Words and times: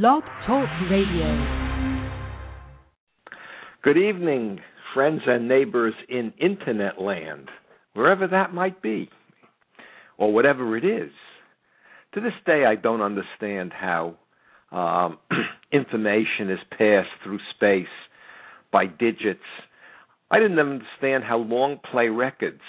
Blog 0.00 0.22
Talk 0.46 0.70
Radio. 0.90 1.76
Good 3.84 3.98
evening, 3.98 4.60
friends 4.94 5.20
and 5.26 5.46
neighbors 5.46 5.92
in 6.08 6.32
Internet 6.40 6.98
land, 6.98 7.50
wherever 7.92 8.26
that 8.26 8.54
might 8.54 8.80
be, 8.80 9.10
or 10.16 10.32
whatever 10.32 10.78
it 10.78 10.86
is. 10.86 11.10
To 12.14 12.22
this 12.22 12.32
day, 12.46 12.64
I 12.64 12.74
don't 12.74 13.02
understand 13.02 13.74
how 13.74 14.14
um, 14.70 15.18
information 15.74 16.48
is 16.48 16.60
passed 16.70 17.10
through 17.22 17.40
space 17.54 17.92
by 18.72 18.86
digits. 18.86 19.40
I 20.30 20.38
didn't 20.38 20.58
understand 20.58 21.24
how 21.24 21.36
long 21.36 21.78
play 21.90 22.08
records 22.08 22.62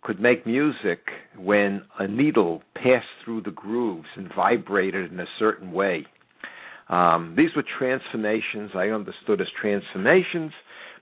could 0.00 0.18
make 0.18 0.46
music 0.46 1.00
when 1.36 1.82
a 1.98 2.08
needle 2.08 2.62
passed 2.76 3.04
through 3.26 3.42
the 3.42 3.50
grooves 3.50 4.08
and 4.16 4.32
vibrated 4.34 5.12
in 5.12 5.20
a 5.20 5.26
certain 5.38 5.72
way. 5.72 6.06
Um, 6.90 7.34
these 7.36 7.50
were 7.54 7.64
transformations 7.78 8.72
I 8.74 8.88
understood 8.88 9.40
as 9.40 9.46
transformations, 9.60 10.52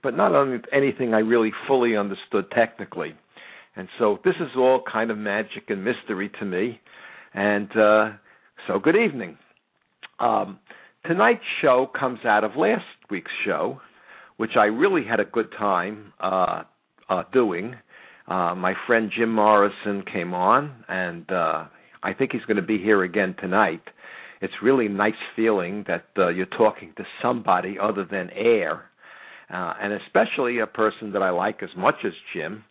but 0.03 0.15
not 0.15 0.33
anything 0.73 1.15
I 1.15 1.21
really 1.21 1.51
fully 1.67 1.97
understood 1.97 2.51
technically. 2.55 3.15
And 3.75 3.89
so 3.99 4.19
this 4.25 4.35
is 4.39 4.51
all 4.57 4.83
kind 4.91 5.11
of 5.11 5.17
magic 5.17 5.65
and 5.69 5.83
mystery 5.85 6.31
to 6.39 6.45
me. 6.45 6.81
And 7.33 7.71
uh, 7.77 8.11
so, 8.67 8.79
good 8.79 8.97
evening. 8.97 9.39
Um, 10.21 10.59
tonight's 11.07 11.41
show 11.63 11.91
comes 11.99 12.21
out 12.25 12.45
of 12.45 12.53
last 12.57 12.85
week's 13.11 13.31
show, 13.47 13.81
which 14.37 14.53
I 14.59 14.65
really 14.65 15.05
had 15.09 15.21
a 15.21 15.25
good 15.25 15.51
time 15.59 16.13
uh, 16.21 16.65
uh, 17.09 17.23
doing. 17.33 17.77
Uh, 18.27 18.55
my 18.55 18.75
friend 18.87 19.11
Jim 19.17 19.33
Morrison 19.33 20.05
came 20.13 20.35
on, 20.35 20.85
and 20.89 21.31
uh, 21.31 21.65
I 22.03 22.13
think 22.13 22.33
he's 22.33 22.43
going 22.43 22.57
to 22.57 22.63
be 22.63 22.79
here 22.79 23.05
again 23.05 23.35
tonight. 23.41 23.83
It's 24.41 24.55
really 24.63 24.89
nice 24.89 25.13
feeling 25.35 25.85
that 25.89 26.07
uh, 26.17 26.29
you're 26.29 26.47
talking 26.47 26.93
to 26.97 27.05
somebody 27.23 27.77
other 27.81 28.05
than 28.09 28.31
air, 28.31 28.85
uh, 29.53 29.75
and 29.81 29.93
especially 29.95 30.61
a 30.61 30.67
person 30.67 31.13
that 31.13 31.23
I 31.23 31.31
like 31.31 31.63
as 31.63 31.71
much 31.77 31.97
as 32.05 32.13
Jim, 32.35 32.65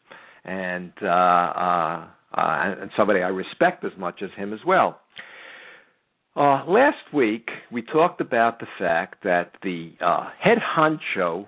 and 0.45 0.94
uh, 1.02 1.08
uh, 1.08 2.08
uh, 2.33 2.75
and 2.81 2.91
somebody 2.95 3.22
I 3.22 3.30
respect 3.30 3.83
as 3.83 3.91
much 3.97 4.22
as 4.22 4.30
him 4.38 4.53
as 4.53 4.59
well. 4.66 5.00
Uh, 6.36 6.64
last 6.67 7.11
week 7.14 7.50
we 7.72 7.81
talked 7.81 8.22
about 8.22 8.59
the 8.59 8.67
fact 8.78 9.23
that 9.23 9.53
the 9.63 9.94
uh, 10.00 10.30
head 10.39 10.59
honcho, 10.59 11.47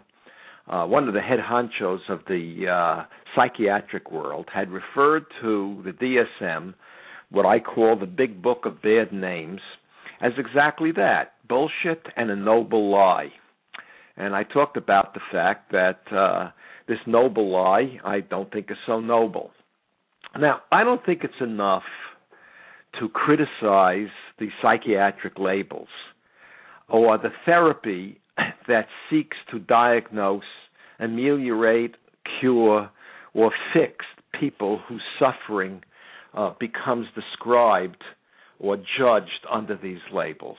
uh, 0.67 0.86
one 0.86 1.08
of 1.08 1.13
the 1.13 1.21
head 1.21 1.39
honchos 1.39 1.99
of 2.09 2.21
the 2.27 2.65
uh, 2.67 3.05
psychiatric 3.36 4.11
world, 4.11 4.47
had 4.52 4.71
referred 4.71 5.25
to 5.41 5.83
the 5.86 5.91
DSM, 5.91 6.73
what 7.30 7.45
I 7.45 7.59
call 7.59 7.99
the 7.99 8.08
big 8.08 8.41
book 8.41 8.65
of 8.65 8.81
bad 8.81 9.13
names, 9.13 9.61
as 10.21 10.33
exactly 10.37 10.91
that 10.93 11.33
bullshit 11.47 12.05
and 12.15 12.29
a 12.29 12.35
noble 12.35 12.91
lie. 12.91 13.29
And 14.17 14.35
I 14.35 14.43
talked 14.43 14.77
about 14.77 15.13
the 15.13 15.21
fact 15.31 15.71
that 15.71 16.01
uh, 16.11 16.51
this 16.87 16.97
noble 17.07 17.51
lie 17.51 17.99
I 18.03 18.19
don't 18.19 18.51
think 18.51 18.69
is 18.69 18.77
so 18.85 18.99
noble. 18.99 19.51
Now, 20.37 20.61
I 20.71 20.83
don't 20.83 21.03
think 21.05 21.23
it's 21.23 21.41
enough 21.41 21.83
to 22.99 23.09
criticize 23.09 24.11
the 24.39 24.49
psychiatric 24.61 25.39
labels 25.39 25.87
or 26.87 27.17
the 27.17 27.29
therapy 27.45 28.19
that 28.67 28.87
seeks 29.09 29.37
to 29.51 29.59
diagnose, 29.59 30.43
ameliorate, 30.99 31.95
cure, 32.39 32.89
or 33.33 33.51
fix 33.73 34.05
people 34.39 34.81
whose 34.87 35.01
suffering 35.19 35.81
uh, 36.33 36.53
becomes 36.59 37.07
described 37.15 38.03
or 38.59 38.77
judged 38.77 39.45
under 39.52 39.77
these 39.77 39.99
labels. 40.13 40.57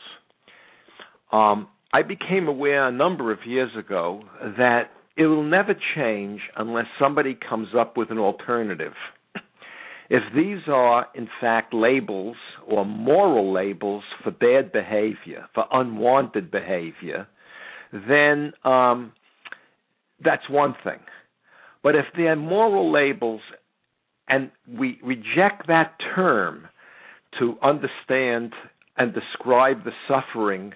Um, 1.33 1.69
I 1.93 2.03
became 2.03 2.49
aware 2.49 2.87
a 2.87 2.93
number 2.93 3.33
of 3.33 3.41
years 3.47 3.71
ago 3.79 4.23
that 4.59 4.91
it 5.17 5.27
will 5.27 5.45
never 5.45 5.75
change 5.95 6.41
unless 6.57 6.87
somebody 6.99 7.37
comes 7.49 7.69
up 7.79 7.97
with 7.97 8.11
an 8.11 8.19
alternative. 8.19 8.95
If 10.13 10.25
these 10.35 10.67
are, 10.67 11.07
in 11.15 11.29
fact, 11.41 11.73
labels 11.73 12.35
or 12.67 12.85
moral 12.85 13.53
labels 13.53 14.03
for 14.25 14.33
bad 14.33 14.73
behavior, 14.73 15.47
for 15.55 15.67
unwanted 15.71 16.51
behavior, 16.51 17.29
then 17.93 18.53
um, 18.65 19.13
that's 20.25 20.51
one 20.51 20.75
thing. 20.83 20.99
But 21.85 21.95
if 21.95 22.07
they're 22.17 22.35
moral 22.35 22.93
labels 22.93 23.41
and 24.29 24.51
we 24.69 24.99
reject 25.03 25.69
that 25.69 25.95
term 26.15 26.67
to 27.39 27.57
understand 27.63 28.53
and 28.97 29.15
describe 29.15 29.85
the 29.85 29.93
suffering 30.09 30.73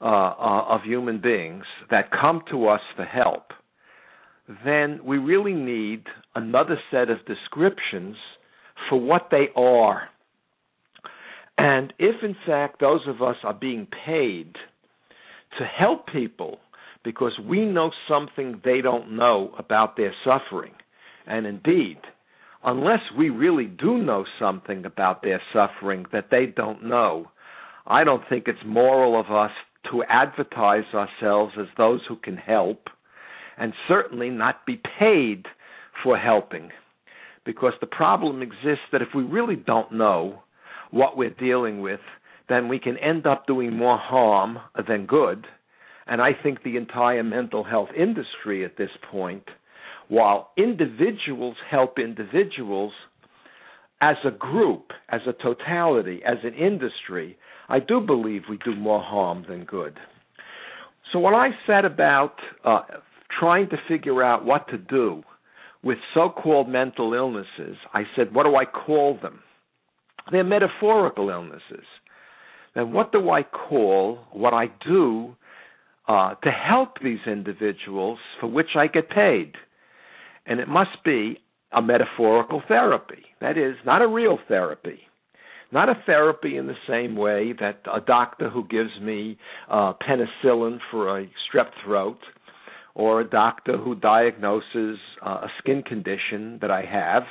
uh, 0.00 0.04
uh, 0.04 0.64
of 0.68 0.82
human 0.82 1.20
beings 1.20 1.64
that 1.90 2.10
come 2.10 2.42
to 2.50 2.68
us 2.68 2.80
for 2.94 3.04
help, 3.04 3.52
then 4.64 5.00
we 5.04 5.18
really 5.18 5.54
need 5.54 6.04
another 6.34 6.78
set 6.90 7.10
of 7.10 7.18
descriptions 7.26 8.16
for 8.88 9.00
what 9.00 9.28
they 9.30 9.48
are. 9.56 10.08
And 11.58 11.92
if, 11.98 12.22
in 12.22 12.36
fact, 12.46 12.80
those 12.80 13.00
of 13.08 13.22
us 13.22 13.36
are 13.42 13.54
being 13.54 13.88
paid 14.04 14.54
to 15.58 15.64
help 15.64 16.06
people 16.08 16.58
because 17.02 17.32
we 17.48 17.64
know 17.64 17.90
something 18.08 18.60
they 18.64 18.80
don't 18.80 19.16
know 19.16 19.54
about 19.58 19.96
their 19.96 20.12
suffering, 20.24 20.72
and 21.26 21.46
indeed, 21.46 21.98
unless 22.66 23.00
we 23.16 23.30
really 23.30 23.66
do 23.66 23.98
know 23.98 24.24
something 24.40 24.84
about 24.84 25.22
their 25.22 25.40
suffering 25.52 26.04
that 26.12 26.26
they 26.30 26.46
don't 26.46 26.84
know, 26.84 27.30
I 27.86 28.02
don't 28.02 28.24
think 28.28 28.48
it's 28.48 28.58
moral 28.66 29.18
of 29.18 29.30
us 29.30 29.52
to 29.92 30.02
advertise 30.08 30.84
ourselves 30.92 31.54
as 31.58 31.68
those 31.78 32.00
who 32.08 32.16
can 32.16 32.36
help 32.36 32.88
and 33.56 33.72
certainly 33.86 34.28
not 34.30 34.66
be 34.66 34.80
paid 34.98 35.46
for 36.02 36.18
helping. 36.18 36.70
Because 37.44 37.72
the 37.80 37.86
problem 37.86 38.42
exists 38.42 38.84
that 38.90 39.00
if 39.00 39.08
we 39.14 39.22
really 39.22 39.54
don't 39.54 39.92
know 39.92 40.42
what 40.90 41.16
we're 41.16 41.30
dealing 41.30 41.80
with, 41.80 42.00
then 42.48 42.68
we 42.68 42.80
can 42.80 42.98
end 42.98 43.26
up 43.26 43.46
doing 43.46 43.72
more 43.72 43.96
harm 43.98 44.58
than 44.88 45.06
good. 45.06 45.46
And 46.08 46.20
I 46.20 46.30
think 46.40 46.62
the 46.62 46.76
entire 46.76 47.22
mental 47.22 47.62
health 47.62 47.88
industry 47.96 48.64
at 48.64 48.76
this 48.76 48.90
point 49.10 49.44
while 50.08 50.50
individuals 50.56 51.56
help 51.70 51.98
individuals 51.98 52.92
as 54.00 54.16
a 54.24 54.30
group, 54.30 54.92
as 55.08 55.22
a 55.26 55.32
totality, 55.32 56.20
as 56.26 56.38
an 56.44 56.54
industry, 56.54 57.36
I 57.68 57.80
do 57.80 58.00
believe 58.00 58.42
we 58.48 58.58
do 58.64 58.74
more 58.74 59.02
harm 59.02 59.44
than 59.48 59.64
good. 59.64 59.98
So 61.12 61.18
when 61.18 61.34
I 61.34 61.50
set 61.66 61.84
about 61.84 62.34
uh, 62.64 62.82
trying 63.38 63.68
to 63.70 63.76
figure 63.88 64.22
out 64.22 64.44
what 64.44 64.68
to 64.68 64.78
do 64.78 65.22
with 65.82 65.98
so 66.14 66.28
called 66.28 66.68
mental 66.68 67.14
illnesses, 67.14 67.76
I 67.94 68.02
said, 68.14 68.34
what 68.34 68.44
do 68.44 68.56
I 68.56 68.64
call 68.64 69.18
them? 69.20 69.40
They're 70.30 70.44
metaphorical 70.44 71.30
illnesses. 71.30 71.86
Then 72.74 72.92
what 72.92 73.12
do 73.12 73.30
I 73.30 73.42
call 73.42 74.18
what 74.32 74.52
I 74.52 74.66
do 74.86 75.34
uh, 76.08 76.34
to 76.34 76.50
help 76.50 77.00
these 77.02 77.20
individuals 77.26 78.18
for 78.40 78.48
which 78.48 78.70
I 78.76 78.86
get 78.86 79.08
paid? 79.08 79.52
And 80.46 80.60
it 80.60 80.68
must 80.68 81.02
be 81.04 81.38
a 81.72 81.82
metaphorical 81.82 82.62
therapy. 82.68 83.24
That 83.40 83.58
is, 83.58 83.76
not 83.84 84.02
a 84.02 84.08
real 84.08 84.38
therapy. 84.48 85.00
Not 85.72 85.88
a 85.88 85.94
therapy 86.06 86.56
in 86.56 86.68
the 86.68 86.76
same 86.88 87.16
way 87.16 87.52
that 87.60 87.80
a 87.92 88.00
doctor 88.00 88.48
who 88.48 88.66
gives 88.68 89.00
me 89.02 89.36
uh, 89.68 89.94
penicillin 89.94 90.78
for 90.90 91.18
a 91.18 91.26
strep 91.26 91.70
throat, 91.84 92.18
or 92.94 93.20
a 93.20 93.28
doctor 93.28 93.76
who 93.76 93.94
diagnoses 93.94 94.98
uh, 95.24 95.28
a 95.42 95.48
skin 95.58 95.82
condition 95.82 96.58
that 96.62 96.70
I 96.70 96.82
have, 96.82 97.24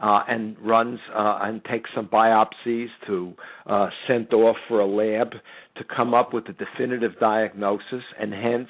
uh, 0.00 0.22
and 0.28 0.56
runs 0.60 0.98
uh, 1.14 1.38
and 1.42 1.64
takes 1.64 1.90
some 1.94 2.08
biopsies 2.08 2.88
to 3.06 3.32
uh, 3.66 3.88
sent 4.06 4.32
off 4.32 4.56
for 4.68 4.80
a 4.80 4.86
lab 4.86 5.32
to 5.76 5.84
come 5.96 6.12
up 6.12 6.34
with 6.34 6.44
a 6.48 6.52
definitive 6.52 7.18
diagnosis, 7.18 8.02
and 8.20 8.32
hence 8.32 8.68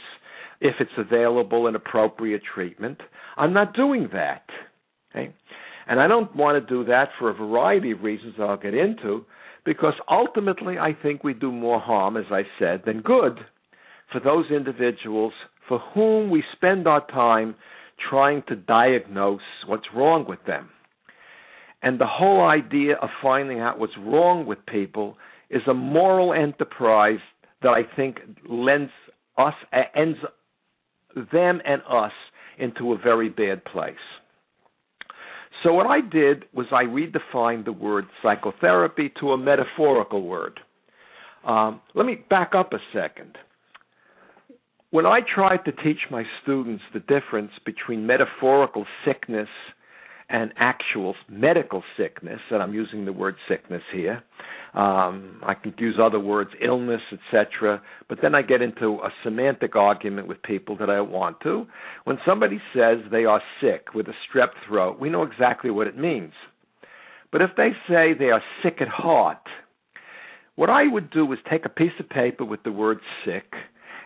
if 0.63 0.77
it's 0.79 0.93
available 0.97 1.67
and 1.67 1.75
appropriate 1.75 2.43
treatment. 2.55 2.99
I'm 3.37 3.53
not 3.53 3.75
doing 3.75 4.09
that. 4.13 4.45
Okay? 5.11 5.35
And 5.89 6.01
I 6.01 6.07
don't 6.07 6.35
want 6.37 6.65
to 6.65 6.75
do 6.75 6.85
that 6.85 7.09
for 7.19 7.29
a 7.29 7.35
variety 7.35 7.91
of 7.91 8.03
reasons 8.03 8.35
that 8.39 8.45
I'll 8.45 8.57
get 8.57 8.73
into, 8.73 9.27
because 9.65 9.95
ultimately 10.09 10.79
I 10.79 10.97
think 11.03 11.25
we 11.25 11.35
do 11.35 11.51
more 11.51 11.81
harm, 11.81 12.17
as 12.17 12.27
I 12.31 12.43
said, 12.61 12.83
than 12.87 13.01
good 13.01 13.41
for 14.13 14.21
those 14.21 14.47
individuals 14.51 15.33
for 15.69 15.81
whom 15.95 16.31
we 16.31 16.45
spend 16.53 16.87
our 16.87 17.05
time 17.09 17.57
trying 18.09 18.45
to 18.49 18.55
diagnose 18.55 19.41
what's 19.67 19.87
wrong 19.95 20.25
with 20.29 20.45
them. 20.47 20.71
And 21.83 21.99
the 21.99 22.07
whole 22.07 22.49
idea 22.49 22.95
of 23.03 23.09
finding 23.21 23.59
out 23.59 23.81
what's 23.81 23.99
wrong 23.99 24.47
with 24.47 24.65
people 24.67 25.17
is 25.51 25.63
a 25.69 25.75
moral 25.75 26.33
enterprise 26.33 27.19
that 27.63 27.71
I 27.71 27.83
think 27.97 28.19
lends 28.49 28.93
us 29.37 29.55
ends 29.97 30.19
them 31.15 31.61
and 31.65 31.83
us 31.89 32.13
into 32.59 32.93
a 32.93 32.99
very 32.99 33.29
bad 33.29 33.65
place. 33.65 33.95
So, 35.63 35.73
what 35.73 35.87
I 35.87 36.01
did 36.01 36.45
was 36.53 36.67
I 36.73 36.85
redefined 36.85 37.65
the 37.65 37.73
word 37.73 38.07
psychotherapy 38.23 39.13
to 39.21 39.33
a 39.33 39.39
metaphorical 39.39 40.23
word. 40.23 40.59
Um, 41.47 41.81
let 41.95 42.07
me 42.07 42.25
back 42.29 42.53
up 42.55 42.73
a 42.73 42.79
second. 42.93 43.37
When 44.91 45.07
I 45.07 45.21
tried 45.35 45.65
to 45.65 45.73
teach 45.73 46.01
my 46.11 46.25
students 46.43 46.83
the 46.93 47.01
difference 47.01 47.53
between 47.65 48.07
metaphorical 48.07 48.85
sickness 49.07 49.49
and 50.33 50.53
actual 50.57 51.15
medical 51.29 51.83
sickness, 51.97 52.41
and 52.51 52.63
I'm 52.63 52.73
using 52.73 53.05
the 53.05 53.13
word 53.13 53.37
sickness 53.49 53.83
here, 53.93 54.23
um, 54.75 55.43
I 55.43 55.53
could 55.53 55.75
use 55.79 55.97
other 56.03 56.19
words, 56.19 56.51
illness, 56.65 57.03
etc. 57.13 57.83
But 58.09 58.19
then 58.23 58.35
I 58.35 58.41
get 58.41 58.63
into 58.63 58.95
a 59.05 59.11
semantic 59.23 59.77
argument 59.77 60.29
with 60.29 60.43
people 60.43 60.77
that 60.79 60.89
I 60.89 61.03
want 61.03 61.41
to. 61.43 61.67
When 62.05 62.19
somebody 62.27 62.59
says 62.75 62.99
they 63.11 63.27
are 63.27 63.43
sick 63.61 63.95
with 63.95 64.09
a 64.09 64.15
strep 64.27 64.49
throat, 64.67 64.99
we 64.99 65.11
know 65.11 65.23
exactly 65.23 65.71
what 65.71 65.87
it 65.87 65.99
means. 65.99 66.33
But 67.31 67.43
if 67.43 67.51
they 67.57 67.71
say 67.89 68.15
they 68.19 68.31
are 68.31 68.43
sick 68.63 68.79
at 68.81 68.89
heart, 68.89 69.47
what 70.55 70.71
I 70.71 70.87
would 70.87 71.11
do 71.11 71.31
is 71.33 71.39
take 71.51 71.67
a 71.67 71.71
piece 71.71 71.93
of 72.01 72.09
paper 72.09 72.45
with 72.45 72.63
the 72.63 72.73
word 72.73 73.01
sick 73.27 73.53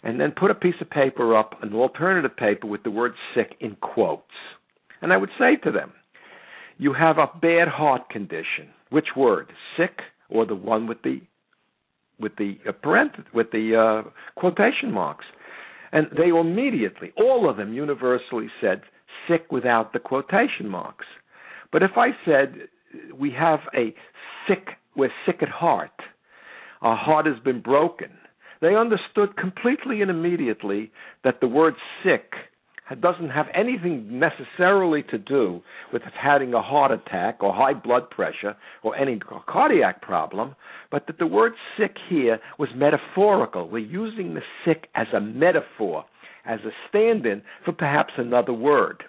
and 0.03 0.21
then 0.21 0.33
put 0.33 0.51
a 0.51 0.55
piece 0.55 0.81
of 0.81 0.91
paper 0.91 1.37
up, 1.37 1.55
an 1.63 1.75
alternative 1.75 2.37
paper 2.37 2.67
with 2.67 2.83
the 2.83 2.91
word 2.91 3.13
sick 3.35 3.55
in 3.61 3.77
quotes. 3.77 4.23
And 5.01 5.13
I 5.13 5.17
would 5.17 5.31
say 5.39 5.57
to 5.63 5.71
them, 5.71 5.93
You 6.79 6.93
have 6.93 7.19
a 7.19 7.31
bad 7.41 7.69
heart 7.69 8.09
condition. 8.11 8.69
Which 8.91 9.09
word? 9.17 9.53
Sick 9.77 9.99
or 10.29 10.47
the 10.47 10.55
one 10.55 10.87
with 10.87 11.03
the 11.03 11.21
with 12.19 12.33
the 12.37 12.57
uh, 12.67 12.73
parent 12.73 13.13
with 13.35 13.51
the 13.51 14.05
uh, 14.05 14.11
quotation 14.37 14.93
marks, 14.93 15.25
and 15.93 16.07
they 16.17 16.29
immediately, 16.29 17.13
all 17.17 17.49
of 17.49 17.57
them, 17.57 17.75
universally 17.75 18.49
said 18.61 18.83
sick 19.29 19.53
without 19.53 19.93
the 19.93 19.99
quotation 19.99 20.69
marks. 20.69 21.07
But 21.73 21.83
if 21.83 21.93
I 21.97 22.09
said 22.25 22.69
we 23.19 23.33
have 23.33 23.61
a 23.75 23.95
sick, 24.49 24.69
we're 24.97 25.11
sick 25.27 25.43
at 25.43 25.49
heart, 25.49 25.91
our 26.81 26.97
heart 26.97 27.27
has 27.27 27.39
been 27.45 27.61
broken, 27.61 28.11
they 28.61 28.75
understood 28.75 29.37
completely 29.37 30.01
and 30.03 30.11
immediately 30.11 30.91
that 31.25 31.41
the 31.41 31.49
word 31.49 31.75
sick 32.03 32.33
doesn't 32.95 33.31
have 33.31 33.47
anything 33.53 34.21
necessarily 34.21 35.03
to 35.11 35.19
do 35.19 35.61
with 35.93 36.03
having 36.03 36.55
a 36.55 36.63
heart 36.63 36.93
attack 36.93 37.43
or 37.43 37.53
high 37.53 37.75
blood 37.75 38.11
pressure 38.11 38.57
or 38.83 38.97
any 38.97 39.19
cardiac 39.49 40.01
problem, 40.01 40.55
but 40.91 41.07
that 41.09 41.19
the 41.19 41.27
word 41.27 41.53
sick 41.77 41.97
here 42.09 42.39
was 42.59 42.69
metaphorical. 42.77 43.69
We're 43.69 43.79
using 43.79 44.35
the 44.35 44.43
sick 44.65 44.89
as 44.95 45.09
a 45.13 45.21
metaphor, 45.21 46.05
as 46.45 46.61
a 46.61 46.71
stand 46.89 47.27
in 47.27 47.43
for 47.65 47.73
perhaps 47.73 48.13
another 48.19 48.53
word. 48.53 49.03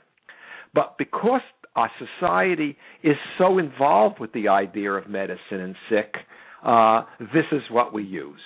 But 0.74 0.98
because 0.98 1.42
our 1.76 1.92
society 2.00 2.78
is 3.04 3.16
so 3.38 3.60
involved 3.60 4.20
with 4.20 4.34
the 4.34 4.48
idea 4.48 4.92
of 4.94 5.08
medicine 5.08 5.60
and 5.60 5.76
sick, 5.88 6.16
uh, 6.64 7.04
this 7.20 7.46
is 7.52 7.62
what 7.70 7.94
we 7.94 8.04
use. 8.04 8.42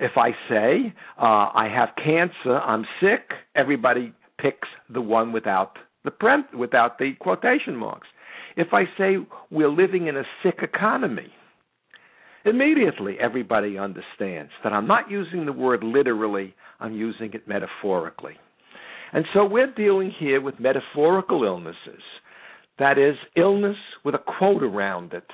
If 0.00 0.12
I 0.16 0.30
say 0.48 0.94
uh, 1.18 1.52
I 1.54 1.68
have 1.72 1.90
cancer, 2.02 2.58
I'm 2.58 2.86
sick, 3.00 3.30
everybody 3.54 4.14
picks 4.38 4.68
the 4.88 5.02
one 5.02 5.30
without 5.30 5.76
the 6.04 6.10
without 6.56 6.98
the 6.98 7.12
quotation 7.20 7.76
marks. 7.76 8.08
If 8.56 8.68
I 8.72 8.84
say 8.96 9.18
we're 9.50 9.68
living 9.68 10.06
in 10.06 10.16
a 10.16 10.22
sick 10.42 10.60
economy, 10.62 11.28
immediately 12.46 13.16
everybody 13.20 13.76
understands 13.76 14.50
that 14.64 14.72
I'm 14.72 14.86
not 14.86 15.10
using 15.10 15.44
the 15.44 15.52
word 15.52 15.84
literally, 15.84 16.54
I'm 16.80 16.94
using 16.94 17.34
it 17.34 17.46
metaphorically. 17.46 18.34
And 19.12 19.26
so 19.34 19.44
we're 19.44 19.72
dealing 19.74 20.12
here 20.18 20.40
with 20.40 20.58
metaphorical 20.58 21.44
illnesses. 21.44 22.02
That 22.78 22.96
is, 22.96 23.16
illness 23.36 23.76
with 24.02 24.14
a 24.14 24.18
quote 24.38 24.62
around 24.62 25.12
it, 25.12 25.26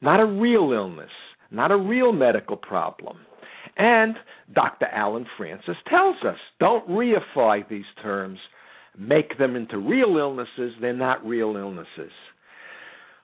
not 0.00 0.20
a 0.20 0.26
real 0.26 0.70
illness, 0.72 1.10
not 1.50 1.72
a 1.72 1.76
real 1.76 2.12
medical 2.12 2.56
problem. 2.56 3.18
And 3.76 4.16
Dr. 4.54 4.86
Allen 4.86 5.26
Frances 5.36 5.76
tells 5.88 6.16
us 6.26 6.38
don't 6.58 6.88
reify 6.88 7.68
these 7.68 7.84
terms, 8.02 8.38
make 8.98 9.38
them 9.38 9.56
into 9.56 9.78
real 9.78 10.16
illnesses. 10.18 10.74
They're 10.80 10.92
not 10.92 11.24
real 11.24 11.56
illnesses. 11.56 12.12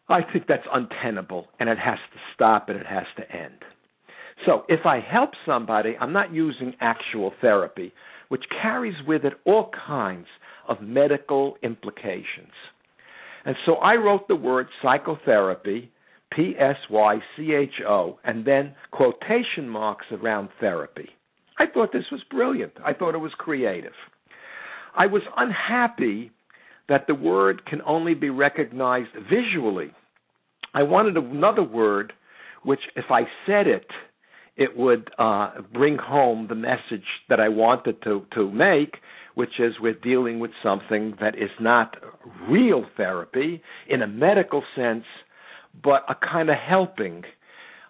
I 0.08 0.20
think 0.32 0.46
that's 0.46 0.66
untenable, 0.72 1.48
and 1.58 1.68
it 1.68 1.78
has 1.78 1.98
to 2.12 2.18
stop 2.34 2.68
and 2.68 2.78
it 2.78 2.86
has 2.86 3.06
to 3.16 3.30
end. 3.30 3.58
So 4.44 4.64
if 4.68 4.86
I 4.86 5.00
help 5.00 5.30
somebody, 5.44 5.96
I'm 6.00 6.12
not 6.12 6.32
using 6.32 6.74
actual 6.80 7.32
therapy, 7.40 7.92
which 8.28 8.44
carries 8.62 8.94
with 9.06 9.24
it 9.24 9.32
all 9.44 9.70
kinds 9.86 10.26
of 10.68 10.80
medical 10.80 11.56
implications. 11.62 12.52
And 13.44 13.56
so 13.64 13.76
I 13.76 13.94
wrote 13.94 14.28
the 14.28 14.36
word 14.36 14.66
psychotherapy 14.82 15.90
P 16.32 16.54
S 16.58 16.76
Y 16.90 17.18
C 17.36 17.52
H 17.54 17.82
O, 17.86 18.18
and 18.24 18.44
then 18.44 18.74
quotation 18.90 19.68
marks 19.68 20.06
around 20.10 20.48
therapy. 20.60 21.08
I 21.58 21.64
thought 21.66 21.92
this 21.92 22.10
was 22.12 22.20
brilliant. 22.30 22.72
I 22.84 22.92
thought 22.92 23.14
it 23.14 23.18
was 23.18 23.32
creative. 23.38 23.92
I 24.96 25.06
was 25.06 25.22
unhappy 25.36 26.30
that 26.88 27.06
the 27.06 27.14
word 27.14 27.64
can 27.66 27.82
only 27.82 28.14
be 28.14 28.30
recognized 28.30 29.10
visually. 29.30 29.92
I 30.74 30.82
wanted 30.82 31.16
another 31.16 31.62
word 31.62 32.12
which, 32.62 32.80
if 32.96 33.06
I 33.10 33.22
said 33.46 33.66
it, 33.66 33.86
it 34.56 34.76
would 34.76 35.10
uh, 35.18 35.52
bring 35.72 35.98
home 35.98 36.46
the 36.48 36.54
message 36.54 37.04
that 37.28 37.40
I 37.40 37.48
wanted 37.48 38.02
to, 38.02 38.26
to 38.34 38.50
make, 38.50 38.96
which 39.34 39.60
is 39.60 39.74
we're 39.80 39.94
dealing 39.94 40.40
with 40.40 40.50
something 40.62 41.14
that 41.20 41.36
is 41.36 41.50
not 41.60 41.96
real 42.48 42.84
therapy 42.96 43.62
in 43.88 44.02
a 44.02 44.06
medical 44.06 44.62
sense, 44.74 45.04
but 45.82 46.04
a 46.08 46.14
kind 46.14 46.50
of 46.50 46.56
helping. 46.56 47.22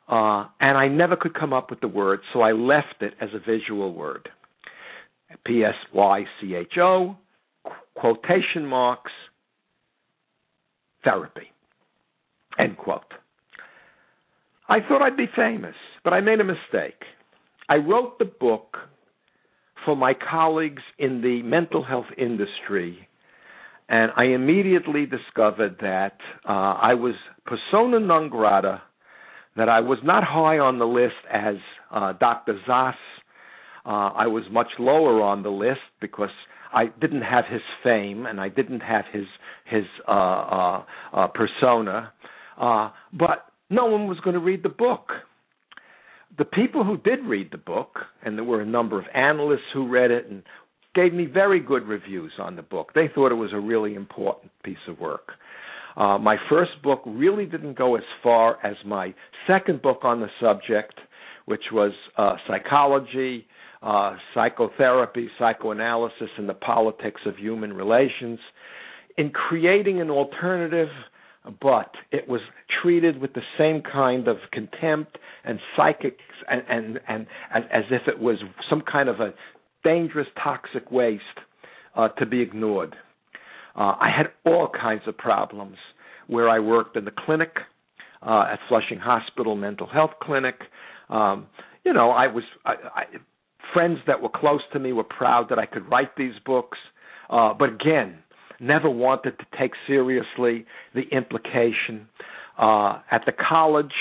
Uh, 0.08 0.46
and 0.60 0.78
I 0.78 0.88
never 0.88 1.16
could 1.16 1.34
come 1.34 1.52
up 1.52 1.70
with 1.70 1.80
the 1.80 1.88
word, 1.88 2.20
so 2.32 2.40
I 2.40 2.52
left 2.52 3.00
it 3.00 3.14
as 3.20 3.30
a 3.34 3.38
visual 3.38 3.92
word. 3.92 4.28
P 5.44 5.64
S 5.64 5.74
Y 5.92 6.24
C 6.40 6.54
H 6.54 6.78
O, 6.78 7.16
quotation 7.94 8.64
marks, 8.64 9.12
therapy. 11.04 11.50
End 12.58 12.76
quote. 12.78 13.02
I 14.68 14.78
thought 14.80 15.02
I'd 15.02 15.16
be 15.16 15.28
famous, 15.34 15.74
but 16.04 16.12
I 16.12 16.20
made 16.20 16.40
a 16.40 16.44
mistake. 16.44 17.02
I 17.68 17.76
wrote 17.76 18.18
the 18.18 18.24
book 18.24 18.76
for 19.84 19.96
my 19.96 20.14
colleagues 20.14 20.82
in 20.98 21.20
the 21.20 21.42
mental 21.42 21.84
health 21.84 22.06
industry 22.16 23.08
and 23.88 24.10
I 24.16 24.24
immediately 24.24 25.06
discovered 25.06 25.76
that 25.80 26.18
uh, 26.48 26.52
I 26.52 26.94
was 26.94 27.14
persona 27.44 28.00
non 28.00 28.28
grata, 28.28 28.82
that 29.56 29.68
I 29.68 29.80
was 29.80 29.98
not 30.02 30.24
high 30.24 30.58
on 30.58 30.78
the 30.78 30.86
list 30.86 31.14
as 31.32 31.56
uh, 31.90 32.12
Dr. 32.14 32.58
Szasz. 32.68 32.94
Uh, 33.84 34.12
I 34.14 34.26
was 34.26 34.42
much 34.50 34.68
lower 34.80 35.22
on 35.22 35.44
the 35.44 35.50
list 35.50 35.80
because 36.00 36.30
I 36.72 36.86
didn't 37.00 37.22
have 37.22 37.44
his 37.48 37.62
fame 37.84 38.26
and 38.26 38.40
I 38.40 38.48
didn't 38.48 38.80
have 38.80 39.04
his 39.12 39.26
his 39.64 39.84
uh, 40.08 40.10
uh, 40.10 40.84
uh, 41.12 41.26
persona. 41.28 42.12
But 42.58 43.46
no 43.70 43.86
one 43.86 44.08
was 44.08 44.18
going 44.20 44.34
to 44.34 44.40
read 44.40 44.62
the 44.62 44.68
book. 44.68 45.10
The 46.38 46.44
people 46.44 46.84
who 46.84 46.98
did 46.98 47.24
read 47.24 47.50
the 47.50 47.58
book, 47.58 48.00
and 48.22 48.36
there 48.36 48.44
were 48.44 48.60
a 48.60 48.66
number 48.66 48.98
of 48.98 49.06
analysts 49.14 49.72
who 49.72 49.88
read 49.88 50.10
it, 50.10 50.26
and 50.28 50.42
gave 50.96 51.12
me 51.12 51.26
very 51.26 51.60
good 51.60 51.86
reviews 51.86 52.32
on 52.40 52.56
the 52.56 52.62
book. 52.62 52.92
They 52.94 53.08
thought 53.14 53.30
it 53.30 53.36
was 53.36 53.52
a 53.52 53.60
really 53.60 53.94
important 53.94 54.50
piece 54.64 54.76
of 54.88 54.98
work. 54.98 55.32
Uh, 55.96 56.18
my 56.18 56.36
first 56.50 56.72
book 56.82 57.02
really 57.06 57.46
didn't 57.46 57.78
go 57.78 57.96
as 57.96 58.02
far 58.22 58.58
as 58.66 58.76
my 58.84 59.14
second 59.46 59.82
book 59.82 60.00
on 60.02 60.20
the 60.20 60.28
subject, 60.40 60.94
which 61.44 61.64
was 61.72 61.92
uh, 62.18 62.34
Psychology, 62.48 63.46
uh, 63.82 64.16
Psychotherapy, 64.34 65.28
Psychoanalysis, 65.38 66.30
and 66.38 66.48
the 66.48 66.54
Politics 66.54 67.20
of 67.26 67.36
Human 67.36 67.72
Relations. 67.72 68.38
In 69.16 69.30
creating 69.30 70.00
an 70.00 70.10
alternative, 70.10 70.88
but 71.62 71.90
it 72.10 72.28
was 72.28 72.40
treated 72.82 73.20
with 73.20 73.32
the 73.34 73.42
same 73.56 73.80
kind 73.80 74.28
of 74.28 74.36
contempt 74.52 75.18
and 75.44 75.58
psychics 75.76 76.24
and, 76.48 76.62
and, 76.68 77.00
and, 77.08 77.26
and 77.54 77.64
as 77.72 77.84
if 77.90 78.02
it 78.08 78.18
was 78.18 78.36
some 78.68 78.82
kind 78.82 79.08
of 79.08 79.20
a 79.20 79.32
dangerous, 79.86 80.26
toxic 80.42 80.90
waste 80.90 81.22
uh, 81.94 82.08
to 82.08 82.26
be 82.26 82.40
ignored. 82.40 82.96
Uh, 83.76 83.94
I 84.00 84.10
had 84.14 84.26
all 84.44 84.68
kinds 84.68 85.02
of 85.06 85.16
problems 85.16 85.76
where 86.26 86.48
I 86.48 86.58
worked 86.58 86.96
in 86.96 87.04
the 87.04 87.12
clinic 87.24 87.52
uh, 88.22 88.46
at 88.52 88.58
Flushing 88.68 88.98
Hospital 88.98 89.54
Mental 89.54 89.86
Health 89.86 90.12
Clinic. 90.20 90.56
Um, 91.08 91.46
you 91.84 91.92
know, 91.92 92.10
I 92.10 92.26
was 92.26 92.42
I, 92.64 92.72
I, 92.94 93.04
friends 93.72 93.98
that 94.08 94.20
were 94.20 94.30
close 94.34 94.62
to 94.72 94.80
me 94.80 94.92
were 94.92 95.04
proud 95.04 95.50
that 95.50 95.58
I 95.58 95.66
could 95.66 95.88
write 95.88 96.16
these 96.16 96.34
books, 96.44 96.78
uh, 97.30 97.54
but 97.54 97.68
again, 97.68 98.18
never 98.58 98.90
wanted 98.90 99.38
to 99.38 99.44
take 99.58 99.72
seriously 99.86 100.66
the 100.94 101.02
implication. 101.12 102.08
Uh, 102.58 103.00
at 103.10 103.22
the 103.26 103.32
college, 103.32 103.92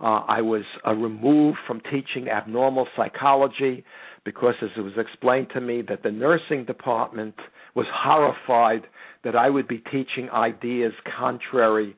uh, 0.00 0.24
I 0.28 0.40
was 0.40 0.64
uh, 0.86 0.92
removed 0.92 1.58
from 1.66 1.80
teaching 1.90 2.28
abnormal 2.28 2.88
psychology 2.96 3.84
because 4.24 4.54
as 4.62 4.70
it 4.76 4.80
was 4.80 4.92
explained 4.96 5.48
to 5.54 5.60
me 5.60 5.82
that 5.88 6.02
the 6.02 6.10
nursing 6.10 6.64
department 6.64 7.34
was 7.74 7.86
horrified 7.92 8.86
that 9.24 9.36
I 9.36 9.50
would 9.50 9.68
be 9.68 9.78
teaching 9.78 10.28
ideas 10.32 10.92
contrary 11.18 11.96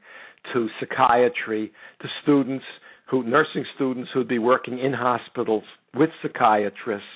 to 0.53 0.69
psychiatry 0.81 1.73
to 2.01 2.09
students 2.23 2.65
who 3.11 3.23
nursing 3.23 3.65
students 3.75 4.11
who'd 4.13 4.29
be 4.29 4.39
working 4.39 4.79
in 4.79 4.93
hospitals 4.93 5.65
with 5.95 6.11
psychiatrists. 6.23 7.07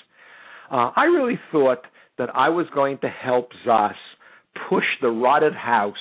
Uh, 0.70 0.90
I 0.96 1.04
really 1.04 1.38
thought 1.50 1.86
that 2.18 2.28
I 2.34 2.48
was 2.48 2.66
going 2.74 2.98
to 2.98 3.08
help 3.08 3.50
Szasz 3.66 3.94
push 4.68 4.84
the 5.00 5.08
rotted 5.08 5.54
house 5.54 5.94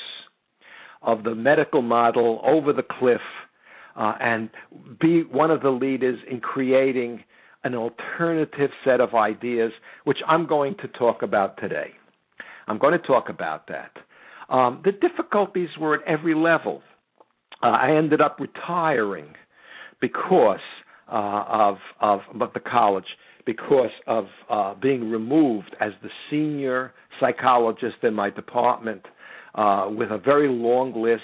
of 1.02 1.24
the 1.24 1.36
medical 1.36 1.82
model 1.82 2.42
over 2.44 2.74
the 2.74 2.84
cliff 2.84 3.22
uh, 3.96 4.14
and 4.20 4.50
be 5.00 5.24
one 5.24 5.52
of 5.52 5.62
the 5.62 5.70
leaders 5.70 6.20
in 6.30 6.40
creating 6.40 7.24
an 7.66 7.76
alternative 7.76 8.70
set 8.86 9.02
of 9.02 9.14
ideas, 9.14 9.72
which 10.06 10.20
I'm 10.28 10.48
going 10.48 10.76
to 10.82 10.88
talk 10.88 11.22
about 11.22 11.60
today. 11.60 11.90
I'm 12.68 12.78
going 12.78 12.94
to 12.94 13.06
talk 13.06 13.28
about 13.28 13.68
that. 13.68 13.92
Um, 14.50 14.82
the 14.86 14.92
difficulties 14.92 15.70
were 15.80 15.96
at 15.96 16.08
every 16.08 16.36
level. 16.36 16.82
Uh, 17.62 17.68
I 17.68 17.98
ended 17.98 18.22
up 18.22 18.40
retiring 18.40 19.34
because 20.00 20.60
uh, 21.12 21.44
of, 21.48 21.78
of, 22.02 22.20
the 22.54 22.60
college 22.60 23.06
because 23.46 23.92
of 24.08 24.26
uh, 24.50 24.74
being 24.76 25.10
removed 25.10 25.76
as 25.80 25.92
the 26.02 26.10
senior 26.30 26.94
psychologist 27.20 27.98
in 28.04 28.14
my 28.14 28.30
department 28.30 29.02
uh, 29.56 29.88
with 29.90 30.12
a 30.12 30.18
very 30.18 30.50
long 30.50 31.02
list 31.02 31.22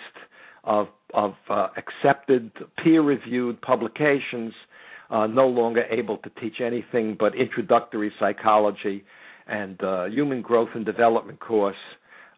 of, 0.64 0.88
of 1.14 1.34
uh, 1.50 1.68
accepted 1.78 2.52
peer-reviewed 2.84 3.60
publications, 3.62 4.54
uh, 5.12 5.27
no 5.27 5.48
longer 5.48 5.84
able 5.91 6.18
to 6.18 6.30
teach 6.41 6.62
anything 6.63 7.15
but 7.20 7.36
introductory 7.36 8.12
psychology 8.20 9.03
and 9.48 9.84
uh, 9.84 10.06
human 10.06 10.41
growth 10.41 10.70
and 10.74 10.86
development 10.86 11.39
course 11.39 11.75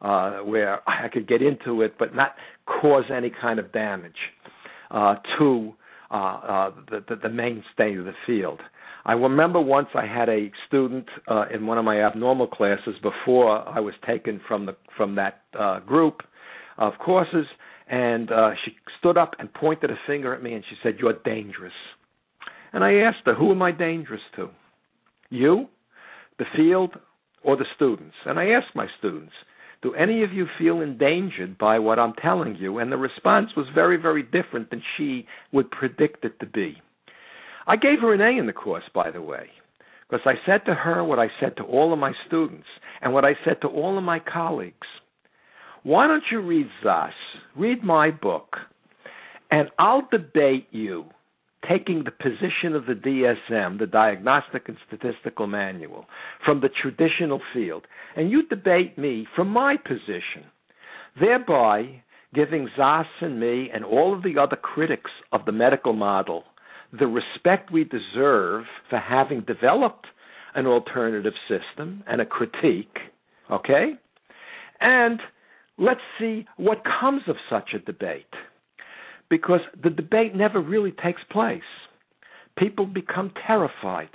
uh, 0.02 0.40
where 0.40 0.88
I 0.90 1.08
could 1.08 1.28
get 1.28 1.42
into 1.42 1.82
it 1.82 1.96
but 1.98 2.16
not 2.16 2.36
cause 2.66 3.06
any 3.16 3.32
kind 3.42 3.60
of 3.60 3.72
damage 3.72 4.12
uh, 4.92 5.16
to 5.38 5.74
uh, 6.12 6.72
the, 6.90 7.04
the, 7.10 7.16
the 7.24 7.30
mainstay 7.30 7.96
of 7.96 8.06
the 8.06 8.14
field. 8.26 8.60
I 9.06 9.14
remember 9.14 9.60
once 9.60 9.90
I 9.96 10.06
had 10.06 10.30
a 10.30 10.52
student 10.68 11.08
uh, 11.28 11.46
in 11.54 11.66
one 11.66 11.78
of 11.78 11.84
my 11.84 12.02
abnormal 12.02 12.48
classes 12.48 12.96
before 13.02 13.68
I 13.68 13.80
was 13.80 13.94
taken 14.08 14.40
from 14.48 14.66
the 14.66 14.76
from 14.96 15.16
that 15.16 15.42
uh, 15.60 15.80
group 15.82 16.22
of 16.78 16.94
courses, 17.04 17.46
and 17.90 18.32
uh, 18.32 18.52
she 18.64 18.76
stood 19.00 19.18
up 19.18 19.36
and 19.40 19.54
pointed 19.54 19.92
a 19.92 19.98
finger 20.08 20.34
at 20.34 20.42
me 20.42 20.54
and 20.54 20.64
she 20.70 20.76
said, 20.82 20.96
"You're 21.00 21.20
dangerous." 21.26 21.74
And 22.74 22.84
I 22.84 22.96
asked 22.96 23.26
her, 23.26 23.36
"Who 23.36 23.52
am 23.52 23.62
I 23.62 23.72
dangerous 23.72 24.22
to? 24.36 24.50
You, 25.30 25.70
the 26.38 26.46
field, 26.56 27.00
or 27.44 27.56
the 27.56 27.66
students?" 27.76 28.16
And 28.26 28.40
I 28.40 28.50
asked 28.50 28.76
my 28.76 28.88
students, 28.98 29.34
"Do 29.82 29.94
any 29.94 30.24
of 30.24 30.34
you 30.34 30.48
feel 30.58 30.82
endangered 30.82 31.58
by 31.58 31.78
what 31.80 32.00
I'm 32.00 32.14
telling 32.14 32.56
you?" 32.56 32.80
And 32.80 32.92
the 32.92 32.98
response 32.98 33.56
was 33.56 33.68
very, 33.70 33.98
very 33.98 34.24
different 34.24 34.70
than 34.70 34.82
she 34.98 35.28
would 35.52 35.70
predict 35.70 36.26
it 36.26 36.40
to 36.40 36.46
be. 36.48 36.82
I 37.68 37.76
gave 37.76 38.00
her 38.02 38.14
an 38.14 38.22
A 38.22 38.38
in 38.38 38.48
the 38.48 38.54
course, 38.54 38.90
by 38.94 39.12
the 39.12 39.22
way, 39.22 39.50
because 40.10 40.26
I 40.26 40.36
said 40.46 40.66
to 40.66 40.74
her 40.74 41.04
what 41.04 41.20
I 41.20 41.30
said 41.40 41.56
to 41.58 41.64
all 41.64 41.94
of 41.94 42.00
my 42.00 42.14
students 42.26 42.68
and 43.02 43.14
what 43.14 43.24
I 43.24 43.36
said 43.46 43.62
to 43.62 43.68
all 43.68 43.98
of 43.98 44.04
my 44.04 44.20
colleagues. 44.20 44.88
Why 45.84 46.08
don't 46.08 46.32
you 46.32 46.40
read 46.42 46.70
Szasz? 46.82 47.14
Read 47.56 47.84
my 47.84 48.10
book, 48.10 48.58
and 49.52 49.70
I'll 49.78 50.08
debate 50.10 50.68
you 50.72 51.06
taking 51.70 52.04
the 52.04 52.12
position 52.12 52.76
of 52.76 52.86
the 52.86 52.94
DSM, 52.94 53.80
the 53.80 53.88
Diagnostic 53.88 54.68
and 54.68 54.78
Statistical 54.88 55.48
Manual, 55.48 56.06
from 56.46 56.62
the 56.62 56.70
traditional 56.70 57.42
field, 57.54 57.86
and 58.16 58.30
you 58.30 58.48
debate 58.48 58.98
me 58.98 59.28
from 59.36 59.50
my 59.50 59.78
position, 59.78 60.46
thereby 61.20 62.02
giving 62.34 62.68
Szasz 62.78 63.06
and 63.22 63.40
me 63.40 63.70
and 63.74 63.86
all 63.86 64.16
of 64.16 64.24
the 64.24 64.40
other 64.40 64.56
critics 64.56 65.12
of 65.32 65.46
the 65.46 65.52
medical 65.52 65.94
model 65.94 66.44
the 67.00 67.08
respect 67.08 67.72
we 67.72 67.84
deserve 67.84 68.66
for 68.90 69.00
having 69.00 69.42
developed 69.42 70.06
an 70.56 70.68
alternative 70.68 71.34
system 71.48 72.04
and 72.08 72.22
a 72.22 72.26
critique, 72.26 72.98
okay? 73.52 73.94
And 74.80 75.20
let's 75.78 76.02
see 76.20 76.46
what 76.58 76.84
comes 77.02 77.24
of 77.28 77.36
such 77.50 77.72
a 77.74 77.80
debate. 77.80 78.26
Because 79.34 79.62
the 79.82 79.90
debate 79.90 80.36
never 80.36 80.62
really 80.62 80.92
takes 80.92 81.24
place. 81.32 81.64
People 82.56 82.86
become 82.86 83.32
terrified. 83.48 84.10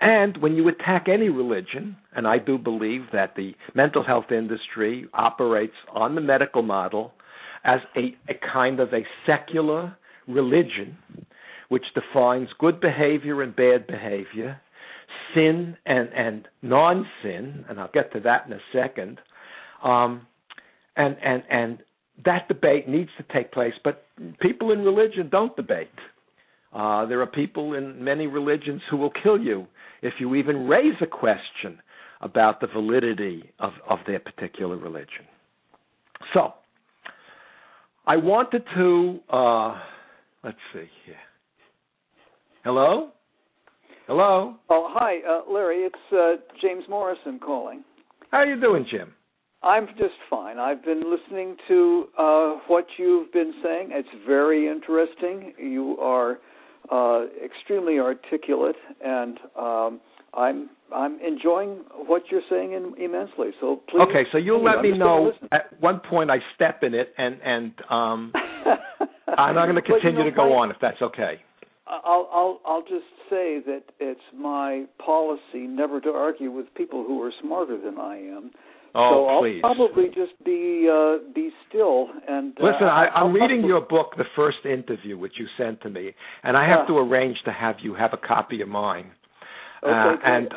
And 0.00 0.38
when 0.38 0.54
you 0.54 0.68
attack 0.68 1.04
any 1.06 1.28
religion, 1.28 1.98
and 2.16 2.26
I 2.26 2.38
do 2.38 2.56
believe 2.56 3.02
that 3.12 3.36
the 3.36 3.52
mental 3.74 4.02
health 4.02 4.30
industry 4.30 5.06
operates 5.12 5.74
on 5.92 6.14
the 6.14 6.22
medical 6.22 6.62
model 6.62 7.12
as 7.62 7.80
a, 7.94 8.16
a 8.32 8.40
kind 8.54 8.80
of 8.80 8.94
a 8.94 9.02
secular 9.26 9.94
religion, 10.26 10.96
which 11.68 11.84
defines 11.94 12.48
good 12.58 12.80
behavior 12.80 13.42
and 13.42 13.54
bad 13.54 13.86
behavior, 13.86 14.58
sin 15.34 15.76
and, 15.84 16.08
and 16.16 16.48
non 16.62 17.06
sin, 17.22 17.66
and 17.68 17.78
I'll 17.78 17.90
get 17.92 18.14
to 18.14 18.20
that 18.20 18.46
in 18.46 18.54
a 18.54 18.60
second. 18.72 19.20
Um, 19.82 20.26
and, 20.96 21.16
and, 21.22 21.42
and 21.50 21.78
that 22.24 22.48
debate 22.48 22.88
needs 22.88 23.10
to 23.18 23.24
take 23.32 23.52
place, 23.52 23.74
but 23.82 24.06
people 24.40 24.70
in 24.70 24.80
religion 24.80 25.28
don't 25.30 25.54
debate. 25.56 25.88
Uh, 26.72 27.06
there 27.06 27.20
are 27.20 27.26
people 27.26 27.74
in 27.74 28.02
many 28.02 28.26
religions 28.26 28.82
who 28.90 28.96
will 28.96 29.12
kill 29.22 29.38
you 29.38 29.66
if 30.02 30.14
you 30.18 30.34
even 30.34 30.66
raise 30.66 30.94
a 31.00 31.06
question 31.06 31.78
about 32.20 32.60
the 32.60 32.66
validity 32.66 33.50
of, 33.58 33.72
of 33.88 33.98
their 34.06 34.18
particular 34.18 34.76
religion. 34.76 35.26
So, 36.32 36.54
I 38.06 38.16
wanted 38.16 38.62
to, 38.74 39.20
uh, 39.30 39.78
let's 40.42 40.56
see 40.72 40.88
here. 41.06 41.16
Hello? 42.64 43.10
Hello? 44.06 44.56
Oh, 44.68 44.88
hi, 44.90 45.18
uh, 45.28 45.50
Larry. 45.52 45.84
It's 45.84 46.12
uh, 46.12 46.36
James 46.60 46.84
Morrison 46.88 47.38
calling. 47.38 47.84
How 48.30 48.38
are 48.38 48.46
you 48.46 48.60
doing, 48.60 48.86
Jim? 48.90 49.12
I'm 49.64 49.86
just 49.98 50.14
fine. 50.28 50.58
I've 50.58 50.84
been 50.84 51.02
listening 51.10 51.56
to 51.68 52.04
uh, 52.18 52.54
what 52.66 52.86
you've 52.98 53.32
been 53.32 53.54
saying. 53.62 53.88
It's 53.92 54.08
very 54.26 54.68
interesting. 54.68 55.54
You 55.58 55.96
are 56.00 56.38
uh, 56.92 57.26
extremely 57.42 57.98
articulate, 57.98 58.76
and 59.02 59.38
um, 59.58 60.00
I'm 60.34 60.68
I'm 60.94 61.18
enjoying 61.20 61.82
what 62.06 62.24
you're 62.30 62.42
saying 62.50 62.72
in, 62.72 62.94
immensely. 63.02 63.52
So 63.60 63.80
please. 63.88 64.02
Okay, 64.10 64.24
so 64.32 64.38
you'll 64.38 64.62
let 64.62 64.82
me 64.82 64.96
know. 64.96 65.32
At 65.50 65.80
one 65.80 66.00
point, 66.10 66.30
I 66.30 66.36
step 66.54 66.82
in 66.82 66.92
it, 66.92 67.14
and 67.16 67.38
and 67.42 67.72
um, 67.90 68.32
I'm 69.38 69.54
not 69.54 69.64
going 69.64 69.76
to 69.76 69.82
continue 69.82 70.18
you 70.18 70.24
know, 70.24 70.30
to 70.30 70.36
go 70.36 70.52
on 70.52 70.70
if 70.70 70.76
that's 70.82 71.00
okay. 71.00 71.40
I'll 71.86 72.28
I'll 72.32 72.60
I'll 72.66 72.82
just 72.82 73.08
say 73.30 73.60
that 73.66 73.84
it's 73.98 74.20
my 74.36 74.84
policy 75.04 75.66
never 75.66 76.02
to 76.02 76.10
argue 76.10 76.50
with 76.50 76.66
people 76.74 77.02
who 77.02 77.22
are 77.22 77.32
smarter 77.42 77.80
than 77.80 77.98
I 77.98 78.16
am. 78.18 78.50
Oh, 78.94 79.38
so 79.38 79.42
please. 79.42 79.60
I'll 79.64 79.74
probably 79.74 80.06
just 80.06 80.32
be 80.44 80.88
uh, 80.90 81.16
be 81.34 81.50
still 81.68 82.08
and 82.28 82.56
uh, 82.60 82.64
listen. 82.64 82.86
I, 82.86 83.08
I'm 83.14 83.32
reading 83.32 83.62
probably... 83.62 83.68
your 83.68 83.80
book, 83.80 84.12
the 84.16 84.24
first 84.36 84.58
interview 84.64 85.18
which 85.18 85.34
you 85.38 85.46
sent 85.58 85.80
to 85.82 85.90
me, 85.90 86.12
and 86.42 86.56
I 86.56 86.68
have 86.68 86.80
yeah. 86.88 86.94
to 86.94 86.98
arrange 86.98 87.38
to 87.44 87.52
have 87.52 87.76
you 87.82 87.94
have 87.94 88.12
a 88.12 88.16
copy 88.26 88.60
of 88.62 88.68
mine. 88.68 89.10
Okay, 89.82 89.92
uh, 89.92 90.16
and 90.24 90.48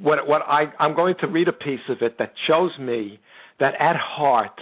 what 0.00 0.26
what 0.26 0.42
I 0.42 0.64
I'm 0.78 0.94
going 0.94 1.14
to 1.20 1.26
read 1.26 1.48
a 1.48 1.52
piece 1.52 1.80
of 1.88 1.98
it 2.00 2.18
that 2.18 2.32
shows 2.46 2.72
me 2.78 3.20
that 3.60 3.74
at 3.80 3.96
heart 3.96 4.58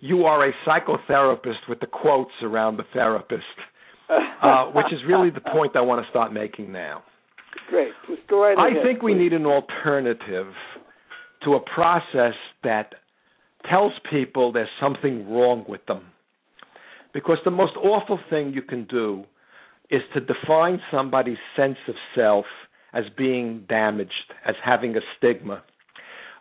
you 0.00 0.24
are 0.24 0.48
a 0.48 0.52
psychotherapist 0.66 1.68
with 1.68 1.80
the 1.80 1.86
quotes 1.86 2.32
around 2.42 2.76
the 2.76 2.84
therapist 2.92 3.44
uh, 4.08 4.64
which 4.74 4.86
is 4.92 5.00
really 5.06 5.30
the 5.30 5.40
point 5.40 5.76
I 5.76 5.80
want 5.80 6.04
to 6.04 6.10
start 6.10 6.32
making 6.32 6.72
now. 6.72 7.02
Great. 7.70 7.92
Just 8.08 8.26
go 8.28 8.42
right 8.42 8.56
ahead. 8.58 8.78
I 8.78 8.84
think 8.84 9.00
please. 9.00 9.04
we 9.06 9.14
need 9.14 9.32
an 9.32 9.46
alternative 9.46 10.52
to 11.44 11.54
a 11.54 11.60
process 11.60 12.34
that 12.62 12.94
tells 13.68 13.92
people 14.10 14.52
there's 14.52 14.68
something 14.80 15.30
wrong 15.30 15.64
with 15.68 15.84
them. 15.86 16.06
Because 17.12 17.38
the 17.44 17.50
most 17.50 17.76
awful 17.76 18.18
thing 18.28 18.52
you 18.52 18.62
can 18.62 18.84
do 18.84 19.24
is 19.90 20.02
to 20.14 20.20
define 20.20 20.80
somebody's 20.90 21.38
sense 21.56 21.78
of 21.88 21.94
self 22.14 22.46
as 22.92 23.04
being 23.16 23.64
damaged, 23.68 24.12
as 24.46 24.54
having 24.64 24.96
a 24.96 25.00
stigma. 25.16 25.62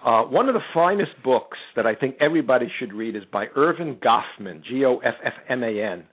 Uh, 0.05 0.24
one 0.24 0.50
of 0.50 0.53
the 0.53 0.62
finest 0.74 1.12
books 1.24 1.57
that 1.75 1.86
I 1.86 1.95
think 1.95 2.15
everybody 2.19 2.67
should 2.79 2.93
read 2.93 3.15
is 3.15 3.24
by 3.31 3.45
Erving 3.57 4.00
Goffman, 4.00 4.63
G 4.63 4.83
O 4.86 4.98
F 4.98 5.13
F 5.24 5.33
M 5.50 5.63
A 5.63 5.81
N 5.81 6.03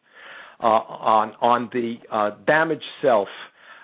uh, 0.62 0.66
on 0.66 1.32
on 1.40 1.70
the 1.73 1.97
uh, 2.12 2.30
damaged 2.47 2.85
self. 3.02 3.28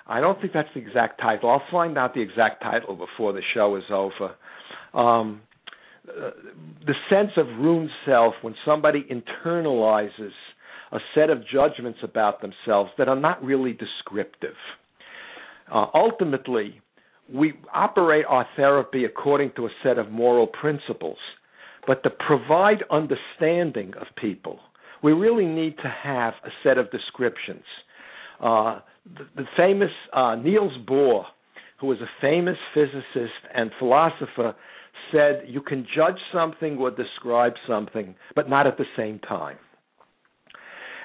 I 0.07 0.21
don't 0.21 0.41
think 0.41 0.53
that's 0.53 0.69
the 0.75 0.81
exact 0.81 1.21
title. 1.21 1.51
I'll 1.51 1.63
find 1.73 1.99
out 1.99 2.15
the 2.15 2.21
exact 2.21 2.63
title 2.63 2.95
before 2.95 3.33
the 3.33 3.43
show 3.55 3.75
is 3.75 3.83
over. 3.91 4.37
Um, 4.97 5.43
the 6.07 6.95
sense 7.11 7.31
of 7.37 7.47
ruined 7.47 7.91
self 8.07 8.35
when 8.43 8.55
somebody 8.65 9.05
internalizes 9.11 10.31
a 10.93 10.99
set 11.15 11.31
of 11.31 11.39
judgments 11.53 11.99
about 12.03 12.41
themselves 12.41 12.91
that 12.97 13.09
are 13.09 13.19
not 13.19 13.43
really 13.43 13.73
descriptive. 13.73 14.55
Uh, 15.73 15.87
ultimately, 15.95 16.81
we 17.33 17.55
operate 17.75 18.25
our 18.29 18.47
therapy 18.55 19.05
according 19.05 19.51
to 19.57 19.67
a 19.67 19.71
set 19.83 19.99
of 19.99 20.11
moral 20.11 20.47
principles, 20.47 21.19
but 21.89 22.05
to 22.05 22.11
provide 22.11 22.85
understanding 22.91 23.93
of 24.01 24.07
people 24.17 24.61
we 25.03 25.13
really 25.13 25.47
need 25.47 25.77
to 25.79 25.95
have 26.03 26.35
a 26.45 26.51
set 26.63 26.79
of 26.79 26.91
descriptions. 26.91 27.65
Uh, 28.41 28.81
the, 29.17 29.43
the 29.43 29.45
famous 29.57 29.91
uh, 30.13 30.35
Niels 30.35 30.73
Bohr, 30.89 31.25
who 31.81 31.87
was 31.87 31.99
a 32.01 32.11
famous 32.21 32.57
physicist 32.75 33.39
and 33.55 33.71
philosopher, 33.79 34.55
said 35.13 35.45
you 35.47 35.61
can 35.61 35.87
judge 35.95 36.19
something 36.33 36.77
or 36.79 36.91
describe 36.91 37.55
something, 37.67 38.15
but 38.35 38.49
not 38.49 38.67
at 38.67 38.77
the 38.77 38.85
same 38.97 39.19
time. 39.21 39.57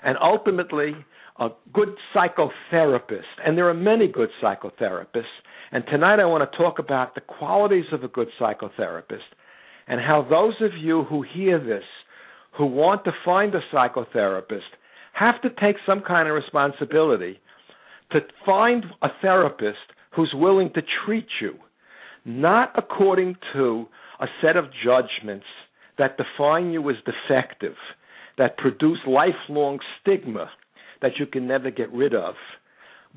And 0.04 0.18
ultimately, 0.22 0.94
a 1.40 1.50
good 1.74 1.90
psychotherapist, 2.16 3.22
and 3.46 3.58
there 3.58 3.70
are 3.70 3.74
many 3.74 4.08
good 4.08 4.30
psychotherapists, 4.42 5.24
and 5.72 5.84
tonight 5.90 6.20
I 6.20 6.26
want 6.26 6.50
to 6.50 6.58
talk 6.58 6.80
about 6.80 7.16
the 7.16 7.22
qualities 7.22 7.86
of 7.92 8.04
a 8.04 8.08
good 8.08 8.28
psychotherapist 8.40 9.20
and 9.88 10.00
how 10.00 10.26
those 10.30 10.56
of 10.62 10.78
you 10.78 11.04
who 11.04 11.24
hear 11.34 11.60
this, 11.60 11.84
who 12.58 12.66
want 12.66 13.04
to 13.06 13.12
find 13.24 13.54
a 13.56 13.62
psychotherapist, 13.74 14.62
have 15.14 15.42
to 15.42 15.50
take 15.62 15.78
some 15.86 16.02
kind 16.02 16.28
of 16.28 16.36
responsibility 16.36 17.40
to 18.12 18.20
find 18.46 18.86
a 19.02 19.10
therapist 19.22 19.78
who's 20.16 20.32
willing 20.36 20.72
to 20.74 20.82
treat 21.06 21.28
you, 21.42 21.56
not 22.26 22.72
according 22.76 23.36
to 23.54 23.88
a 24.20 24.28
set 24.42 24.56
of 24.56 24.66
judgments 24.84 25.46
that 25.98 26.18
define 26.18 26.72
you 26.72 26.90
as 26.90 26.96
defective, 27.06 27.76
that 28.38 28.58
produce 28.58 29.00
lifelong 29.08 29.80
stigma 30.00 30.50
that 31.02 31.14
you 31.20 31.26
can 31.26 31.48
never 31.48 31.72
get 31.72 31.92
rid 31.92 32.14
of, 32.14 32.36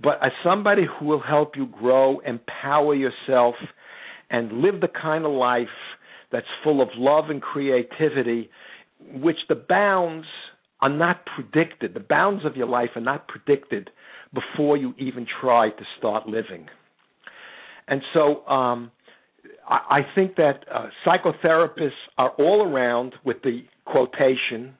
but 0.02 0.18
as 0.24 0.32
somebody 0.42 0.82
who 0.84 1.06
will 1.06 1.20
help 1.20 1.56
you 1.56 1.66
grow, 1.66 2.18
empower 2.20 2.94
yourself, 2.94 3.54
and 4.30 4.60
live 4.60 4.80
the 4.80 4.88
kind 4.88 5.24
of 5.24 5.32
life 5.32 5.68
that's 6.32 6.46
full 6.64 6.80
of 6.82 6.88
love 6.96 7.30
and 7.30 7.40
creativity, 7.40 8.50
which 9.12 9.36
the 9.48 9.54
bounds 9.54 10.26
are 10.80 10.88
not 10.88 11.24
predicted. 11.26 11.94
The 11.94 12.00
bounds 12.00 12.44
of 12.44 12.56
your 12.56 12.66
life 12.66 12.90
are 12.96 13.00
not 13.00 13.28
predicted 13.28 13.90
before 14.32 14.76
you 14.76 14.94
even 14.98 15.26
try 15.40 15.70
to 15.70 15.84
start 15.98 16.26
living. 16.26 16.68
And 17.88 18.02
so 18.12 18.46
um, 18.46 18.90
I, 19.68 19.98
I 19.98 20.00
think 20.14 20.36
that 20.36 20.64
uh, 20.72 20.86
psychotherapists 21.06 21.90
are 22.18 22.30
all 22.38 22.62
around 22.62 23.14
with 23.24 23.42
the 23.42 23.64
quotation. 23.84 24.74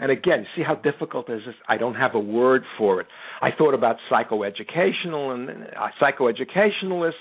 And 0.00 0.10
again, 0.10 0.46
see 0.56 0.62
how 0.62 0.74
difficult 0.74 1.30
is. 1.30 1.40
I 1.68 1.76
don't 1.76 1.94
have 1.94 2.14
a 2.14 2.20
word 2.20 2.62
for 2.76 3.00
it. 3.00 3.06
I 3.40 3.50
thought 3.56 3.74
about 3.74 3.96
psychoeducational 4.10 5.34
and 5.34 5.50
uh, 5.50 5.88
psychoeducationalists, 6.02 7.12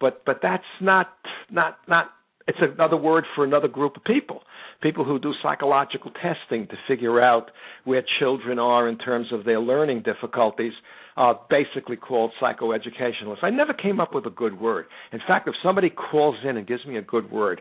but 0.00 0.24
but 0.24 0.38
that's 0.42 0.62
not 0.80 1.08
not 1.50 1.78
not. 1.88 2.10
It's 2.48 2.58
another 2.60 2.96
word 2.96 3.24
for 3.34 3.44
another 3.44 3.68
group 3.68 3.96
of 3.96 4.04
people. 4.04 4.42
People 4.82 5.04
who 5.04 5.18
do 5.18 5.32
psychological 5.42 6.10
testing 6.10 6.66
to 6.68 6.74
figure 6.88 7.20
out 7.20 7.50
where 7.84 8.02
children 8.18 8.58
are 8.58 8.88
in 8.88 8.98
terms 8.98 9.28
of 9.32 9.44
their 9.44 9.60
learning 9.60 10.02
difficulties 10.02 10.72
are 11.16 11.38
basically 11.50 11.96
called 11.96 12.32
psychoeducationalists. 12.40 13.42
I 13.42 13.50
never 13.50 13.74
came 13.74 14.00
up 14.00 14.14
with 14.14 14.26
a 14.26 14.30
good 14.30 14.58
word. 14.58 14.86
In 15.12 15.20
fact, 15.26 15.48
if 15.48 15.54
somebody 15.62 15.90
calls 15.90 16.36
in 16.48 16.56
and 16.56 16.66
gives 16.66 16.84
me 16.86 16.96
a 16.96 17.02
good 17.02 17.30
word, 17.30 17.60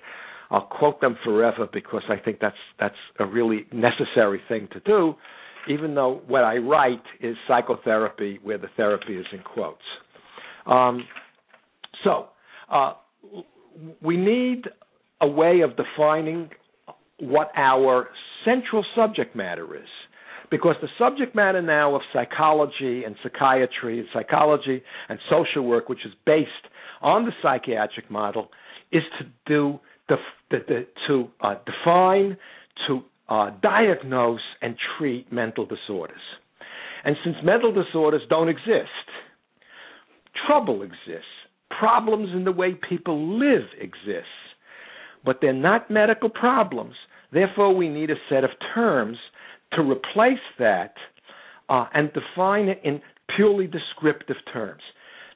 I'll 0.50 0.62
quote 0.62 1.02
them 1.02 1.18
forever 1.24 1.68
because 1.72 2.04
I 2.10 2.16
think 2.18 2.40
that's 2.40 2.56
that's 2.80 2.96
a 3.20 3.26
really 3.26 3.66
necessary 3.72 4.42
thing 4.48 4.68
to 4.72 4.80
do, 4.80 5.14
even 5.68 5.94
though 5.94 6.22
what 6.28 6.44
I 6.44 6.58
write 6.58 7.04
is 7.22 7.36
psychotherapy, 7.48 8.40
where 8.42 8.58
the 8.58 8.70
therapy 8.76 9.18
is 9.18 9.26
in 9.32 9.40
quotes. 9.40 9.84
Um, 10.66 11.06
so 12.04 12.28
uh, 12.72 12.94
we 14.02 14.18
need 14.18 14.64
a 15.22 15.28
way 15.28 15.62
of 15.62 15.72
defining 15.76 16.50
what 17.20 17.52
our 17.56 18.10
central 18.46 18.86
subject 18.96 19.36
matter 19.36 19.76
is 19.76 19.88
because 20.50 20.76
the 20.82 20.88
subject 20.98 21.36
matter 21.36 21.62
now 21.62 21.96
of 21.96 22.02
psychology 22.14 23.04
and 23.04 23.16
psychiatry 23.22 24.00
and 24.00 24.08
psychology 24.14 24.82
and 25.08 25.20
social 25.30 25.64
work, 25.64 25.90
which 25.90 26.06
is 26.06 26.12
based 26.26 26.50
on 27.02 27.26
the 27.26 27.32
psychiatric 27.42 28.10
model, 28.10 28.50
is 28.92 29.04
to 29.20 29.26
do 29.46 29.80
the, 30.08 30.86
to 31.08 31.28
uh, 31.42 31.56
define, 31.66 32.36
to 32.88 33.02
uh, 33.30 33.52
diagnose, 33.62 34.42
and 34.62 34.76
treat 34.98 35.32
mental 35.32 35.66
disorders. 35.66 36.22
And 37.06 37.16
since 37.24 37.36
mental 37.44 37.72
disorders 37.72 38.24
don't 38.30 38.50
exist, 38.50 38.90
trouble 40.48 40.82
exists, 40.82 41.28
problems 41.80 42.30
in 42.34 42.44
the 42.44 42.52
way 42.52 42.74
people 42.74 43.40
live 43.40 43.68
exist, 43.80 44.28
but 45.26 45.38
they're 45.42 45.54
not 45.54 45.90
medical 45.90 46.30
problems. 46.30 46.96
Therefore, 47.32 47.76
we 47.76 47.90
need 47.90 48.10
a 48.10 48.16
set 48.30 48.44
of 48.44 48.52
terms 48.74 49.18
to 49.74 49.82
replace 49.82 50.40
that 50.58 50.94
uh, 51.70 51.86
and 51.94 52.12
define 52.14 52.68
it 52.68 52.82
in 52.84 53.02
purely 53.36 53.68
descriptive 53.68 54.38
terms. 54.52 54.82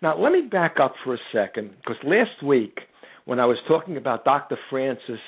Now, 0.01 0.17
let 0.17 0.33
me 0.33 0.41
back 0.41 0.75
up 0.81 0.95
for 1.03 1.13
a 1.13 1.19
second 1.31 1.71
because 1.77 1.97
last 2.03 2.43
week, 2.43 2.79
when 3.25 3.39
I 3.39 3.45
was 3.45 3.57
talking 3.67 3.95
about 3.95 4.25
Dr. 4.25 4.57
Frances 4.69 5.19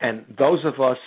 and 0.00 0.24
those 0.38 0.64
of 0.64 0.80
us 0.80 0.98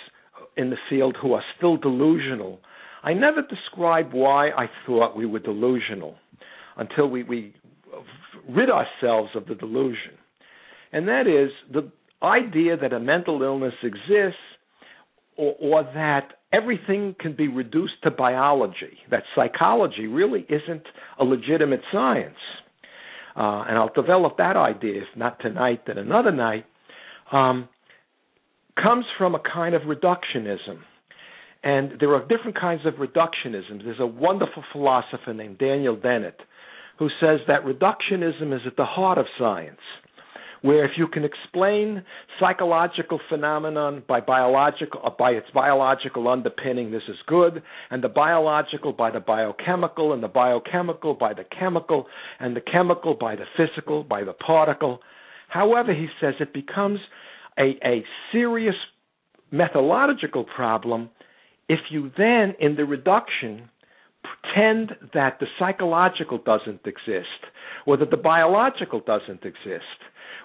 in 0.56 0.70
the 0.70 0.76
field 0.88 1.16
who 1.20 1.34
are 1.34 1.42
still 1.56 1.76
delusional, 1.76 2.58
I 3.04 3.12
never 3.12 3.42
described 3.42 4.12
why 4.12 4.48
I 4.50 4.68
thought 4.86 5.16
we 5.16 5.26
were 5.26 5.38
delusional 5.38 6.16
until 6.76 7.08
we, 7.08 7.22
we 7.22 7.54
rid 8.48 8.70
ourselves 8.70 9.30
of 9.34 9.46
the 9.46 9.54
delusion. 9.54 10.12
And 10.92 11.08
that 11.08 11.26
is 11.26 11.50
the 11.72 11.90
idea 12.22 12.76
that 12.76 12.92
a 12.92 13.00
mental 13.00 13.42
illness 13.42 13.74
exists 13.82 14.40
or, 15.36 15.54
or 15.60 15.82
that 15.94 16.32
everything 16.52 17.14
can 17.18 17.34
be 17.34 17.48
reduced 17.48 18.02
to 18.04 18.10
biology, 18.10 18.98
that 19.10 19.24
psychology 19.34 20.06
really 20.06 20.46
isn't 20.48 20.82
a 21.18 21.24
legitimate 21.24 21.80
science. 21.92 22.36
Uh, 23.36 23.64
and 23.68 23.76
I'll 23.76 23.92
develop 23.94 24.38
that 24.38 24.56
idea, 24.56 25.02
if 25.02 25.16
not 25.16 25.40
tonight, 25.40 25.82
then 25.86 25.98
another 25.98 26.32
night, 26.32 26.64
um, 27.30 27.68
comes 28.82 29.04
from 29.18 29.34
a 29.34 29.40
kind 29.40 29.74
of 29.74 29.82
reductionism. 29.82 30.78
And 31.62 31.92
there 32.00 32.14
are 32.14 32.20
different 32.20 32.58
kinds 32.58 32.82
of 32.86 32.94
reductionisms. 32.94 33.84
There's 33.84 34.00
a 34.00 34.06
wonderful 34.06 34.62
philosopher 34.72 35.34
named 35.34 35.58
Daniel 35.58 35.96
Dennett 35.96 36.38
who 36.98 37.08
says 37.20 37.40
that 37.46 37.64
reductionism 37.64 38.54
is 38.54 38.62
at 38.66 38.76
the 38.76 38.84
heart 38.84 39.18
of 39.18 39.26
science 39.38 39.80
where 40.62 40.84
if 40.84 40.92
you 40.96 41.06
can 41.06 41.24
explain 41.24 42.02
psychological 42.40 43.20
phenomenon 43.28 44.02
by 44.08 44.20
biological 44.20 45.00
uh, 45.04 45.10
by 45.10 45.30
its 45.30 45.46
biological 45.54 46.28
underpinning 46.28 46.90
this 46.90 47.02
is 47.08 47.16
good 47.26 47.62
and 47.90 48.02
the 48.02 48.08
biological 48.08 48.92
by 48.92 49.10
the 49.10 49.20
biochemical 49.20 50.12
and 50.12 50.22
the 50.22 50.28
biochemical 50.28 51.14
by 51.14 51.32
the 51.32 51.44
chemical 51.58 52.06
and 52.40 52.56
the 52.56 52.60
chemical 52.60 53.14
by 53.14 53.36
the 53.36 53.44
physical 53.56 54.02
by 54.02 54.24
the 54.24 54.32
particle. 54.32 55.00
However 55.48 55.94
he 55.94 56.08
says 56.20 56.34
it 56.40 56.52
becomes 56.52 56.98
a, 57.58 57.76
a 57.84 58.04
serious 58.32 58.76
methodological 59.50 60.44
problem 60.44 61.10
if 61.68 61.80
you 61.90 62.10
then 62.16 62.54
in 62.60 62.76
the 62.76 62.84
reduction 62.84 63.68
pretend 64.46 64.92
that 65.14 65.38
the 65.40 65.46
psychological 65.58 66.38
doesn't 66.38 66.80
exist 66.86 67.26
or 67.86 67.96
that 67.96 68.10
the 68.10 68.16
biological 68.16 69.00
doesn't 69.00 69.44
exist 69.44 69.84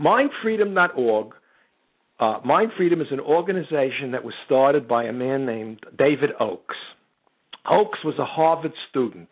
Mindfreedom.org 0.00 1.34
uh, 2.20 2.40
Mind 2.44 2.72
Freedom 2.76 3.00
is 3.00 3.06
an 3.12 3.20
organization 3.20 4.10
that 4.12 4.24
was 4.24 4.34
started 4.44 4.88
by 4.88 5.04
a 5.04 5.12
man 5.12 5.46
named 5.46 5.80
David 5.96 6.30
Oaks. 6.40 6.74
Oaks 7.70 7.98
was 8.04 8.16
a 8.18 8.24
Harvard 8.24 8.72
student. 8.90 9.28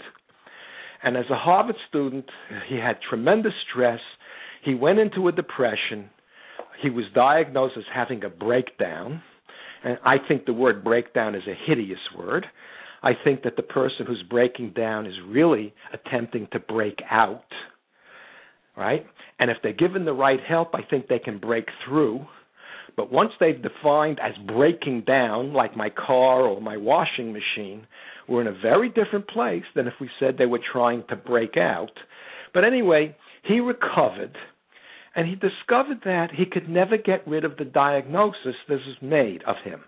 And 1.03 1.16
as 1.16 1.25
a 1.31 1.37
Harvard 1.37 1.77
student, 1.88 2.27
he 2.68 2.77
had 2.77 2.99
tremendous 3.09 3.53
stress. 3.68 4.01
He 4.64 4.75
went 4.75 5.01
into 5.01 5.27
a 5.27 5.33
depression. 5.33 6.11
He 6.81 6.90
was 6.90 7.05
diagnosed 7.12 7.75
as 7.77 7.85
having 7.92 8.22
a 8.22 8.29
breakdown. 8.29 9.20
And 9.83 9.99
I 10.05 10.16
think 10.27 10.46
the 10.46 10.53
word 10.53 10.85
breakdown 10.85 11.35
is 11.35 11.42
a 11.49 11.55
hideous 11.66 11.99
word. 12.16 12.46
I 13.03 13.12
think 13.25 13.42
that 13.42 13.57
the 13.57 13.62
person 13.62 14.07
who's 14.07 14.22
breaking 14.31 14.75
down 14.77 15.07
is 15.07 15.14
really 15.27 15.75
attempting 15.92 16.49
to 16.53 16.61
break 16.61 16.99
out, 17.11 17.44
right? 18.77 19.07
And 19.39 19.51
if 19.51 19.59
they're 19.62 19.73
given 19.73 20.05
the 20.05 20.12
right 20.12 20.41
help, 20.47 20.75
I 20.75 20.83
think 20.83 21.09
they 21.09 21.19
can 21.19 21.39
break 21.39 21.67
through. 21.87 22.27
But 22.97 23.12
once 23.12 23.33
they've 23.39 23.61
defined 23.61 24.19
as 24.21 24.33
breaking 24.47 25.03
down, 25.07 25.53
like 25.53 25.77
my 25.77 25.91
car 25.91 26.43
or 26.43 26.61
my 26.61 26.77
washing 26.77 27.33
machine, 27.33 27.87
we're 28.29 28.41
in 28.41 28.47
a 28.47 28.59
very 28.61 28.89
different 28.89 29.29
place 29.29 29.65
than 29.75 29.87
if 29.87 29.95
we 30.01 30.11
said 30.19 30.37
they 30.39 30.47
were 30.47 30.61
trying 30.73 31.05
to 31.09 31.17
break 31.17 31.57
out. 31.57 31.93
But 32.55 32.65
anyway, 32.65 33.15
he 33.45 33.61
recovered 33.61 34.37
and 35.15 35.27
he 35.27 35.35
discovered 35.35 36.01
that 36.05 36.29
he 36.35 36.45
could 36.45 36.69
never 36.69 36.97
get 36.97 37.27
rid 37.27 37.45
of 37.45 37.57
the 37.57 37.65
diagnosis 37.65 38.55
that 38.69 38.75
was 38.75 38.97
made 39.01 39.43
of 39.45 39.57
him. 39.65 39.81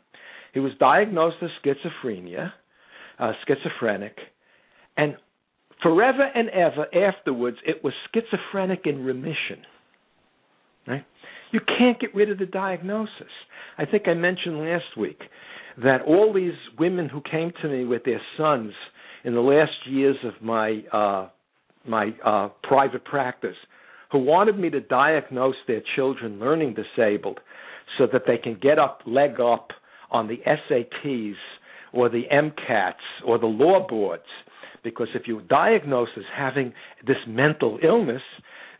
He 0.55 0.61
was 0.61 0.73
diagnosed 0.81 1.37
as 1.43 1.51
schizophrenia, 1.63 2.53
uh, 3.19 3.33
schizophrenic, 3.47 4.17
and 4.97 5.17
forever 5.83 6.29
and 6.35 6.49
ever 6.51 6.87
afterwards, 6.95 7.59
it 7.67 7.83
was 7.85 7.93
schizophrenic 8.13 8.83
in 8.85 9.05
remission. 9.05 9.65
Right? 10.87 11.05
You 11.53 11.61
can't 11.61 12.01
get 12.01 12.15
rid 12.15 12.31
of 12.31 12.39
the 12.39 12.47
diagnosis. 12.47 13.33
I 13.77 13.85
think 13.87 14.09
I 14.09 14.15
mentioned 14.15 14.59
last 14.59 14.97
week 14.97 15.21
that 15.83 16.03
all 16.03 16.33
these 16.33 16.53
women 16.79 17.09
who 17.09 17.23
came 17.31 17.53
to 17.63 17.69
me 17.69 17.85
with 17.85 18.05
their 18.05 18.21
sons 18.37 18.73
in 19.25 19.35
the 19.35 19.41
last 19.41 19.73
years 19.87 20.17
of 20.25 20.33
my 20.43 20.83
uh, 20.93 21.29
my 21.87 22.15
uh, 22.25 22.49
private 22.63 23.05
practice 23.05 23.57
who 24.11 24.19
wanted 24.19 24.59
me 24.59 24.71
to 24.71 24.81
diagnose 24.81 25.55
their 25.67 25.83
children 25.97 26.39
learning 26.39 26.75
disabled 26.75 27.41
so 27.97 28.07
that 28.13 28.23
they 28.27 28.37
can 28.37 28.59
get 28.61 28.79
up, 28.79 29.01
leg 29.07 29.41
up 29.41 29.69
on 30.11 30.29
the 30.29 30.39
SATs 30.47 31.35
or 31.93 32.09
the 32.09 32.25
MCATs 32.33 32.95
or 33.27 33.39
the 33.39 33.47
law 33.47 33.87
boards. 33.87 34.23
Because 34.91 35.09
if 35.15 35.23
you 35.27 35.41
diagnose 35.49 36.09
as 36.17 36.25
having 36.37 36.73
this 37.07 37.17
mental 37.27 37.79
illness 37.83 38.23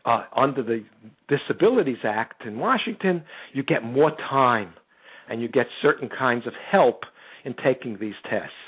uh, 0.05 0.23
under 0.35 0.63
the 0.63 0.83
Disabilities 1.27 2.03
Act 2.03 2.45
in 2.45 2.57
Washington, 2.57 3.23
you 3.53 3.63
get 3.63 3.83
more 3.83 4.11
time 4.29 4.73
and 5.29 5.41
you 5.41 5.47
get 5.47 5.67
certain 5.81 6.09
kinds 6.09 6.47
of 6.47 6.53
help 6.71 7.01
in 7.45 7.53
taking 7.63 7.97
these 7.99 8.15
tests. 8.23 8.63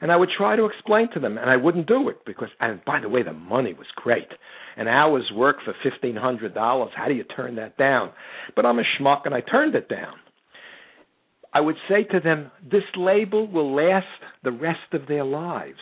And 0.00 0.10
I 0.12 0.16
would 0.16 0.28
try 0.36 0.56
to 0.56 0.66
explain 0.66 1.08
to 1.14 1.20
them, 1.20 1.38
and 1.38 1.48
I 1.48 1.56
wouldn't 1.56 1.86
do 1.86 2.08
it 2.08 2.18
because, 2.26 2.48
and 2.60 2.84
by 2.84 3.00
the 3.00 3.08
way, 3.08 3.22
the 3.22 3.32
money 3.32 3.72
was 3.72 3.86
great. 3.94 4.28
An 4.76 4.88
hour's 4.88 5.30
work 5.34 5.56
for 5.64 5.74
fifteen 5.82 6.16
hundred 6.16 6.52
dollars. 6.52 6.90
How 6.94 7.06
do 7.06 7.14
you 7.14 7.24
turn 7.24 7.54
that 7.56 7.78
down? 7.78 8.10
But 8.56 8.66
I'm 8.66 8.78
a 8.78 8.82
schmuck, 8.82 9.22
and 9.24 9.34
I 9.34 9.40
turned 9.40 9.74
it 9.76 9.88
down. 9.88 10.14
I 11.54 11.60
would 11.60 11.76
say 11.88 12.02
to 12.02 12.20
them, 12.20 12.50
this 12.68 12.82
label 12.96 13.46
will 13.46 13.74
last 13.74 14.06
the 14.42 14.50
rest 14.50 14.92
of 14.92 15.06
their 15.06 15.24
lives. 15.24 15.78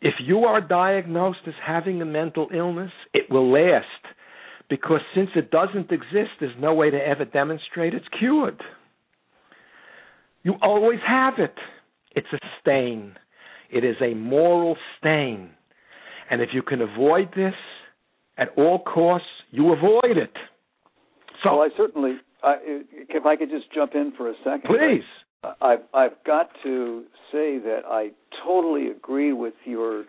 If 0.00 0.14
you 0.24 0.40
are 0.40 0.60
diagnosed 0.60 1.40
as 1.46 1.54
having 1.64 2.00
a 2.00 2.04
mental 2.04 2.48
illness, 2.54 2.92
it 3.12 3.30
will 3.30 3.50
last 3.50 3.86
because 4.68 5.00
since 5.14 5.30
it 5.34 5.50
doesn't 5.50 5.90
exist, 5.90 6.30
there's 6.40 6.54
no 6.58 6.74
way 6.74 6.90
to 6.90 6.96
ever 6.96 7.24
demonstrate 7.24 7.94
it's 7.94 8.06
cured. 8.18 8.60
You 10.42 10.54
always 10.62 11.00
have 11.06 11.34
it. 11.38 11.54
It's 12.12 12.28
a 12.32 12.38
stain. 12.60 13.16
It 13.70 13.84
is 13.84 13.96
a 14.00 14.14
moral 14.14 14.76
stain. 14.98 15.50
And 16.30 16.42
if 16.42 16.50
you 16.52 16.62
can 16.62 16.80
avoid 16.82 17.30
this 17.34 17.54
at 18.36 18.48
all 18.56 18.80
costs, 18.80 19.26
you 19.50 19.72
avoid 19.72 20.16
it. 20.16 20.32
So 21.42 21.56
well, 21.56 21.62
I 21.62 21.68
certainly, 21.76 22.16
if 22.44 23.26
I 23.26 23.36
could 23.36 23.50
just 23.50 23.72
jump 23.74 23.94
in 23.94 24.12
for 24.16 24.30
a 24.30 24.34
second. 24.44 24.62
Please. 24.64 25.04
I've 25.44 25.82
I've 25.94 26.24
got 26.26 26.50
to 26.64 27.04
say 27.30 27.58
that 27.58 27.82
I 27.86 28.10
totally 28.44 28.88
agree 28.88 29.32
with 29.32 29.54
your 29.64 30.04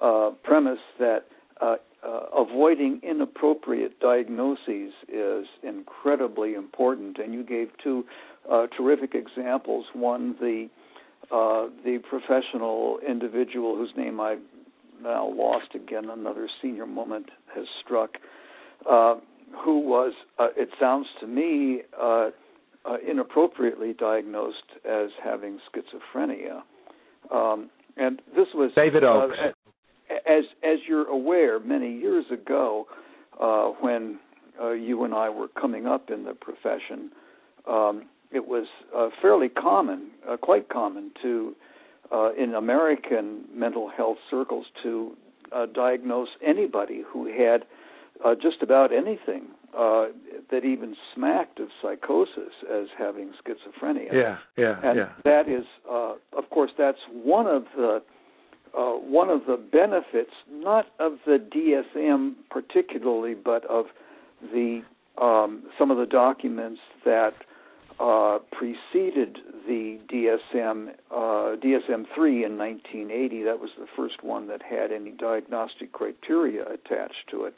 uh, 0.00 0.30
premise 0.42 0.80
that 0.98 1.20
uh, 1.60 1.76
uh, 2.04 2.20
avoiding 2.36 3.00
inappropriate 3.04 4.00
diagnoses 4.00 4.92
is 5.08 5.46
incredibly 5.62 6.54
important. 6.54 7.18
And 7.18 7.32
you 7.32 7.44
gave 7.44 7.68
two 7.82 8.04
uh, 8.50 8.66
terrific 8.76 9.14
examples. 9.14 9.86
One, 9.92 10.34
the 10.40 10.68
uh, 11.30 11.68
the 11.84 11.98
professional 12.10 12.98
individual 13.08 13.76
whose 13.76 13.92
name 13.96 14.20
I've 14.20 14.40
now 15.00 15.28
lost 15.32 15.74
again. 15.76 16.10
Another 16.10 16.48
senior 16.60 16.86
moment 16.86 17.26
has 17.54 17.66
struck. 17.84 18.18
Uh, 18.88 19.14
who 19.64 19.80
was, 19.80 20.14
it 20.56 20.70
sounds 20.80 21.06
to 21.20 21.26
me, 21.26 21.82
uh, 22.84 22.92
uh, 22.92 22.96
inappropriately 23.08 23.92
diagnosed 23.92 24.56
as 24.88 25.10
having 25.22 25.58
schizophrenia. 25.68 26.62
Um, 27.32 27.70
and 27.96 28.20
this 28.34 28.48
was 28.54 28.72
David 28.74 29.04
uh, 29.04 29.28
as 30.10 30.44
as 30.62 30.78
you're 30.88 31.08
aware, 31.08 31.58
many 31.60 31.96
years 31.96 32.24
ago, 32.30 32.86
uh, 33.40 33.68
when 33.80 34.18
you 34.78 35.04
and 35.04 35.14
I 35.14 35.28
were 35.28 35.48
coming 35.48 35.86
up 35.86 36.10
in 36.10 36.24
the 36.24 36.34
profession, 36.34 37.10
um, 37.68 38.04
it 38.30 38.46
was 38.46 38.66
fairly 39.20 39.48
common, 39.48 40.10
quite 40.40 40.68
common, 40.68 41.10
to 41.22 41.54
in 42.38 42.54
American 42.54 43.44
mental 43.54 43.88
health 43.88 44.18
circles 44.30 44.66
to 44.82 45.16
diagnose 45.74 46.28
anybody 46.46 47.02
who 47.10 47.26
had 47.26 47.64
uh, 48.24 48.34
just 48.34 48.62
about 48.62 48.92
anything 48.92 49.48
uh, 49.76 50.06
that 50.50 50.64
even 50.64 50.94
smacked 51.14 51.58
of 51.58 51.68
psychosis 51.80 52.52
as 52.70 52.88
having 52.98 53.32
schizophrenia. 53.44 54.12
Yeah, 54.12 54.38
yeah, 54.56 54.80
and 54.82 54.98
yeah. 54.98 55.08
that 55.24 55.48
is, 55.48 55.64
uh, 55.90 56.14
of 56.36 56.50
course, 56.50 56.70
that's 56.76 56.98
one 57.12 57.46
of 57.46 57.64
the 57.76 58.02
uh, 58.76 58.92
one 58.92 59.28
of 59.28 59.40
the 59.46 59.56
benefits, 59.56 60.32
not 60.50 60.86
of 60.98 61.18
the 61.26 61.38
DSM 61.38 62.34
particularly, 62.50 63.34
but 63.34 63.64
of 63.66 63.86
the 64.52 64.82
um, 65.20 65.64
some 65.78 65.90
of 65.90 65.98
the 65.98 66.06
documents 66.06 66.80
that 67.04 67.34
uh, 68.00 68.38
preceded 68.52 69.38
the 69.66 69.98
DSM 70.12 70.88
uh, 71.10 71.56
DSM 71.56 72.06
three 72.14 72.44
in 72.44 72.58
1980. 72.58 73.44
That 73.44 73.60
was 73.60 73.70
the 73.78 73.86
first 73.96 74.22
one 74.22 74.48
that 74.48 74.62
had 74.62 74.92
any 74.92 75.10
diagnostic 75.12 75.92
criteria 75.92 76.62
attached 76.62 77.28
to 77.30 77.44
it 77.44 77.54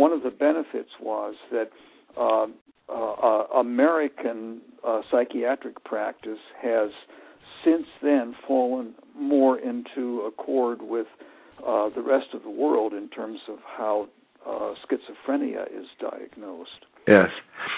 one 0.00 0.12
of 0.12 0.22
the 0.22 0.30
benefits 0.30 0.90
was 1.00 1.34
that 1.52 1.70
uh, 2.16 2.46
uh, 2.88 3.58
American 3.58 4.62
uh, 4.82 5.02
psychiatric 5.10 5.82
practice 5.84 6.38
has 6.60 6.90
since 7.64 7.86
then 8.02 8.34
fallen 8.48 8.94
more 9.14 9.58
into 9.58 10.22
accord 10.22 10.80
with 10.80 11.06
the 11.60 12.02
rest 12.02 12.28
of 12.32 12.42
the 12.42 12.50
world 12.50 12.94
in 12.94 13.08
terms 13.08 13.40
of 13.48 13.58
how 13.76 14.08
schizophrenia 14.46 15.66
is 15.66 15.86
diagnosed. 16.00 16.86
Yes. 17.06 17.28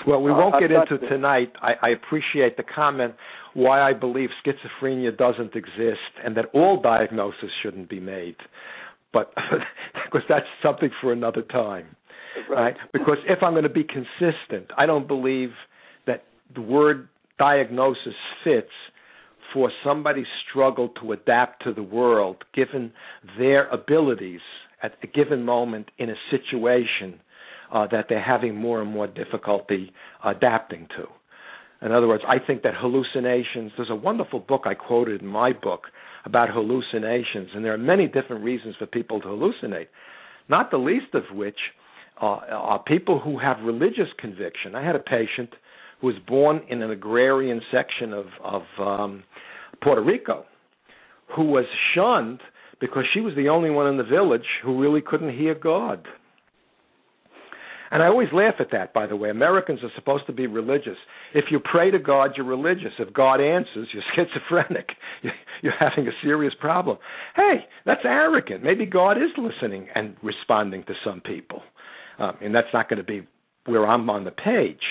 Well, 0.06 0.22
we 0.22 0.30
uh, 0.30 0.36
won't 0.36 0.54
get 0.60 0.70
into 0.70 0.98
tonight. 1.08 1.52
I, 1.60 1.72
I 1.82 1.88
appreciate 1.90 2.56
the 2.56 2.62
comment 2.62 3.14
why 3.54 3.80
I 3.80 3.92
believe 3.92 4.30
schizophrenia 4.44 5.16
doesn't 5.16 5.54
exist 5.54 6.12
and 6.24 6.36
that 6.36 6.46
all 6.54 6.80
diagnosis 6.80 7.50
shouldn't 7.62 7.88
be 7.88 8.00
made. 8.00 8.36
But 9.12 9.32
because 10.04 10.26
that's 10.28 10.46
something 10.62 10.90
for 11.00 11.12
another 11.12 11.42
time 11.42 11.96
right? 12.48 12.76
Because 12.92 13.18
if 13.26 13.42
I'm 13.42 13.52
going 13.52 13.64
to 13.64 13.68
be 13.68 13.84
consistent, 13.84 14.70
I 14.76 14.86
don't 14.86 15.06
believe 15.06 15.50
that 16.06 16.24
the 16.54 16.60
word 16.60 17.08
diagnosis 17.38 18.14
fits 18.44 18.70
for 19.52 19.70
somebody's 19.84 20.26
struggle 20.48 20.90
to 21.00 21.12
adapt 21.12 21.64
to 21.64 21.74
the 21.74 21.82
world 21.82 22.36
given 22.54 22.92
their 23.38 23.68
abilities 23.68 24.40
at 24.82 24.92
a 25.02 25.06
given 25.06 25.44
moment 25.44 25.90
in 25.98 26.10
a 26.10 26.14
situation 26.30 27.20
uh, 27.72 27.86
that 27.90 28.06
they're 28.08 28.22
having 28.22 28.54
more 28.54 28.80
and 28.80 28.90
more 28.90 29.06
difficulty 29.06 29.92
adapting 30.24 30.86
to. 30.96 31.06
In 31.84 31.90
other 31.90 32.06
words, 32.06 32.22
I 32.28 32.36
think 32.38 32.62
that 32.62 32.74
hallucinations, 32.76 33.72
there's 33.76 33.90
a 33.90 33.96
wonderful 33.96 34.38
book 34.38 34.62
I 34.66 34.74
quoted 34.74 35.22
in 35.22 35.26
my 35.26 35.52
book 35.52 35.86
about 36.24 36.48
hallucinations, 36.50 37.48
and 37.54 37.64
there 37.64 37.74
are 37.74 37.78
many 37.78 38.06
different 38.06 38.44
reasons 38.44 38.76
for 38.78 38.86
people 38.86 39.20
to 39.20 39.26
hallucinate, 39.26 39.88
not 40.48 40.70
the 40.70 40.76
least 40.76 41.14
of 41.14 41.24
which 41.34 41.58
uh, 42.20 42.26
are 42.26 42.82
people 42.84 43.18
who 43.18 43.38
have 43.38 43.56
religious 43.64 44.08
conviction. 44.18 44.76
I 44.76 44.86
had 44.86 44.94
a 44.94 45.00
patient 45.00 45.50
who 46.00 46.06
was 46.08 46.16
born 46.28 46.60
in 46.68 46.82
an 46.82 46.90
agrarian 46.90 47.60
section 47.72 48.12
of 48.12 48.26
of 48.44 48.62
um, 48.78 49.24
Puerto 49.82 50.02
Rico, 50.02 50.44
who 51.34 51.44
was 51.44 51.64
shunned 51.94 52.40
because 52.80 53.04
she 53.12 53.20
was 53.20 53.34
the 53.34 53.48
only 53.48 53.70
one 53.70 53.88
in 53.88 53.96
the 53.96 54.04
village 54.04 54.46
who 54.64 54.80
really 54.80 55.00
couldn't 55.00 55.36
hear 55.36 55.54
God. 55.54 56.06
And 57.92 58.02
I 58.02 58.06
always 58.06 58.28
laugh 58.32 58.54
at 58.58 58.72
that, 58.72 58.92
by 58.92 59.06
the 59.06 59.14
way. 59.14 59.30
Americans 59.30 59.80
are 59.84 59.90
supposed 59.94 60.26
to 60.26 60.32
be 60.32 60.46
religious. 60.48 60.96
If 61.34 61.46
you 61.50 61.60
pray 61.60 61.90
to 61.92 61.98
God, 61.98 62.32
you're 62.36 62.46
religious. 62.46 62.92
If 62.98 63.12
God 63.12 63.40
answers, 63.40 63.88
you're 63.92 64.02
schizophrenic. 64.16 64.88
You're 65.62 65.74
having 65.78 66.08
a 66.08 66.12
serious 66.24 66.54
problem. 66.58 66.98
Hey, 67.36 67.66
that's 67.86 68.00
arrogant. 68.04 68.64
Maybe 68.64 68.84
God 68.84 69.16
is 69.16 69.30
listening 69.38 69.86
and 69.94 70.16
responding 70.20 70.82
to 70.88 70.94
some 71.04 71.20
people 71.20 71.62
um, 72.18 72.36
and 72.40 72.54
that's 72.54 72.68
not 72.72 72.88
going 72.88 72.98
to 72.98 73.04
be 73.04 73.26
where 73.66 73.86
I'm 73.86 74.08
on 74.10 74.24
the 74.24 74.30
page. 74.30 74.82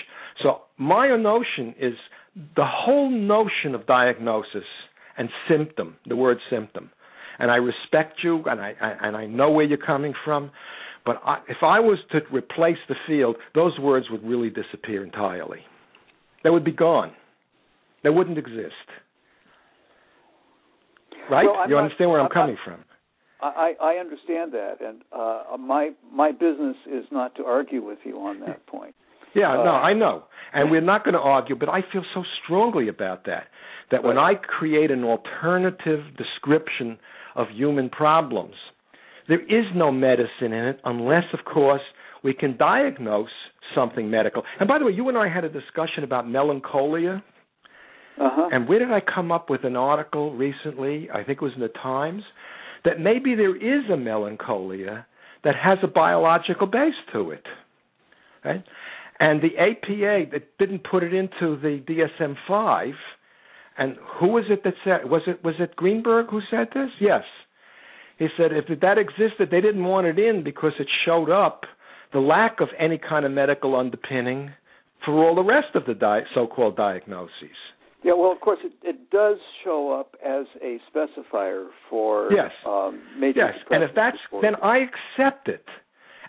So 0.43 0.61
my 0.77 1.15
notion 1.15 1.75
is 1.79 1.93
the 2.55 2.65
whole 2.65 3.09
notion 3.09 3.75
of 3.75 3.85
diagnosis 3.85 4.63
and 5.17 5.29
symptom, 5.49 5.97
the 6.07 6.15
word 6.15 6.37
symptom, 6.49 6.89
and 7.39 7.51
I 7.51 7.55
respect 7.55 8.19
you 8.23 8.43
and 8.45 8.61
I, 8.61 8.73
I 8.81 9.07
and 9.07 9.17
I 9.17 9.25
know 9.25 9.51
where 9.51 9.65
you're 9.65 9.77
coming 9.77 10.13
from, 10.23 10.51
but 11.05 11.21
I, 11.25 11.39
if 11.47 11.57
I 11.61 11.79
was 11.79 11.97
to 12.11 12.19
replace 12.31 12.77
the 12.87 12.95
field, 13.07 13.37
those 13.55 13.77
words 13.79 14.07
would 14.11 14.23
really 14.23 14.49
disappear 14.49 15.03
entirely. 15.03 15.59
They 16.43 16.49
would 16.49 16.65
be 16.65 16.71
gone. 16.71 17.11
They 18.03 18.09
wouldn't 18.09 18.37
exist. 18.37 18.73
Right? 21.29 21.45
Well, 21.45 21.67
you 21.67 21.75
not, 21.75 21.83
understand 21.83 22.09
where 22.09 22.19
I'm, 22.19 22.25
I'm 22.25 22.31
coming 22.31 22.57
not, 22.67 22.77
from? 22.77 22.85
I, 23.41 23.73
I 23.81 23.93
understand 23.95 24.53
that, 24.53 24.75
and 24.81 25.01
uh, 25.11 25.57
my 25.57 25.91
my 26.13 26.31
business 26.31 26.75
is 26.85 27.05
not 27.11 27.35
to 27.35 27.43
argue 27.43 27.83
with 27.83 27.97
you 28.03 28.17
on 28.17 28.39
that 28.41 28.65
point. 28.67 28.93
Yeah, 29.33 29.51
uh, 29.51 29.63
no, 29.63 29.71
I 29.71 29.93
know, 29.93 30.23
and 30.53 30.69
we're 30.69 30.81
not 30.81 31.03
going 31.03 31.13
to 31.15 31.19
argue. 31.19 31.55
But 31.55 31.69
I 31.69 31.81
feel 31.91 32.03
so 32.13 32.23
strongly 32.43 32.87
about 32.87 33.25
that. 33.25 33.45
That 33.89 34.03
when 34.03 34.17
I 34.17 34.33
create 34.35 34.91
an 34.91 35.03
alternative 35.03 36.01
description 36.17 36.99
of 37.35 37.47
human 37.49 37.89
problems, 37.89 38.55
there 39.31 39.39
is 39.43 39.65
no 39.73 39.93
medicine 39.93 40.51
in 40.51 40.65
it 40.65 40.81
unless, 40.83 41.23
of 41.31 41.45
course, 41.45 41.81
we 42.21 42.33
can 42.33 42.57
diagnose 42.57 43.29
something 43.73 44.11
medical. 44.11 44.43
And 44.59 44.67
by 44.67 44.77
the 44.77 44.83
way, 44.83 44.91
you 44.91 45.07
and 45.07 45.17
I 45.17 45.29
had 45.29 45.45
a 45.45 45.49
discussion 45.49 46.03
about 46.03 46.29
melancholia. 46.29 47.23
Uh-huh. 48.19 48.49
And 48.51 48.67
where 48.67 48.79
did 48.79 48.91
I 48.91 48.99
come 48.99 49.31
up 49.31 49.49
with 49.49 49.63
an 49.63 49.77
article 49.77 50.35
recently? 50.35 51.09
I 51.09 51.23
think 51.23 51.41
it 51.41 51.45
was 51.45 51.53
in 51.55 51.61
the 51.61 51.69
Times 51.69 52.23
that 52.83 52.99
maybe 52.99 53.35
there 53.35 53.55
is 53.55 53.89
a 53.89 53.95
melancholia 53.95 55.07
that 55.45 55.55
has 55.55 55.77
a 55.81 55.87
biological 55.87 56.67
base 56.67 56.93
to 57.13 57.31
it. 57.31 57.45
Right? 58.43 58.65
And 59.21 59.41
the 59.41 59.57
APA 59.57 60.31
that 60.33 60.57
didn't 60.59 60.83
put 60.83 61.03
it 61.03 61.13
into 61.13 61.55
the 61.55 61.81
DSM 61.87 62.35
five, 62.49 62.95
and 63.77 63.95
who 64.19 64.27
was 64.27 64.43
it 64.49 64.65
that 64.65 64.73
said 64.83 65.09
was 65.09 65.21
it 65.25 65.41
was 65.41 65.55
it 65.59 65.73
Greenberg 65.77 66.27
who 66.29 66.41
said 66.51 66.67
this? 66.73 66.89
Yes. 66.99 67.23
He 68.17 68.27
said 68.37 68.51
if 68.51 68.79
that 68.81 68.97
existed, 68.97 69.49
they 69.49 69.61
didn't 69.61 69.83
want 69.83 70.07
it 70.07 70.19
in 70.19 70.43
because 70.43 70.73
it 70.79 70.87
showed 71.05 71.29
up 71.29 71.63
the 72.13 72.19
lack 72.19 72.59
of 72.59 72.67
any 72.77 72.97
kind 72.97 73.25
of 73.25 73.31
medical 73.31 73.75
underpinning 73.75 74.51
for 75.05 75.23
all 75.23 75.35
the 75.35 75.43
rest 75.43 75.75
of 75.75 75.85
the 75.85 75.93
di- 75.93 76.21
so-called 76.35 76.75
diagnoses. 76.75 77.31
Yeah, 78.03 78.13
well, 78.13 78.31
of 78.31 78.39
course, 78.39 78.59
it, 78.63 78.73
it 78.83 79.09
does 79.11 79.37
show 79.63 79.91
up 79.91 80.15
as 80.25 80.45
a 80.63 80.79
specifier 80.93 81.67
for 81.89 82.31
yes, 82.31 82.51
um, 82.65 83.01
major 83.19 83.39
yes, 83.39 83.53
and 83.69 83.83
if 83.83 83.91
that's 83.95 84.17
disorder. 84.25 84.47
then 84.47 84.61
I 84.63 84.79
accept 84.79 85.47
it 85.47 85.65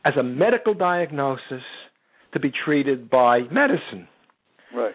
as 0.04 0.12
a 0.18 0.22
medical 0.22 0.74
diagnosis 0.74 1.62
to 2.34 2.40
be 2.40 2.50
treated 2.64 3.08
by 3.08 3.40
medicine. 3.50 4.06
Right. 4.74 4.94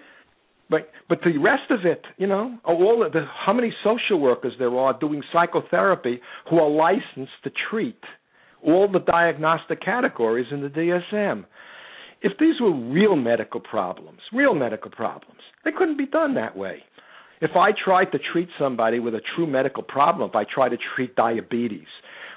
But 0.69 0.89
but 1.07 1.19
the 1.23 1.37
rest 1.37 1.71
of 1.71 1.85
it, 1.85 2.01
you 2.17 2.27
know, 2.27 2.57
oh, 2.65 2.75
all 2.75 3.05
of 3.05 3.13
the 3.13 3.25
how 3.45 3.53
many 3.53 3.73
social 3.83 4.19
workers 4.19 4.53
there 4.59 4.75
are 4.75 4.97
doing 4.99 5.23
psychotherapy 5.31 6.19
who 6.49 6.59
are 6.59 6.69
licensed 6.69 7.33
to 7.43 7.51
treat 7.69 8.01
all 8.65 8.91
the 8.91 8.99
diagnostic 8.99 9.81
categories 9.81 10.47
in 10.51 10.61
the 10.61 10.69
DSM. 10.69 11.45
If 12.21 12.33
these 12.39 12.59
were 12.59 12.73
real 12.73 13.15
medical 13.15 13.59
problems, 13.59 14.19
real 14.33 14.55
medical 14.55 14.91
problems, 14.91 15.39
they 15.63 15.71
couldn't 15.71 15.97
be 15.97 16.07
done 16.07 16.33
that 16.35 16.57
way. 16.57 16.83
If 17.39 17.51
I 17.55 17.69
tried 17.71 18.11
to 18.13 18.19
treat 18.31 18.49
somebody 18.57 18.99
with 18.99 19.13
a 19.13 19.21
true 19.35 19.45
medical 19.45 19.83
problem, 19.83 20.29
if 20.29 20.35
I 20.35 20.43
tried 20.43 20.69
to 20.69 20.77
treat 20.95 21.15
diabetes 21.15 21.87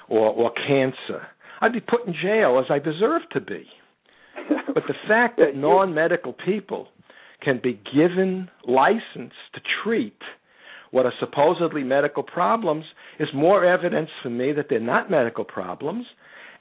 or, 0.07 0.29
or 0.29 0.51
cancer, 0.67 1.25
I'd 1.59 1.73
be 1.73 1.79
put 1.79 2.05
in 2.05 2.13
jail 2.13 2.61
as 2.63 2.69
I 2.69 2.77
deserve 2.77 3.23
to 3.31 3.41
be. 3.41 3.65
But 4.73 4.83
the 4.87 4.93
fact 5.07 5.37
that 5.37 5.55
non 5.55 5.93
medical 5.93 6.33
people 6.33 6.87
can 7.41 7.59
be 7.61 7.79
given 7.93 8.49
license 8.67 9.33
to 9.53 9.61
treat 9.83 10.17
what 10.91 11.05
are 11.05 11.13
supposedly 11.19 11.83
medical 11.83 12.21
problems 12.21 12.85
is 13.19 13.29
more 13.33 13.65
evidence 13.65 14.09
for 14.21 14.29
me 14.29 14.51
that 14.51 14.65
they're 14.69 14.79
not 14.79 15.09
medical 15.09 15.45
problems. 15.45 16.05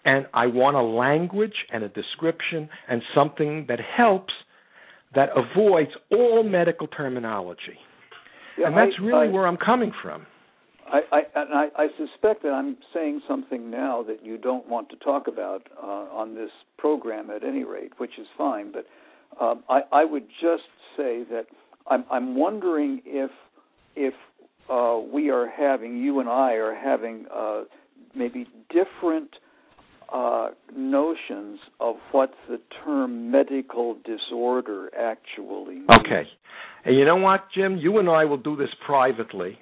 And 0.05 0.27
I 0.33 0.47
want 0.47 0.77
a 0.77 0.83
language 0.83 1.55
and 1.73 1.83
a 1.83 1.88
description 1.88 2.69
and 2.88 3.03
something 3.14 3.66
that 3.69 3.81
helps 3.97 4.33
that 5.14 5.31
avoids 5.37 5.90
all 6.11 6.45
medical 6.45 6.87
terminology. 6.87 7.79
Yeah, 8.57 8.69
and 8.69 8.77
that's 8.77 8.93
I, 9.01 9.05
really 9.05 9.29
I, 9.29 9.31
where 9.31 9.47
I'm 9.47 9.57
coming 9.57 9.93
from. 10.01 10.27
I, 10.87 11.01
I, 11.12 11.21
and 11.35 11.53
I, 11.53 11.66
I 11.77 11.87
suspect 11.99 12.43
that 12.45 12.51
I'm 12.51 12.77
saying 12.95 13.21
something 13.29 13.71
now 13.71 14.05
that 14.05 14.25
you 14.25 14.38
don't 14.38 14.69
want 14.69 14.88
to 14.90 14.97
talk 14.97 15.27
about 15.27 15.69
uh, 15.83 15.87
on 15.87 16.35
this 16.35 16.51
program 16.79 17.31
at 17.31 17.45
any 17.45 17.64
rate, 17.64 17.93
which 17.99 18.12
is 18.19 18.27
fine. 18.38 18.73
But 18.73 18.87
um, 19.40 19.62
I, 19.69 19.81
I 19.93 20.05
would 20.05 20.29
just 20.40 20.64
say 20.97 21.25
that 21.31 21.47
I'm, 21.87 22.05
I'm 22.11 22.37
wondering 22.37 23.03
if 23.05 23.31
if 23.97 24.14
uh, 24.71 24.99
we 25.12 25.31
are 25.31 25.49
having 25.49 25.99
you 25.99 26.21
and 26.21 26.29
I 26.29 26.53
are 26.53 26.75
having 26.75 27.27
uh, 27.35 27.62
maybe 28.14 28.47
different 28.69 29.31
uh, 30.12 30.51
notions 30.77 31.59
of 31.79 31.97
what 32.12 32.33
the 32.49 32.61
term 32.85 33.31
medical 33.31 33.97
disorder 34.05 34.90
actually 34.97 35.77
means. 35.77 35.88
Okay. 35.90 36.23
And 36.85 36.97
you 36.97 37.05
know 37.05 37.16
what, 37.16 37.45
Jim? 37.55 37.77
You 37.77 37.99
and 37.99 38.09
I 38.09 38.25
will 38.25 38.38
do 38.38 38.57
this 38.57 38.71
privately, 38.85 39.59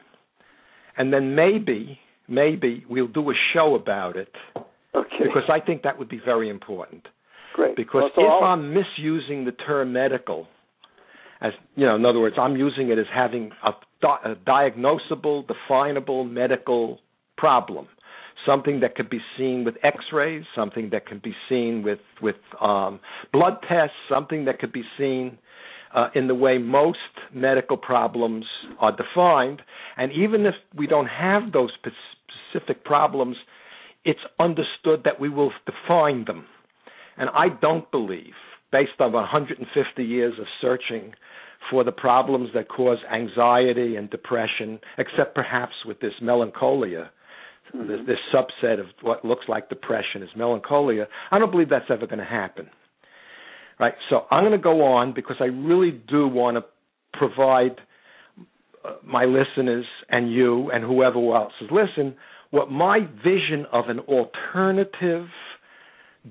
and 0.96 1.12
then 1.12 1.34
maybe, 1.34 1.98
maybe 2.28 2.84
we'll 2.88 3.08
do 3.08 3.30
a 3.30 3.34
show 3.52 3.74
about 3.74 4.16
it. 4.16 4.32
Okay. 4.94 5.24
Because 5.24 5.48
I 5.50 5.60
think 5.60 5.82
that 5.82 5.98
would 5.98 6.08
be 6.08 6.20
very 6.24 6.48
important. 6.48 7.06
Great. 7.58 7.74
Because 7.74 8.02
well, 8.02 8.10
so 8.14 8.22
if 8.22 8.30
I'll, 8.40 8.50
I'm 8.50 8.72
misusing 8.72 9.44
the 9.44 9.50
term 9.50 9.92
medical, 9.92 10.46
as 11.40 11.50
you 11.74 11.86
know, 11.86 11.96
in 11.96 12.04
other 12.04 12.20
words, 12.20 12.36
I'm 12.40 12.56
using 12.56 12.88
it 12.90 13.00
as 13.00 13.06
having 13.12 13.50
a, 13.64 13.72
di- 14.00 14.20
a 14.24 14.34
diagnosable, 14.36 15.44
definable 15.44 16.22
medical 16.22 17.00
problem, 17.36 17.88
something 18.46 18.78
that 18.78 18.94
could 18.94 19.10
be 19.10 19.18
seen 19.36 19.64
with 19.64 19.74
X-rays, 19.82 20.44
something 20.54 20.90
that 20.92 21.06
can 21.06 21.18
be 21.18 21.34
seen 21.48 21.82
with 21.82 21.98
with 22.22 22.36
um, 22.60 23.00
blood 23.32 23.54
tests, 23.68 23.96
something 24.08 24.44
that 24.44 24.60
could 24.60 24.72
be 24.72 24.84
seen 24.96 25.36
uh, 25.96 26.10
in 26.14 26.28
the 26.28 26.36
way 26.36 26.58
most 26.58 26.98
medical 27.34 27.76
problems 27.76 28.44
are 28.78 28.96
defined. 28.96 29.62
And 29.96 30.12
even 30.12 30.46
if 30.46 30.54
we 30.76 30.86
don't 30.86 31.08
have 31.08 31.50
those 31.50 31.70
specific 31.74 32.84
problems, 32.84 33.36
it's 34.04 34.20
understood 34.38 35.02
that 35.06 35.18
we 35.18 35.28
will 35.28 35.50
define 35.66 36.24
them. 36.24 36.46
And 37.18 37.30
I 37.30 37.48
don't 37.60 37.90
believe, 37.90 38.34
based 38.72 39.00
on 39.00 39.12
150 39.12 40.04
years 40.04 40.34
of 40.38 40.46
searching 40.60 41.12
for 41.70 41.84
the 41.84 41.92
problems 41.92 42.50
that 42.54 42.68
cause 42.68 42.98
anxiety 43.12 43.96
and 43.96 44.08
depression, 44.10 44.78
except 44.96 45.34
perhaps 45.34 45.74
with 45.84 46.00
this 46.00 46.12
melancholia, 46.22 47.10
mm-hmm. 47.74 47.88
this, 47.88 48.00
this 48.06 48.18
subset 48.32 48.80
of 48.80 48.86
what 49.02 49.24
looks 49.24 49.46
like 49.48 49.68
depression 49.68 50.22
is 50.22 50.30
melancholia. 50.36 51.06
I 51.30 51.38
don't 51.38 51.50
believe 51.50 51.68
that's 51.68 51.90
ever 51.90 52.06
going 52.06 52.20
to 52.20 52.24
happen. 52.24 52.68
Right. 53.80 53.94
So 54.10 54.26
I'm 54.30 54.42
going 54.42 54.52
to 54.52 54.62
go 54.62 54.84
on 54.84 55.14
because 55.14 55.36
I 55.40 55.44
really 55.44 55.92
do 55.92 56.26
want 56.26 56.56
to 56.56 56.64
provide 57.16 57.80
uh, 58.84 58.94
my 59.04 59.24
listeners 59.24 59.86
and 60.08 60.32
you 60.32 60.70
and 60.72 60.82
whoever 60.82 61.18
else 61.36 61.52
is 61.60 61.70
listening 61.70 62.16
what 62.50 62.70
my 62.70 63.00
vision 63.22 63.66
of 63.72 63.88
an 63.88 64.00
alternative 64.00 65.26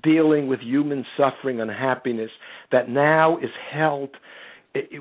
dealing 0.03 0.47
with 0.47 0.59
human 0.59 1.05
suffering 1.15 1.61
and 1.61 1.69
happiness 1.71 2.31
that 2.71 2.89
now 2.89 3.37
is 3.37 3.49
held 3.71 4.09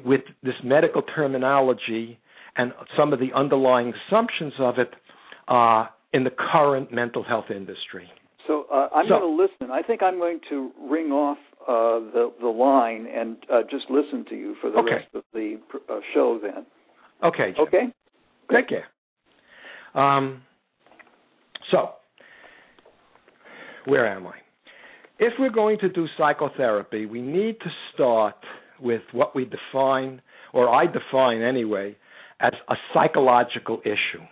with 0.04 0.22
this 0.42 0.54
medical 0.64 1.02
terminology 1.02 2.18
and 2.56 2.72
some 2.96 3.12
of 3.12 3.18
the 3.20 3.32
underlying 3.35 3.92
assumptions 4.09 4.54
of 4.59 4.78
it 4.78 4.90
uh, 5.48 5.87
in 6.12 6.24
the 6.24 6.30
current 6.30 6.92
mental 6.92 7.22
health 7.22 7.46
industry. 7.50 8.09
So 8.46 8.66
uh, 8.72 8.88
I'm 8.94 9.06
So- 9.09 9.18
going 9.18 9.37
to 9.37 9.42
listen. 9.42 9.70
I 9.72 9.82
think 9.82 10.02
I'm 10.02 10.18
going 10.18 10.40
to 10.48 10.70
ring 10.88 11.11
off 11.12 11.38
uh, 11.62 11.98
the 12.12 12.32
the 12.40 12.46
line 12.46 13.06
and 13.12 13.37
uh, 13.52 13.62
just 13.68 13.87
listen 13.90 14.24
to 14.28 14.37
you 14.37 14.54
for 14.61 14.70
the 14.70 14.78
Okay. 14.78 14.94
rest 14.94 15.09
of 15.14 15.24
the 15.35 15.59
uh, 15.90 15.98
show. 16.14 16.38
Then, 16.40 16.64
Okay. 17.24 17.52
Jim. 17.56 17.66
okay? 17.66 17.85
Take 18.52 18.68
care. 18.68 18.87
Um, 20.00 20.42
so, 21.72 21.90
where 23.87 24.06
am 24.06 24.26
I? 24.28 24.35
If 25.18 25.33
we're 25.38 25.50
going 25.50 25.79
to 25.79 25.88
do 25.88 26.07
psychotherapy, 26.18 27.07
we 27.07 27.22
need 27.22 27.59
to 27.61 27.70
start 27.94 28.37
with 28.81 29.00
what 29.12 29.35
we 29.35 29.46
define, 29.46 30.20
or 30.52 30.68
I 30.68 30.85
define 30.87 31.40
anyway, 31.40 31.96
as 32.40 32.52
a 32.68 32.74
psychological 32.92 33.81
issue. 33.85 34.22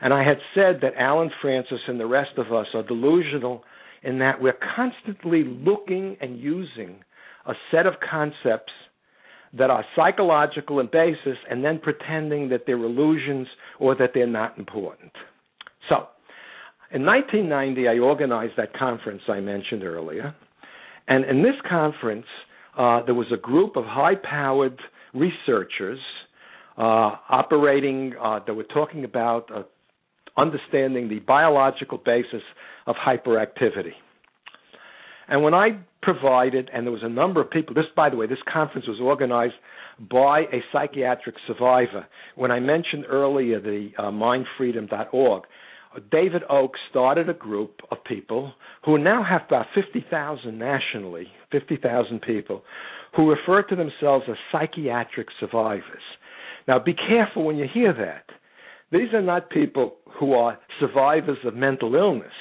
And 0.00 0.12
I 0.12 0.24
had 0.24 0.38
said 0.54 0.80
that 0.82 0.94
Allen 0.98 1.30
Frances 1.40 1.80
and 1.86 2.00
the 2.00 2.06
rest 2.06 2.32
of 2.36 2.52
us 2.52 2.66
are 2.74 2.82
delusional 2.82 3.62
in 4.02 4.18
that 4.18 4.42
we're 4.42 4.58
constantly 4.76 5.44
looking 5.44 6.16
and 6.20 6.38
using 6.38 6.96
a 7.46 7.54
set 7.70 7.86
of 7.86 7.94
concepts 8.08 8.72
that 9.56 9.70
are 9.70 9.84
psychological 9.94 10.80
in 10.80 10.88
basis 10.92 11.38
and 11.48 11.64
then 11.64 11.78
pretending 11.78 12.48
that 12.48 12.62
they're 12.66 12.76
illusions 12.76 13.46
or 13.78 13.94
that 13.94 14.10
they're 14.14 14.26
not 14.26 14.58
important. 14.58 15.12
So, 15.88 16.08
in 16.92 17.04
1990, 17.04 17.88
I 17.88 17.98
organized 17.98 18.54
that 18.56 18.72
conference 18.76 19.22
I 19.28 19.40
mentioned 19.40 19.82
earlier. 19.82 20.34
And 21.08 21.24
in 21.24 21.42
this 21.42 21.54
conference, 21.68 22.26
uh, 22.78 23.02
there 23.04 23.14
was 23.14 23.26
a 23.32 23.36
group 23.36 23.76
of 23.76 23.84
high 23.84 24.14
powered 24.14 24.78
researchers 25.14 25.98
uh, 26.78 27.16
operating 27.30 28.14
uh, 28.22 28.40
that 28.46 28.54
were 28.54 28.64
talking 28.64 29.04
about 29.04 29.50
uh, 29.54 29.62
understanding 30.36 31.08
the 31.08 31.20
biological 31.20 31.98
basis 31.98 32.42
of 32.86 32.96
hyperactivity. 32.96 33.94
And 35.28 35.42
when 35.42 35.54
I 35.54 35.78
provided, 36.02 36.70
and 36.72 36.86
there 36.86 36.92
was 36.92 37.02
a 37.02 37.08
number 37.08 37.40
of 37.40 37.50
people, 37.50 37.74
this, 37.74 37.86
by 37.96 38.10
the 38.10 38.16
way, 38.16 38.26
this 38.26 38.38
conference 38.52 38.86
was 38.86 39.00
organized 39.00 39.54
by 39.98 40.40
a 40.40 40.62
psychiatric 40.72 41.34
survivor. 41.46 42.06
When 42.36 42.50
I 42.50 42.60
mentioned 42.60 43.06
earlier 43.08 43.60
the 43.60 43.90
uh, 43.98 44.10
mindfreedom.org, 44.10 45.42
David 46.10 46.42
Oaks 46.50 46.80
started 46.90 47.28
a 47.28 47.34
group 47.34 47.80
of 47.90 48.04
people 48.04 48.52
who 48.84 48.98
now 48.98 49.22
have 49.22 49.42
about 49.46 49.66
50,000 49.74 50.58
nationally, 50.58 51.28
50,000 51.50 52.20
people, 52.20 52.62
who 53.14 53.30
refer 53.30 53.62
to 53.62 53.76
themselves 53.76 54.24
as 54.28 54.36
psychiatric 54.52 55.28
survivors. 55.40 56.02
Now, 56.68 56.78
be 56.78 56.94
careful 56.94 57.44
when 57.44 57.56
you 57.56 57.66
hear 57.72 57.92
that. 57.92 58.24
These 58.92 59.12
are 59.14 59.22
not 59.22 59.50
people 59.50 59.96
who 60.18 60.34
are 60.34 60.58
survivors 60.80 61.38
of 61.44 61.54
mental 61.54 61.94
illness. 61.94 62.32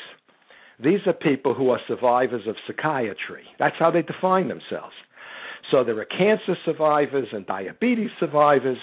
These 0.83 0.99
are 1.07 1.13
people 1.13 1.53
who 1.53 1.69
are 1.69 1.79
survivors 1.87 2.47
of 2.47 2.55
psychiatry. 2.67 3.45
That's 3.57 3.75
how 3.79 3.91
they 3.91 4.01
define 4.01 4.47
themselves. 4.47 4.93
So 5.71 5.83
there 5.83 5.99
are 5.99 6.05
cancer 6.05 6.55
survivors 6.65 7.27
and 7.31 7.45
diabetes 7.45 8.11
survivors, 8.19 8.77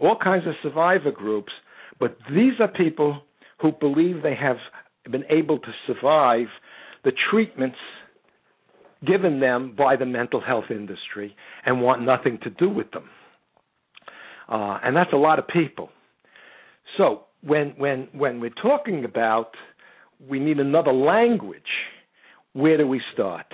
all 0.00 0.16
kinds 0.16 0.46
of 0.46 0.54
survivor 0.62 1.10
groups, 1.10 1.52
but 2.00 2.16
these 2.30 2.54
are 2.60 2.68
people 2.68 3.22
who 3.60 3.72
believe 3.72 4.22
they 4.22 4.34
have 4.34 4.56
been 5.10 5.24
able 5.30 5.58
to 5.58 5.72
survive 5.86 6.46
the 7.04 7.12
treatments 7.30 7.76
given 9.06 9.40
them 9.40 9.74
by 9.76 9.96
the 9.96 10.06
mental 10.06 10.40
health 10.40 10.64
industry 10.70 11.36
and 11.66 11.82
want 11.82 12.02
nothing 12.02 12.38
to 12.42 12.50
do 12.50 12.68
with 12.68 12.90
them. 12.90 13.08
Uh, 14.48 14.78
and 14.82 14.96
that's 14.96 15.12
a 15.12 15.16
lot 15.16 15.38
of 15.38 15.46
people. 15.48 15.90
So 16.96 17.24
when 17.42 17.74
when 17.76 18.08
when 18.12 18.40
we're 18.40 18.50
talking 18.50 19.04
about 19.04 19.50
we 20.28 20.38
need 20.38 20.58
another 20.58 20.92
language, 20.92 21.62
where 22.52 22.76
do 22.76 22.86
we 22.86 23.00
start? 23.12 23.46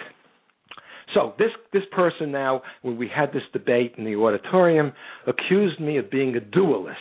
So 1.14 1.34
this 1.38 1.50
this 1.72 1.82
person 1.90 2.30
now, 2.30 2.62
when 2.82 2.96
we 2.96 3.08
had 3.08 3.32
this 3.32 3.42
debate 3.52 3.94
in 3.98 4.04
the 4.04 4.16
auditorium, 4.16 4.92
accused 5.26 5.80
me 5.80 5.96
of 5.96 6.10
being 6.10 6.36
a 6.36 6.40
dualist. 6.40 6.98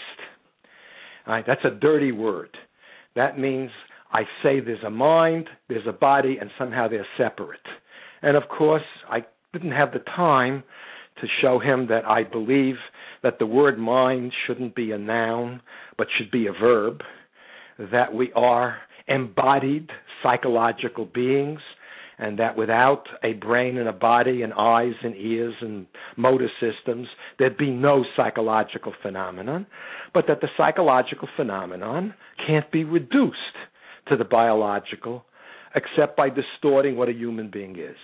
All 1.28 1.34
right, 1.34 1.46
that's 1.46 1.64
a 1.64 1.72
dirty 1.72 2.12
word. 2.12 2.50
That 3.16 3.40
means 3.40 3.72
I 4.12 4.24
say 4.44 4.60
there's 4.60 4.84
a 4.84 4.90
mind, 4.90 5.48
there's 5.68 5.88
a 5.88 5.94
body, 5.94 6.38
and 6.40 6.50
somehow 6.58 6.88
they're 6.88 7.06
separate. 7.18 7.60
And 8.22 8.36
of 8.36 8.44
course, 8.50 8.84
I 9.10 9.26
didn't 9.54 9.72
have 9.72 9.92
the 9.92 10.00
time 10.00 10.64
to 11.22 11.28
show 11.42 11.60
him 11.60 11.88
that 11.88 12.06
I 12.06 12.24
believe 12.24 12.76
that 13.24 13.40
the 13.40 13.46
word 13.46 13.78
mind 13.78 14.32
shouldn't 14.46 14.76
be 14.76 14.92
a 14.92 14.98
noun, 14.98 15.62
but 15.98 16.08
should 16.18 16.32
be 16.32 16.48
a 16.48 16.54
verb, 16.54 17.02
that 17.92 18.14
we 18.14 18.32
are 18.34 18.78
embodied 19.08 19.90
psychological 20.24 21.06
beings, 21.06 21.60
and 22.20 22.38
that 22.38 22.58
without 22.58 23.04
a 23.24 23.34
brain 23.34 23.78
and 23.78 23.88
a 23.88 23.94
body 23.94 24.42
and 24.42 24.54
eyes 24.54 24.94
and 25.04 25.16
ears 25.16 25.56
and 25.62 25.88
motor 26.18 26.50
systems, 26.60 27.08
there'd 27.40 27.58
be 27.58 27.72
no 27.72 28.04
psychological 28.16 28.94
phenomenon, 29.02 29.66
but 30.14 30.26
that 30.28 30.42
the 30.42 30.50
psychological 30.58 31.30
phenomenon 31.38 32.14
can't 32.46 32.70
be 32.72 32.84
reduced 32.84 33.36
to 34.10 34.18
the 34.18 34.26
biological 34.26 35.24
except 35.76 36.18
by 36.18 36.30
distorting 36.30 36.98
what 36.98 37.08
a 37.08 37.14
human 37.14 37.50
being 37.50 37.78
is. 37.80 37.96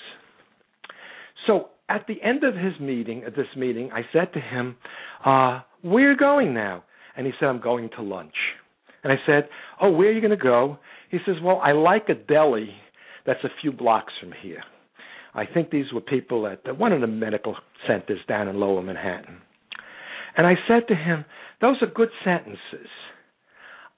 So 1.46 1.70
at 1.90 2.06
the 2.08 2.22
end 2.24 2.44
of 2.44 2.56
his 2.56 2.80
meeting, 2.80 3.24
at 3.26 3.36
this 3.36 3.48
meeting, 3.58 3.92
I 3.92 4.02
said 4.14 4.32
to 4.34 4.40
him, 4.40 4.78
uh, 5.26 5.62
"Where 5.82 6.08
are 6.08 6.12
you 6.12 6.18
going 6.18 6.54
now?" 6.54 6.84
And 7.18 7.28
he 7.28 7.34
said, 7.40 7.50
"I'm 7.50 7.60
going 7.60 7.90
to 7.90 8.02
lunch." 8.02 8.36
And 9.04 9.12
I 9.12 9.20
said, 9.26 9.50
"Oh, 9.82 9.90
where 9.90 10.10
are 10.10 10.12
you 10.12 10.22
going 10.22 10.32
to 10.32 10.38
go?" 10.38 10.78
He 11.10 11.20
says, 11.26 11.40
"Well, 11.42 11.60
I 11.62 11.74
like 11.74 12.10
a 12.10 12.16
deli 12.16 12.76
that's 13.26 13.44
a 13.44 13.50
few 13.62 13.72
blocks 13.72 14.14
from 14.20 14.32
here." 14.32 14.64
I 15.34 15.46
think 15.46 15.70
these 15.70 15.92
were 15.92 16.02
people 16.02 16.48
at 16.48 16.78
one 16.78 16.94
of 16.94 17.02
the 17.02 17.08
medical 17.08 17.58
centers 17.86 18.24
down 18.26 18.48
in 18.48 18.60
Lower 18.60 18.82
Manhattan. 18.82 19.42
And 20.38 20.48
I 20.48 20.56
said 20.68 20.88
to 20.88 20.96
him, 20.96 21.26
"Those 21.60 21.82
are 21.82 21.88
good 21.88 22.12
sentences. 22.24 22.90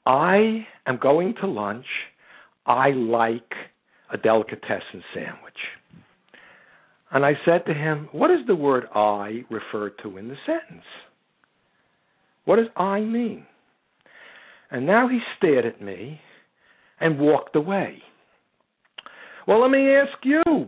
I 0.06 0.68
am 0.86 0.98
going 0.98 1.36
to 1.36 1.48
lunch. 1.48 1.88
I 2.66 2.92
like 2.92 3.56
a 4.10 4.18
delicatessen 4.18 5.04
sandwich." 5.14 5.78
And 7.12 7.26
I 7.26 7.34
said 7.46 7.66
to 7.66 7.74
him, 7.74 8.10
What 8.12 8.30
does 8.30 8.46
the 8.48 8.56
word 8.56 8.88
I 8.94 9.46
refer 9.50 9.90
to 10.02 10.18
in 10.18 10.28
the 10.28 10.36
sentence? 10.46 10.86
What 12.46 12.58
does 12.58 12.68
I 12.76 13.02
mean? 13.02 13.46
And 14.70 14.86
now 14.86 15.08
he 15.08 15.20
stared 15.38 15.66
at 15.66 15.82
me 15.82 16.20
and 17.00 17.20
walked 17.20 17.56
away. 17.56 18.02
Well, 19.48 19.62
let 19.62 19.72
me 19.72 19.96
ask 19.96 20.18
you, 20.24 20.68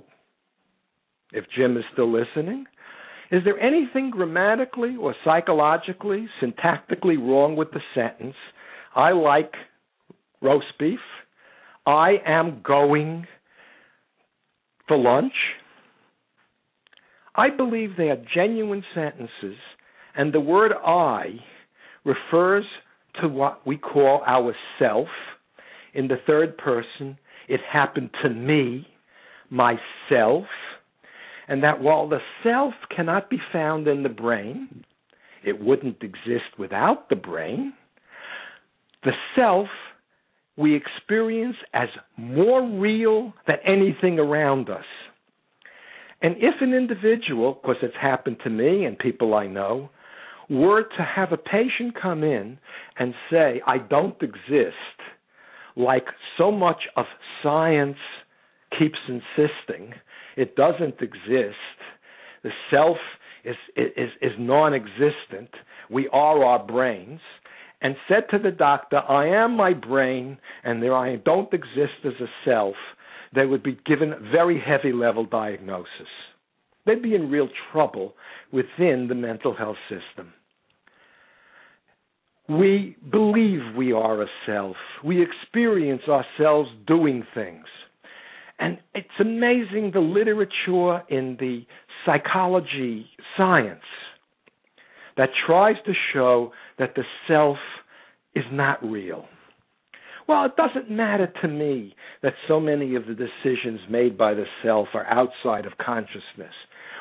if 1.34 1.44
Jim 1.56 1.76
is 1.76 1.84
still 1.92 2.10
listening, 2.10 2.66
is 3.30 3.44
there 3.44 3.60
anything 3.60 4.10
grammatically 4.10 4.96
or 5.00 5.14
psychologically, 5.26 6.28
syntactically 6.42 7.18
wrong 7.18 7.58
with 7.58 7.72
the 7.72 7.82
sentence, 7.94 8.36
I 8.96 9.12
like 9.12 9.52
roast 10.42 10.66
beef, 10.80 11.00
I 11.86 12.14
am 12.26 12.62
going 12.64 13.28
for 14.88 14.98
lunch? 14.98 15.34
I 17.36 17.50
believe 17.50 17.92
they 17.98 18.10
are 18.10 18.24
genuine 18.34 18.84
sentences, 18.96 19.58
and 20.16 20.34
the 20.34 20.40
word 20.40 20.72
I 20.72 21.36
refers 22.06 22.64
to 23.22 23.28
what 23.28 23.68
we 23.68 23.78
call 23.78 24.24
our 24.26 24.56
self 24.80 25.10
in 25.94 26.08
the 26.08 26.18
third 26.26 26.58
person. 26.58 27.18
It 27.50 27.60
happened 27.70 28.12
to 28.24 28.30
me, 28.30 28.88
myself, 29.50 30.46
and 31.48 31.64
that 31.64 31.82
while 31.82 32.08
the 32.08 32.20
self 32.44 32.76
cannot 32.96 33.30
be 33.30 33.40
found 33.52 33.88
in 33.88 34.04
the 34.04 34.10
brain, 34.10 34.86
it 35.44 35.60
wouldn't 35.60 36.04
exist 36.04 36.60
without 36.60 37.10
the 37.10 37.16
brain. 37.16 37.74
The 39.04 39.14
self 39.36 39.68
we 40.58 40.76
experience 40.76 41.56
as 41.74 41.88
more 42.18 42.62
real 42.62 43.34
than 43.48 43.56
anything 43.66 44.20
around 44.20 44.70
us. 44.70 44.86
And 46.22 46.36
if 46.38 46.56
an 46.62 46.74
individual, 46.74 47.60
because 47.62 47.78
it's 47.82 47.96
happened 48.00 48.38
to 48.44 48.50
me 48.50 48.86
and 48.86 49.00
people 49.00 49.34
I 49.34 49.48
know, 49.48 49.90
were 50.50 50.84
to 50.84 51.04
have 51.04 51.32
a 51.32 51.38
patient 51.38 51.96
come 52.00 52.24
in 52.24 52.60
and 52.98 53.14
say, 53.32 53.62
I 53.66 53.78
don't 53.78 54.22
exist, 54.22 54.76
like 55.76 56.06
so 56.38 56.52
much 56.52 56.82
of 56.96 57.06
science 57.44 57.98
keeps 58.78 59.00
insisting, 59.08 59.94
it 60.36 60.56
doesn't 60.56 61.02
exist. 61.02 61.58
The 62.44 62.52
self 62.72 62.98
is, 63.44 63.56
is, 63.76 64.10
is 64.22 64.32
non 64.38 64.74
existent. 64.74 65.50
We 65.90 66.08
are 66.10 66.44
our 66.44 66.66
brains. 66.66 67.20
And 67.82 67.96
said 68.10 68.24
to 68.32 68.40
the 68.40 68.52
doctor, 68.52 68.98
I 68.98 69.28
am 69.28 69.56
my 69.56 69.74
brain, 69.74 70.38
and 70.66 70.84
there 70.84 70.96
I 70.96 71.16
don't 71.16 71.54
exist 71.54 72.04
as 72.04 72.14
a 72.20 72.28
self 72.44 72.76
they 73.34 73.46
would 73.46 73.64
be 73.64 73.78
given 73.86 74.16
very 74.32 74.60
heavy 74.60 74.92
level 74.92 75.26
diagnosis. 75.26 76.08
They'd 76.86 77.02
be 77.02 77.16
in 77.16 77.30
real 77.30 77.50
trouble 77.72 78.16
within 78.52 79.08
the 79.08 79.16
mental 79.16 79.56
health 79.56 79.78
system. 79.88 80.34
We 82.50 82.98
believe 83.12 83.60
we 83.78 83.94
are 83.94 84.24
a 84.24 84.28
self. 84.48 84.76
We 85.06 85.22
experience 85.22 86.02
ourselves 86.10 86.70
doing 86.88 87.24
things. 87.36 87.66
And 88.58 88.80
it's 88.94 89.08
amazing 89.20 89.92
the 89.94 90.00
literature 90.00 91.04
in 91.10 91.38
the 91.40 91.62
psychology 92.06 93.06
science 93.38 93.84
that 95.16 95.30
tries 95.46 95.76
to 95.86 95.94
show 96.14 96.52
that 96.80 96.96
the 96.96 97.04
self 97.28 97.58
is 98.36 98.46
not 98.52 98.84
real. 98.84 99.26
Well, 100.28 100.46
it 100.46 100.56
doesn't 100.56 100.92
matter 100.92 101.32
to 101.42 101.48
me 101.48 101.96
that 102.24 102.34
so 102.48 102.60
many 102.60 102.96
of 102.96 103.04
the 103.06 103.16
decisions 103.16 103.80
made 103.90 104.18
by 104.18 104.34
the 104.34 104.46
self 104.64 104.90
are 104.94 105.06
outside 105.08 105.66
of 105.66 105.78
consciousness, 105.78 106.54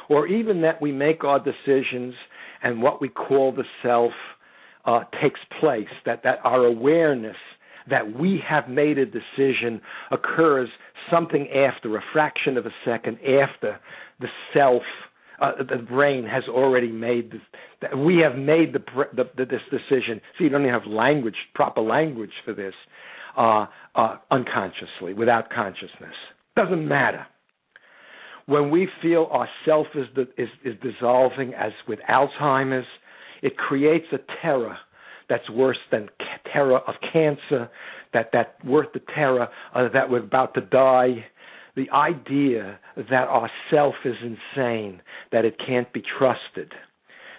or 0.09 0.27
even 0.27 0.63
that 0.63 0.81
we 0.81 0.93
make 0.93 1.25
our 1.25 1.39
decisions 1.39 2.15
and 2.63 2.83
what 2.83 3.01
we 3.01 3.09
call 3.09 3.53
the 3.53 3.65
self 3.83 4.13
uh, 4.89 5.05
takes 5.23 5.41
place, 5.61 5.87
that, 6.07 6.23
that 6.25 6.39
our 6.45 6.65
awareness 6.65 7.37
that 7.91 8.19
we 8.19 8.41
have 8.49 8.69
made 8.69 8.97
a 8.97 9.05
decision 9.05 9.81
occurs 10.11 10.69
something 11.11 11.47
after, 11.49 11.95
a 11.97 12.01
fraction 12.13 12.57
of 12.57 12.65
a 12.65 12.71
second 12.87 13.19
after 13.21 13.79
the 14.19 14.29
self 14.55 14.83
uh, 15.41 15.53
the 15.59 15.77
brain 15.77 16.25
has 16.25 16.43
already 16.49 16.91
made 16.91 17.31
this, 17.31 17.41
we 17.97 18.19
have 18.19 18.37
made 18.37 18.73
the, 18.73 18.81
the, 19.15 19.25
the, 19.37 19.45
this 19.45 19.61
decision. 19.71 20.21
See, 20.37 20.45
you 20.45 20.51
don't 20.51 20.63
even 20.63 20.73
have 20.73 20.91
language, 20.91 21.37
proper 21.55 21.81
language 21.81 22.33
for 22.45 22.55
this 22.55 22.75
uh, 23.37 23.67
uh, 23.95 24.17
unconsciously, 24.33 25.15
without 25.17 25.49
consciousness. 25.51 26.15
Doesn't 26.57 26.89
matter. 26.89 27.25
When 28.47 28.71
we 28.71 28.89
feel 29.01 29.29
our 29.31 29.49
self 29.65 29.87
is, 29.95 30.07
is, 30.37 30.49
is 30.65 30.75
dissolving, 30.83 31.55
as 31.55 31.71
with 31.87 32.01
Alzheimer's, 32.11 32.87
it 33.43 33.57
creates 33.57 34.07
a 34.13 34.19
terror 34.43 34.77
that's 35.29 35.49
worse 35.51 35.79
than 35.91 36.09
terror 36.53 36.79
of 36.79 36.95
cancer, 37.13 37.69
that 38.13 38.31
that 38.33 38.57
worth 38.65 38.89
the 38.95 39.01
terror 39.15 39.49
uh, 39.75 39.89
that 39.93 40.11
we're 40.11 40.25
about 40.25 40.55
to 40.55 40.61
die. 40.61 41.27
The 41.77 41.91
idea 41.91 42.79
that 42.97 43.29
our 43.29 43.51
self 43.71 43.95
is 44.05 44.17
insane, 44.23 45.01
that 45.31 45.45
it 45.45 45.57
can't 45.65 45.93
be 45.93 46.03
trusted, 46.19 46.73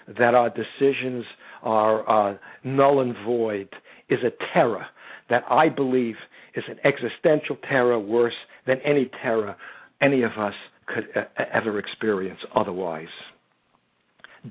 that 0.07 0.33
our 0.33 0.49
decisions 0.49 1.25
are 1.61 2.31
uh, 2.31 2.37
null 2.63 3.01
and 3.01 3.15
void, 3.25 3.69
is 4.09 4.19
a 4.23 4.31
terror 4.53 4.85
that 5.29 5.43
I 5.49 5.69
believe 5.69 6.15
is 6.55 6.63
an 6.67 6.77
existential 6.83 7.57
terror 7.67 7.99
worse 7.99 8.33
than 8.65 8.79
any 8.85 9.09
terror 9.21 9.55
any 10.01 10.23
of 10.23 10.31
us 10.39 10.53
could 10.87 11.05
uh, 11.15 11.43
ever 11.53 11.77
experience 11.77 12.39
otherwise. 12.55 13.07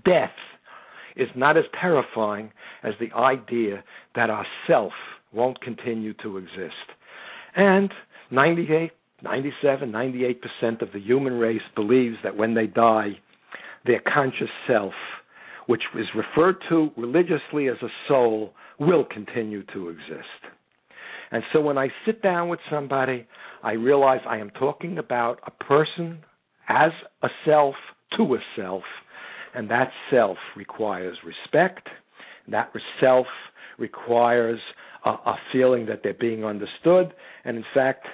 Death 0.04 0.30
is 1.18 1.28
not 1.34 1.56
as 1.56 1.64
terrifying 1.80 2.50
as 2.82 2.94
the 3.00 3.14
idea 3.16 3.82
that 4.14 4.30
our 4.30 4.46
self 4.66 4.92
won't 5.32 5.60
continue 5.60 6.14
to 6.22 6.38
exist. 6.38 6.74
And 7.56 7.92
98, 8.30 8.92
97, 9.22 9.90
98% 9.90 10.82
of 10.82 10.92
the 10.92 11.00
human 11.00 11.34
race 11.34 11.62
believes 11.74 12.16
that 12.22 12.36
when 12.36 12.54
they 12.54 12.66
die, 12.66 13.18
their 13.84 14.00
conscious 14.12 14.50
self, 14.66 14.92
which 15.66 15.82
is 15.98 16.06
referred 16.14 16.56
to 16.68 16.90
religiously 16.96 17.68
as 17.68 17.76
a 17.82 17.88
soul, 18.06 18.52
will 18.78 19.04
continue 19.04 19.64
to 19.74 19.88
exist. 19.88 20.54
And 21.30 21.42
so 21.52 21.60
when 21.60 21.76
I 21.76 21.88
sit 22.06 22.22
down 22.22 22.48
with 22.48 22.60
somebody, 22.70 23.26
I 23.62 23.72
realize 23.72 24.20
I 24.26 24.38
am 24.38 24.50
talking 24.50 24.98
about 24.98 25.40
a 25.46 25.50
person 25.64 26.20
as 26.68 26.92
a 27.22 27.28
self 27.44 27.74
to 28.16 28.34
a 28.34 28.38
self 28.56 28.84
and 29.54 29.70
that 29.70 29.90
self 30.10 30.38
requires 30.56 31.16
respect. 31.24 31.88
That 32.48 32.72
self 33.00 33.26
requires 33.78 34.60
a, 35.04 35.10
a 35.10 35.36
feeling 35.52 35.86
that 35.86 36.00
they're 36.02 36.14
being 36.14 36.44
understood. 36.44 37.12
And 37.44 37.56
in 37.56 37.64
fact, 37.74 38.06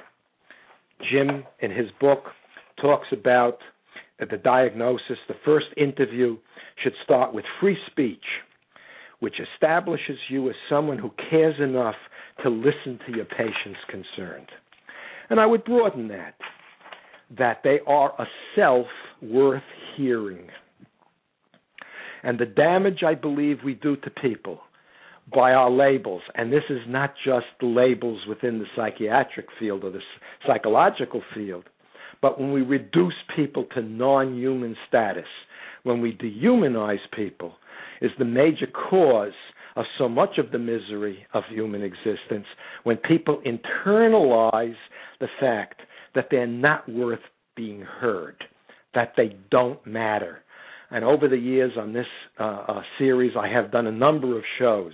Jim, 1.11 1.45
in 1.61 1.71
his 1.71 1.89
book, 2.01 2.25
talks 2.81 3.09
about 3.13 3.59
that 4.19 4.31
the 4.31 4.37
diagnosis. 4.37 5.19
The 5.29 5.35
first 5.45 5.67
interview 5.77 6.37
should 6.83 6.95
start 7.03 7.35
with 7.35 7.45
free 7.61 7.77
speech, 7.91 8.25
which 9.21 9.35
establishes 9.55 10.19
you 10.29 10.49
as 10.49 10.57
someone 10.69 10.99
who 10.99 11.11
cares 11.31 11.57
enough 11.61 11.97
to 12.43 12.51
listen 12.51 12.99
to 13.07 13.17
your 13.17 13.25
patient's 13.25 13.81
concerns. 13.89 14.49
And 15.31 15.41
I 15.41 15.47
would 15.47 15.65
broaden 15.65 16.09
that, 16.09 16.35
that 17.39 17.61
they 17.65 17.81
are 17.87 18.13
a 18.21 18.27
self 18.55 18.87
worth 19.23 19.63
hearing 19.97 20.49
and 22.25 22.39
the 22.39 22.47
damage 22.47 23.03
I 23.07 23.15
believe 23.15 23.59
we 23.65 23.75
do 23.75 23.97
to 23.97 24.11
people 24.11 24.61
by 25.33 25.53
our 25.53 25.71
labels, 25.71 26.23
and 26.35 26.53
this 26.53 26.65
is 26.69 26.81
not 26.87 27.15
just 27.25 27.47
labels 27.63 28.21
within 28.29 28.59
the 28.59 28.67
psychiatric 28.77 29.47
field 29.59 29.85
or 29.85 29.91
the 29.91 30.01
psychological 30.47 31.23
field, 31.35 31.65
but 32.21 32.41
when 32.41 32.53
we 32.53 32.63
reduce 32.63 33.15
people 33.37 33.67
to 33.75 33.83
non 33.83 34.37
human 34.37 34.77
status, 34.89 35.27
when 35.83 36.01
we 36.01 36.13
dehumanize 36.13 36.99
people, 37.15 37.55
is 38.01 38.11
the 38.19 38.25
major 38.25 38.67
cause 38.67 39.33
of 39.77 39.85
so 39.99 40.09
much 40.09 40.39
of 40.39 40.51
the 40.51 40.59
misery 40.59 41.27
of 41.35 41.43
human 41.51 41.83
existence 41.83 42.47
when 42.85 42.97
people 42.97 43.43
internalize 43.45 44.77
the 45.21 45.29
fact 45.41 45.81
that 46.15 46.29
they're 46.31 46.47
not 46.47 46.89
worth 46.89 47.21
being 47.57 47.81
heard, 47.81 48.45
that 48.95 49.13
they 49.17 49.37
don't 49.51 49.85
matter, 49.87 50.44
and 50.91 51.05
over 51.05 51.29
the 51.29 51.37
years 51.37 51.73
on 51.79 51.93
this 51.93 52.07
uh, 52.39 52.65
uh, 52.69 52.83
series, 52.99 53.33
I 53.39 53.49
have 53.49 53.73
done 53.73 53.87
a 53.87 53.93
number 53.93 54.37
of 54.37 54.45
shows 54.59 54.93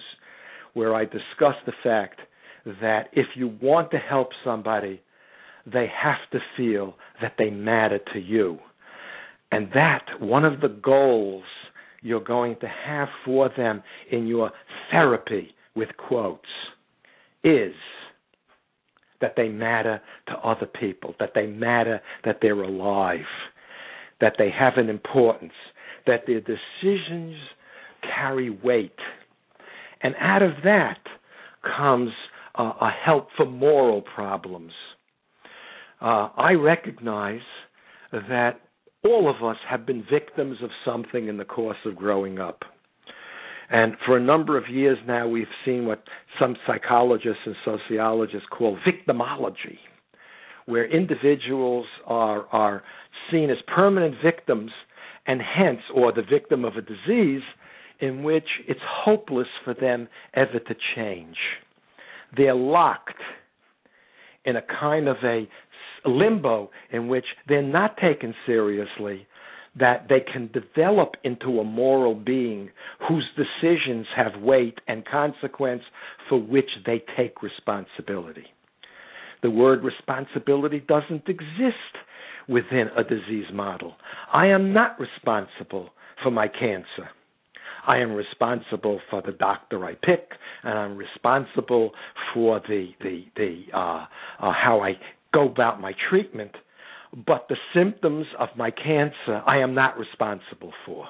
where 0.74 0.94
I 0.94 1.04
discuss 1.04 1.56
the 1.66 1.72
fact 1.82 2.20
that 2.64 3.08
if 3.12 3.26
you 3.34 3.56
want 3.60 3.90
to 3.90 3.98
help 3.98 4.28
somebody, 4.44 5.00
they 5.66 5.86
have 6.02 6.18
to 6.32 6.38
feel 6.56 6.94
that 7.20 7.34
they 7.38 7.50
matter 7.50 7.98
to 8.12 8.20
you. 8.20 8.58
And 9.52 9.68
that, 9.74 10.04
one 10.20 10.44
of 10.44 10.60
the 10.60 10.68
goals 10.68 11.44
you're 12.02 12.20
going 12.20 12.56
to 12.60 12.68
have 12.68 13.08
for 13.24 13.50
them 13.56 13.82
in 14.10 14.26
your 14.26 14.52
therapy, 14.90 15.54
with 15.74 15.88
quotes, 15.96 16.48
is 17.44 17.74
that 19.20 19.34
they 19.36 19.48
matter 19.48 20.00
to 20.28 20.34
other 20.34 20.66
people, 20.66 21.14
that 21.20 21.32
they 21.34 21.46
matter, 21.46 22.00
that 22.24 22.38
they're 22.40 22.62
alive, 22.62 23.26
that 24.20 24.34
they 24.38 24.50
have 24.50 24.74
an 24.76 24.88
importance, 24.88 25.52
that 26.06 26.24
their 26.26 26.40
decisions 26.40 27.36
carry 28.02 28.50
weight. 28.50 28.98
And 30.02 30.14
out 30.18 30.42
of 30.42 30.52
that 30.64 30.98
comes 31.76 32.10
uh, 32.58 32.72
a 32.80 32.90
help 32.90 33.28
for 33.36 33.46
moral 33.46 34.02
problems. 34.02 34.72
Uh, 36.00 36.28
I 36.36 36.52
recognize 36.52 37.42
that 38.12 38.60
all 39.04 39.30
of 39.30 39.44
us 39.44 39.56
have 39.68 39.86
been 39.86 40.04
victims 40.10 40.58
of 40.62 40.70
something 40.84 41.28
in 41.28 41.36
the 41.36 41.44
course 41.44 41.76
of 41.84 41.96
growing 41.96 42.38
up. 42.38 42.60
And 43.70 43.94
for 44.04 44.16
a 44.16 44.20
number 44.20 44.58
of 44.58 44.68
years 44.68 44.98
now, 45.06 45.28
we've 45.28 45.46
seen 45.64 45.86
what 45.86 46.02
some 46.40 46.56
psychologists 46.66 47.42
and 47.46 47.54
sociologists 47.64 48.48
call 48.50 48.76
victimology, 48.86 49.78
where 50.66 50.90
individuals 50.90 51.86
are, 52.06 52.46
are 52.50 52.82
seen 53.30 53.48
as 53.48 53.58
permanent 53.72 54.16
victims 54.24 54.72
and 55.26 55.40
hence, 55.40 55.80
or 55.94 56.12
the 56.12 56.22
victim 56.22 56.64
of 56.64 56.74
a 56.76 56.82
disease 56.82 57.42
in 58.00 58.22
which 58.22 58.48
it's 58.66 58.80
hopeless 59.04 59.48
for 59.64 59.74
them 59.74 60.08
ever 60.34 60.58
to 60.58 60.74
change. 60.96 61.36
They're 62.36 62.54
locked 62.54 63.20
in 64.44 64.56
a 64.56 64.62
kind 64.62 65.08
of 65.08 65.16
a 65.22 65.48
limbo 66.06 66.70
in 66.90 67.08
which 67.08 67.26
they're 67.48 67.62
not 67.62 67.96
taken 67.98 68.34
seriously, 68.46 69.26
that 69.78 70.06
they 70.08 70.20
can 70.20 70.50
develop 70.52 71.12
into 71.22 71.60
a 71.60 71.64
moral 71.64 72.14
being 72.14 72.70
whose 73.08 73.28
decisions 73.36 74.06
have 74.16 74.42
weight 74.42 74.78
and 74.88 75.04
consequence 75.06 75.82
for 76.28 76.40
which 76.40 76.70
they 76.86 77.02
take 77.16 77.42
responsibility. 77.42 78.46
The 79.42 79.50
word 79.50 79.84
responsibility 79.84 80.80
doesn't 80.80 81.28
exist 81.28 81.94
within 82.48 82.88
a 82.96 83.04
disease 83.04 83.46
model. 83.52 83.94
I 84.32 84.46
am 84.46 84.72
not 84.72 84.98
responsible 84.98 85.90
for 86.22 86.30
my 86.30 86.48
cancer. 86.48 87.08
I 87.86 87.98
am 87.98 88.12
responsible 88.12 89.00
for 89.08 89.22
the 89.22 89.32
doctor 89.32 89.84
I 89.84 89.94
pick, 89.94 90.30
and 90.62 90.78
I'm 90.78 90.96
responsible 90.96 91.92
for 92.34 92.60
the 92.68 92.90
the 93.00 93.24
the 93.36 93.62
uh, 93.74 94.06
uh, 94.38 94.52
how 94.52 94.80
I 94.82 94.92
go 95.32 95.48
about 95.48 95.80
my 95.80 95.92
treatment. 96.08 96.52
But 97.26 97.46
the 97.48 97.56
symptoms 97.74 98.26
of 98.38 98.48
my 98.56 98.70
cancer, 98.70 99.42
I 99.44 99.58
am 99.58 99.74
not 99.74 99.98
responsible 99.98 100.72
for, 100.86 101.06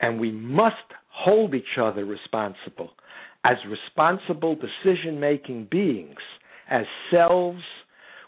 and 0.00 0.18
we 0.18 0.32
must 0.32 0.74
hold 1.12 1.54
each 1.54 1.78
other 1.80 2.04
responsible 2.04 2.90
as 3.44 3.56
responsible 3.68 4.54
decision-making 4.56 5.68
beings, 5.70 6.18
as 6.68 6.84
selves 7.10 7.62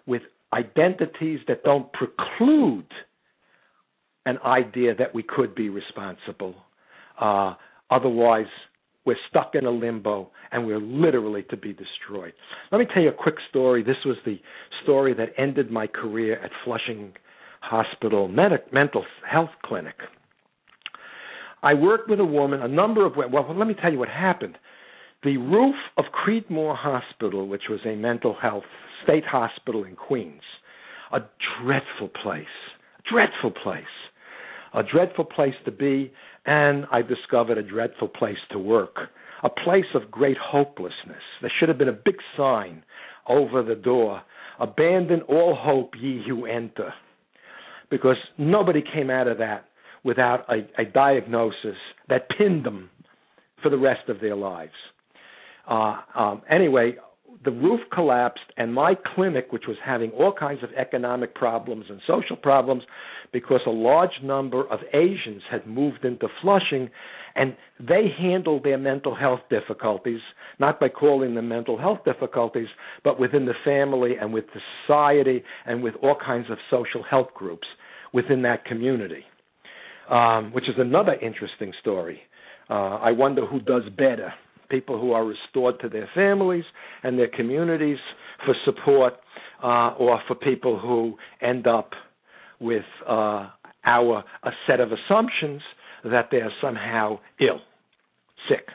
with 0.07 0.23
identities 0.53 1.41
that 1.49 1.65
don't 1.65 1.91
preclude 1.93 2.87
an 4.27 4.39
idea 4.45 4.95
that 4.95 5.15
we 5.15 5.23
could 5.23 5.55
be 5.55 5.69
responsible. 5.69 6.55
Uh, 7.21 7.55
otherwise, 7.91 8.47
we're 9.05 9.17
stuck 9.29 9.55
in 9.55 9.67
a 9.67 9.71
limbo 9.71 10.31
and 10.53 10.65
we're 10.65 10.81
literally 10.81 11.43
to 11.45 11.57
be 11.57 11.73
destroyed. 11.73 12.33
Let 12.71 12.79
me 12.79 12.87
tell 12.93 13.03
you 13.03 13.09
a 13.09 13.13
quick 13.13 13.37
story. 13.49 13.83
This 13.83 13.97
was 14.05 14.17
the 14.25 14.39
story 14.83 15.13
that 15.15 15.31
ended 15.37 15.71
my 15.71 15.87
career 15.87 16.39
at 16.41 16.51
Flushing 16.65 17.13
Hospital 17.61 18.29
Med- 18.29 18.73
Mental 18.73 19.05
Health 19.29 19.51
Clinic. 19.65 19.97
I 21.65 21.75
worked 21.75 22.09
with 22.09 22.21
a 22.21 22.25
woman, 22.25 22.63
a 22.63 22.69
number 22.69 23.05
of 23.05 23.17
women. 23.17 23.33
Well, 23.33 23.57
let 23.57 23.67
me 23.67 23.75
tell 23.75 23.93
you 23.93 23.99
what 23.99 24.09
happened. 24.09 24.59
The 25.25 25.37
roof 25.37 25.77
of 25.97 26.05
Creedmoor 26.07 26.77
Hospital, 26.77 27.47
which 27.47 27.63
was 27.71 27.81
a 27.87 27.95
mental 27.95 28.35
health 28.41 28.65
state 29.03 29.25
hospital 29.25 29.85
in 29.85 29.97
Queens, 29.97 30.43
a 31.13 31.21
dreadful 31.63 32.09
place, 32.23 32.45
dreadful 33.11 33.51
place, 33.51 33.85
a 34.75 34.83
dreadful 34.83 35.25
place 35.25 35.55
to 35.65 35.71
be, 35.71 36.13
and 36.47 36.87
I 36.91 37.03
discovered 37.03 37.59
a 37.59 37.63
dreadful 37.63 38.09
place 38.09 38.39
to 38.51 38.59
work, 38.59 38.97
a 39.43 39.51
place 39.51 39.87
of 39.95 40.11
great 40.11 40.39
hopelessness. 40.39 41.23
There 41.41 41.53
should 41.59 41.69
have 41.69 41.79
been 41.79 41.89
a 41.89 41.93
big 41.93 42.17
sign 42.37 42.85
over 43.29 43.63
the 43.63 43.75
door 43.75 44.23
abandon 44.59 45.23
all 45.23 45.57
hope, 45.59 45.95
ye 46.01 46.23
who 46.27 46.47
enter. 46.47 46.95
Because 47.91 48.17
nobody 48.39 48.83
came 48.83 49.11
out 49.11 49.29
of 49.29 49.39
that 49.39 49.67
without 50.05 50.47
a, 50.49 50.81
a 50.81 50.85
diagnosis 50.85 51.77
that 52.09 52.29
pinned 52.37 52.65
them 52.65 52.91
for 53.63 53.69
the 53.69 53.79
rest 53.79 54.09
of 54.09 54.21
their 54.21 54.37
lives. 54.37 54.73
Uh, 55.69 55.97
um, 56.15 56.43
anyway, 56.51 56.95
the 57.45 57.51
roof 57.51 57.81
collapsed, 57.93 58.45
and 58.57 58.73
my 58.73 58.95
clinic, 59.15 59.53
which 59.53 59.65
was 59.67 59.77
having 59.85 60.11
all 60.13 60.33
kinds 60.33 60.63
of 60.63 60.71
economic 60.79 61.35
problems 61.35 61.87
and 61.89 62.01
social 62.07 62.37
problems, 62.37 62.83
because 63.33 63.61
a 63.67 63.71
large 63.71 64.23
number 64.23 64.63
of 64.71 64.81
Asians 64.95 65.43
had 65.51 65.67
moved 65.67 66.05
into 66.05 66.29
Flushing, 66.41 66.91
and 67.35 67.57
they 67.81 68.09
handled 68.17 68.63
their 68.63 68.79
mental 68.79 69.15
health 69.15 69.41
difficulties 69.51 70.21
not 70.59 70.79
by 70.79 70.89
calling 70.89 71.35
them 71.35 71.49
mental 71.49 71.79
health 71.79 71.99
difficulties, 72.05 72.69
but 73.05 73.19
within 73.19 73.47
the 73.47 73.55
family 73.65 74.13
and 74.21 74.33
with 74.33 74.45
the 74.55 74.61
society 74.87 75.43
and 75.67 75.83
with 75.83 75.95
all 76.03 76.17
kinds 76.25 76.47
of 76.51 76.59
social 76.71 77.03
health 77.03 77.29
groups 77.35 77.67
within 78.13 78.43
that 78.43 78.65
community, 78.65 79.25
um, 80.11 80.53
which 80.53 80.69
is 80.69 80.75
another 80.79 81.15
interesting 81.15 81.73
story. 81.81 82.21
Uh, 82.71 82.99
I 82.99 83.11
wonder 83.11 83.45
who 83.45 83.61
does 83.61 83.83
better 83.97 84.33
people 84.73 85.01
who 85.01 85.13
are 85.13 85.25
restored 85.25 85.79
to 85.81 85.89
their 85.89 86.09
families 86.15 86.65
and 87.05 87.19
their 87.19 87.29
communities 87.29 87.99
for 88.45 88.55
support, 88.65 89.15
uh, 89.63 89.95
or 89.99 90.21
for 90.27 90.35
people 90.35 90.79
who 90.79 91.17
end 91.41 91.67
up 91.67 91.91
with 92.61 92.85
uh, 93.09 93.49
our 93.85 94.25
a 94.43 94.51
set 94.67 94.81
of 94.81 94.91
assumptions 94.93 95.61
that 96.05 96.29
they 96.31 96.39
are 96.39 96.51
somehow 96.61 97.19
ill, 97.41 97.61
sick. 98.49 98.67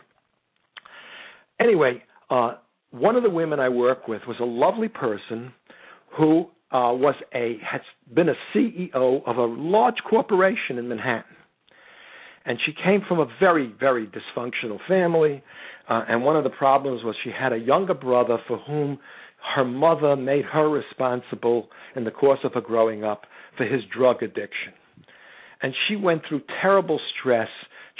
Anyway, 1.59 2.03
uh, 2.29 2.55
one 2.91 3.15
of 3.15 3.23
the 3.23 3.29
women 3.29 3.59
I 3.59 3.69
work 3.69 4.07
with 4.07 4.21
was 4.27 4.37
a 4.39 4.45
lovely 4.45 4.87
person 4.87 5.53
who 6.17 6.45
uh, 6.71 6.91
was 6.93 7.15
a 7.33 7.57
has 7.69 7.81
been 8.13 8.29
a 8.29 8.35
CEO 8.53 9.21
of 9.25 9.37
a 9.37 9.45
large 9.45 9.95
corporation 10.09 10.77
in 10.77 10.87
Manhattan, 10.87 11.35
and 12.45 12.57
she 12.65 12.73
came 12.73 13.01
from 13.07 13.19
a 13.19 13.27
very 13.39 13.73
very 13.79 14.07
dysfunctional 14.07 14.79
family. 14.87 15.43
Uh, 15.89 16.03
and 16.09 16.23
one 16.23 16.35
of 16.35 16.43
the 16.43 16.49
problems 16.49 17.03
was 17.03 17.15
she 17.23 17.31
had 17.31 17.53
a 17.53 17.57
younger 17.57 17.93
brother 17.93 18.37
for 18.47 18.57
whom 18.57 18.99
her 19.55 19.63
mother 19.63 20.15
made 20.15 20.45
her 20.45 20.69
responsible 20.69 21.69
in 21.95 22.03
the 22.03 22.11
course 22.11 22.39
of 22.43 22.53
her 22.53 22.61
growing 22.61 23.03
up 23.03 23.23
for 23.57 23.65
his 23.65 23.81
drug 23.95 24.21
addiction. 24.21 24.73
And 25.61 25.73
she 25.87 25.95
went 25.95 26.23
through 26.27 26.41
terrible 26.61 26.99
stress 27.17 27.49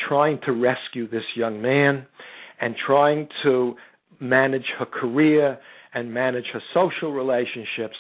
trying 0.08 0.40
to 0.46 0.52
rescue 0.52 1.10
this 1.10 1.24
young 1.36 1.62
man 1.62 2.06
and 2.60 2.76
trying 2.86 3.28
to 3.44 3.76
manage 4.20 4.66
her 4.78 4.86
career 4.86 5.58
and 5.94 6.14
manage 6.14 6.46
her 6.54 6.62
social 6.74 7.12
relationships. 7.12 7.96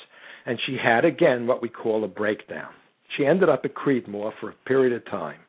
And 0.45 0.59
she 0.65 0.77
had, 0.81 1.05
again, 1.05 1.47
what 1.47 1.61
we 1.61 1.69
call 1.69 2.03
a 2.03 2.07
breakdown. 2.07 2.69
She 3.15 3.25
ended 3.25 3.49
up 3.49 3.61
at 3.65 3.73
Creedmoor 3.73 4.31
for 4.39 4.49
a 4.49 4.55
period 4.67 4.93
of 4.93 5.05
time. 5.05 5.39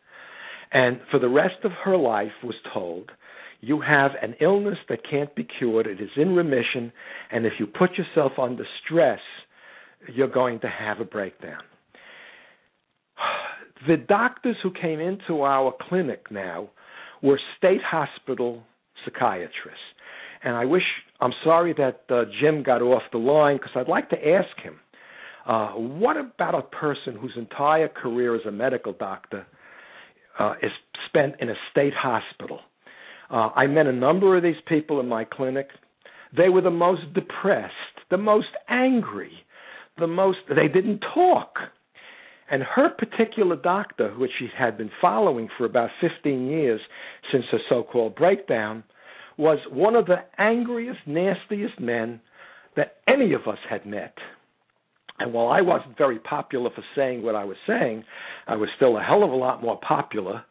And 0.73 1.01
for 1.11 1.19
the 1.19 1.29
rest 1.29 1.65
of 1.65 1.73
her 1.85 1.97
life 1.97 2.33
was 2.43 2.55
told, 2.73 3.11
you 3.61 3.81
have 3.81 4.13
an 4.23 4.35
illness 4.41 4.79
that 4.89 5.01
can't 5.09 5.35
be 5.35 5.47
cured. 5.59 5.87
It 5.87 6.01
is 6.01 6.11
in 6.17 6.35
remission. 6.35 6.93
And 7.33 7.45
if 7.45 7.55
you 7.59 7.67
put 7.67 7.91
yourself 7.99 8.33
under 8.41 8.65
stress, 8.85 9.21
you're 10.15 10.29
going 10.29 10.61
to 10.61 10.69
have 10.69 11.01
a 11.01 11.05
breakdown. 11.05 11.63
The 13.87 13.97
doctors 13.97 14.57
who 14.61 14.73
came 14.73 14.99
into 14.99 15.43
our 15.43 15.73
clinic 15.89 16.33
now 16.33 16.69
were 17.23 17.39
state 17.57 17.81
hospital 17.81 18.65
psychiatrists. 19.05 19.79
And 20.43 20.57
I 20.57 20.65
wish, 20.65 20.83
I'm 21.21 21.33
sorry 21.45 21.75
that 21.75 22.03
uh, 22.11 22.25
Jim 22.41 22.65
got 22.65 22.83
off 22.83 23.03
the 23.13 23.19
line 23.19 23.59
because 23.59 23.71
I'd 23.77 23.87
like 23.87 24.11
to 24.11 24.17
ask 24.17 24.49
him 24.61 24.81
uh, 25.47 25.69
what 25.69 26.17
about 26.17 26.55
a 26.55 26.63
person 26.63 27.17
whose 27.21 27.33
entire 27.37 27.89
career 27.89 28.35
as 28.35 28.43
a 28.47 28.51
medical 28.51 28.93
doctor 28.93 29.47
uh, 30.39 30.55
is 30.63 30.71
spent 31.07 31.37
in 31.41 31.49
a 31.49 31.55
state 31.71 31.95
hospital? 31.95 32.61
Uh, 33.31 33.51
I 33.55 33.67
met 33.67 33.87
a 33.87 33.93
number 33.93 34.37
of 34.37 34.43
these 34.43 34.61
people 34.67 35.01
in 35.01 35.09
my 35.09 35.25
clinic. 35.25 35.69
They 36.37 36.49
were 36.49 36.61
the 36.61 36.71
most 36.71 37.13
depressed, 37.15 37.75
the 38.11 38.19
most 38.19 38.49
angry, 38.69 39.33
the 39.99 40.07
most, 40.07 40.39
they 40.49 40.69
didn't 40.69 41.03
talk. 41.15 41.57
And 42.51 42.63
her 42.63 42.89
particular 42.91 43.57
doctor, 43.57 44.15
which 44.17 44.31
she 44.39 44.49
had 44.57 44.79
been 44.79 44.91
following 45.01 45.49
for 45.59 45.67
about 45.67 45.91
15 46.01 46.47
years 46.47 46.81
since 47.31 47.45
her 47.51 47.59
so 47.69 47.83
called 47.83 48.15
breakdown, 48.15 48.85
was 49.37 49.59
one 49.71 49.95
of 49.95 50.07
the 50.07 50.25
angriest, 50.39 51.01
nastiest 51.07 51.79
men 51.79 52.21
that 52.77 52.97
any 53.07 53.35
of 53.35 53.43
us 53.47 53.59
had 53.69 53.85
met. 53.85 54.15
And 55.19 55.33
while 55.33 55.49
I 55.49 55.61
wasn't 55.61 55.99
very 55.99 56.19
popular 56.19 56.71
for 56.75 56.85
saying 56.95 57.23
what 57.23 57.35
I 57.35 57.45
was 57.45 57.57
saying, 57.67 58.05
I 58.47 58.57
was 58.57 58.69
still 58.77 58.97
a 58.97 59.03
hell 59.03 59.25
of 59.25 59.31
a 59.31 59.37
lot 59.37 59.63
more 59.63 59.79
popular 59.87 60.45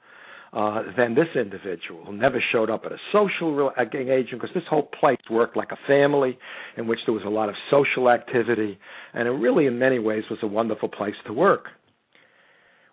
uh, 0.58 0.82
than 0.98 1.14
this 1.14 1.28
individual 1.36 2.04
who 2.04 2.18
never 2.18 2.44
showed 2.52 2.72
up 2.72 2.82
at 2.84 2.92
a 2.92 2.98
social 3.12 3.72
engagement 3.80 4.42
because 4.42 4.50
this 4.56 4.64
whole 4.68 4.90
place 5.00 5.20
worked 5.30 5.56
like 5.56 5.72
a 5.72 5.78
family 5.86 6.36
in 6.78 6.88
which 6.88 6.98
there 7.06 7.14
was 7.14 7.24
a 7.28 7.30
lot 7.30 7.48
of 7.48 7.54
social 7.70 8.10
activity, 8.10 8.80
and 9.14 9.28
it 9.28 9.32
really, 9.32 9.68
in 9.68 9.78
many 9.78 10.00
ways, 10.00 10.24
was 10.32 10.40
a 10.42 10.48
wonderful 10.48 10.90
place 10.90 11.14
to 11.28 11.32
work. 11.32 11.66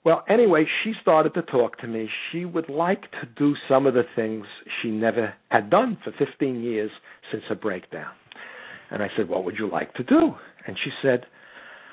Well, 0.04 0.24
anyway, 0.28 0.66
she 0.82 0.92
started 1.00 1.32
to 1.32 1.42
talk 1.42 1.78
to 1.78 1.86
me. 1.86 2.10
She 2.30 2.44
would 2.44 2.68
like 2.68 3.10
to 3.12 3.26
do 3.34 3.54
some 3.66 3.86
of 3.86 3.94
the 3.94 4.04
things 4.14 4.44
she 4.82 4.90
never 4.90 5.32
had 5.48 5.70
done 5.70 5.96
for 6.04 6.12
15 6.18 6.62
years 6.62 6.90
since 7.32 7.44
her 7.48 7.54
breakdown. 7.54 8.12
And 8.90 9.02
I 9.02 9.08
said, 9.16 9.30
What 9.30 9.44
would 9.46 9.56
you 9.58 9.70
like 9.70 9.94
to 9.94 10.02
do? 10.02 10.34
And 10.66 10.76
she 10.84 10.90
said, 11.00 11.24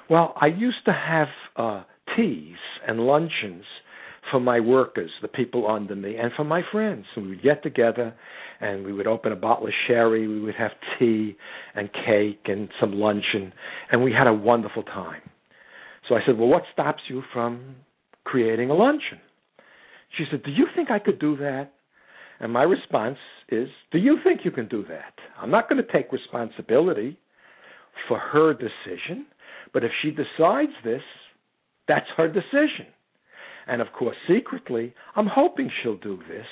Well, 0.10 0.34
I 0.36 0.48
used 0.48 0.84
to 0.84 0.92
have 0.92 1.30
uh, 1.56 1.84
teas 2.18 2.58
and 2.86 3.00
luncheons 3.00 3.64
for 4.30 4.40
my 4.40 4.60
workers, 4.60 5.10
the 5.22 5.28
people 5.28 5.70
under 5.70 5.96
me, 5.96 6.16
and 6.16 6.32
for 6.36 6.44
my 6.44 6.62
friends. 6.72 7.06
And 7.16 7.26
we 7.26 7.32
would 7.32 7.44
get 7.44 7.64
together 7.64 8.14
and 8.60 8.86
we 8.86 8.94
would 8.94 9.08
open 9.08 9.32
a 9.32 9.36
bottle 9.36 9.66
of 9.66 9.74
sherry, 9.88 10.28
we 10.28 10.40
would 10.40 10.56
have 10.56 10.72
tea 11.00 11.36
and 11.74 11.90
cake 12.06 12.42
and 12.46 12.70
some 12.80 12.94
luncheon, 12.94 13.52
and 13.92 14.04
we 14.04 14.14
had 14.14 14.28
a 14.28 14.34
wonderful 14.34 14.84
time. 14.84 15.22
So 16.08 16.14
I 16.14 16.20
said, 16.26 16.38
Well, 16.38 16.48
what 16.48 16.64
stops 16.72 17.02
you 17.10 17.24
from 17.34 17.76
creating 18.24 18.70
a 18.70 18.74
luncheon. 18.74 19.20
She 20.18 20.26
said, 20.30 20.44
Do 20.44 20.52
you 20.52 20.68
think 20.76 20.92
I 20.92 21.00
could 21.00 21.20
do 21.20 21.38
that? 21.38 21.72
And 22.40 22.52
my 22.52 22.64
response 22.64 23.18
is, 23.50 23.68
Do 23.92 23.98
you 23.98 24.18
think 24.24 24.42
you 24.44 24.52
can 24.52 24.68
do 24.68 24.84
that? 24.90 25.14
I'm 25.40 25.52
not 25.52 25.70
going 25.70 25.84
to 25.84 25.92
take 25.92 26.12
responsibility 26.12 27.18
for 28.08 28.18
her 28.18 28.54
decision, 28.54 29.26
but 29.74 29.84
if 29.84 29.92
she 30.02 30.12
decides 30.12 30.72
this, 30.84 31.02
that's 31.88 32.08
her 32.18 32.28
decision. 32.28 32.88
And 33.68 33.82
of 33.82 33.88
course, 33.98 34.16
secretly, 34.28 34.94
I'm 35.16 35.28
hoping 35.28 35.70
she'll 35.82 35.98
do 35.98 36.20
this 36.28 36.46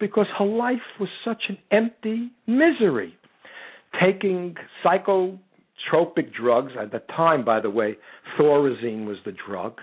because 0.00 0.26
her 0.38 0.46
life 0.46 0.76
was 1.00 1.08
such 1.24 1.44
an 1.48 1.58
empty 1.70 2.30
misery. 2.46 3.14
Taking 4.00 4.54
psychotropic 4.84 6.32
drugs, 6.38 6.72
at 6.80 6.92
the 6.92 7.02
time, 7.16 7.44
by 7.44 7.60
the 7.60 7.70
way, 7.70 7.96
Thorazine 8.38 9.06
was 9.06 9.16
the 9.24 9.32
drug, 9.32 9.80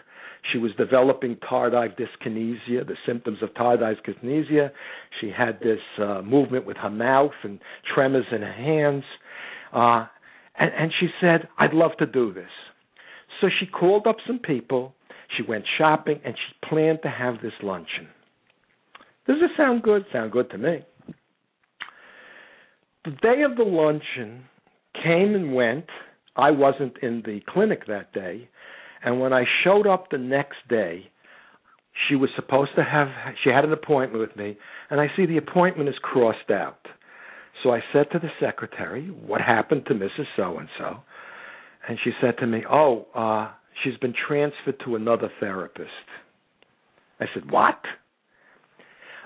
she 0.52 0.58
was 0.58 0.72
developing 0.78 1.38
tardive 1.38 1.98
dyskinesia, 1.98 2.86
the 2.86 2.98
symptoms 3.06 3.40
of 3.42 3.50
tardive 3.54 3.98
dyskinesia. 4.06 4.72
She 5.20 5.32
had 5.36 5.60
this 5.60 5.80
uh, 6.00 6.22
movement 6.22 6.66
with 6.66 6.78
her 6.78 6.90
mouth 6.90 7.34
and 7.44 7.60
tremors 7.94 8.26
in 8.32 8.42
her 8.42 8.52
hands. 8.52 9.04
Uh, 9.74 10.06
and, 10.58 10.72
and 10.78 10.92
she 11.00 11.08
said, 11.20 11.48
I'd 11.58 11.74
love 11.74 11.92
to 12.00 12.06
do 12.06 12.34
this. 12.34 12.50
So 13.42 13.48
she 13.60 13.66
called 13.66 14.08
up 14.08 14.18
some 14.26 14.40
people, 14.40 14.94
she 15.36 15.44
went 15.44 15.66
shopping, 15.78 16.20
and 16.24 16.36
she 16.36 16.68
planned 16.70 17.00
to 17.04 17.10
have 17.10 17.36
this 17.42 17.54
luncheon. 17.62 18.08
Does 19.28 19.38
this 19.42 19.52
sound 19.58 19.84
good? 19.84 20.06
Sound 20.14 20.32
good 20.32 20.50
to 20.52 20.58
me. 20.58 20.86
The 23.06 23.12
day 23.12 23.42
of 23.42 23.56
the 23.56 23.64
luncheon 23.64 24.46
came 25.04 25.36
and 25.36 25.54
went. 25.54 25.86
I 26.36 26.52
wasn't 26.52 26.98
in 27.02 27.22
the 27.26 27.42
clinic 27.48 27.88
that 27.88 28.14
day, 28.14 28.50
and 29.04 29.20
when 29.20 29.32
I 29.32 29.46
showed 29.64 29.88
up 29.88 30.10
the 30.10 30.18
next 30.18 30.58
day, 30.70 31.10
she 32.08 32.16
was 32.16 32.30
supposed 32.36 32.72
to 32.76 32.84
have 32.84 33.08
she 33.44 33.50
had 33.50 33.64
an 33.64 33.72
appointment 33.72 34.20
with 34.20 34.36
me, 34.36 34.58
and 34.90 35.00
I 35.00 35.08
see 35.16 35.26
the 35.26 35.38
appointment 35.38 35.88
is 35.88 35.96
crossed 36.02 36.52
out. 36.52 36.88
So 37.64 37.72
I 37.72 37.82
said 37.94 38.12
to 38.12 38.20
the 38.20 38.30
secretary, 38.40 39.08
"What 39.08 39.42
happened 39.42 39.86
to 39.88 39.94
Mrs. 39.94 40.28
So 40.36 40.58
and 40.58 40.68
so?" 40.78 41.02
And 41.88 41.98
she 42.04 42.12
said 42.20 42.38
to 42.40 42.48
me, 42.48 42.66
"Oh, 42.70 43.08
uh, 43.16 43.50
she's 43.84 43.98
been 43.98 44.14
transferred 44.14 44.80
to 44.86 44.96
another 44.96 45.30
therapist." 45.40 45.90
I 47.20 47.28
said, 47.34 47.50
"What?" 47.50 47.82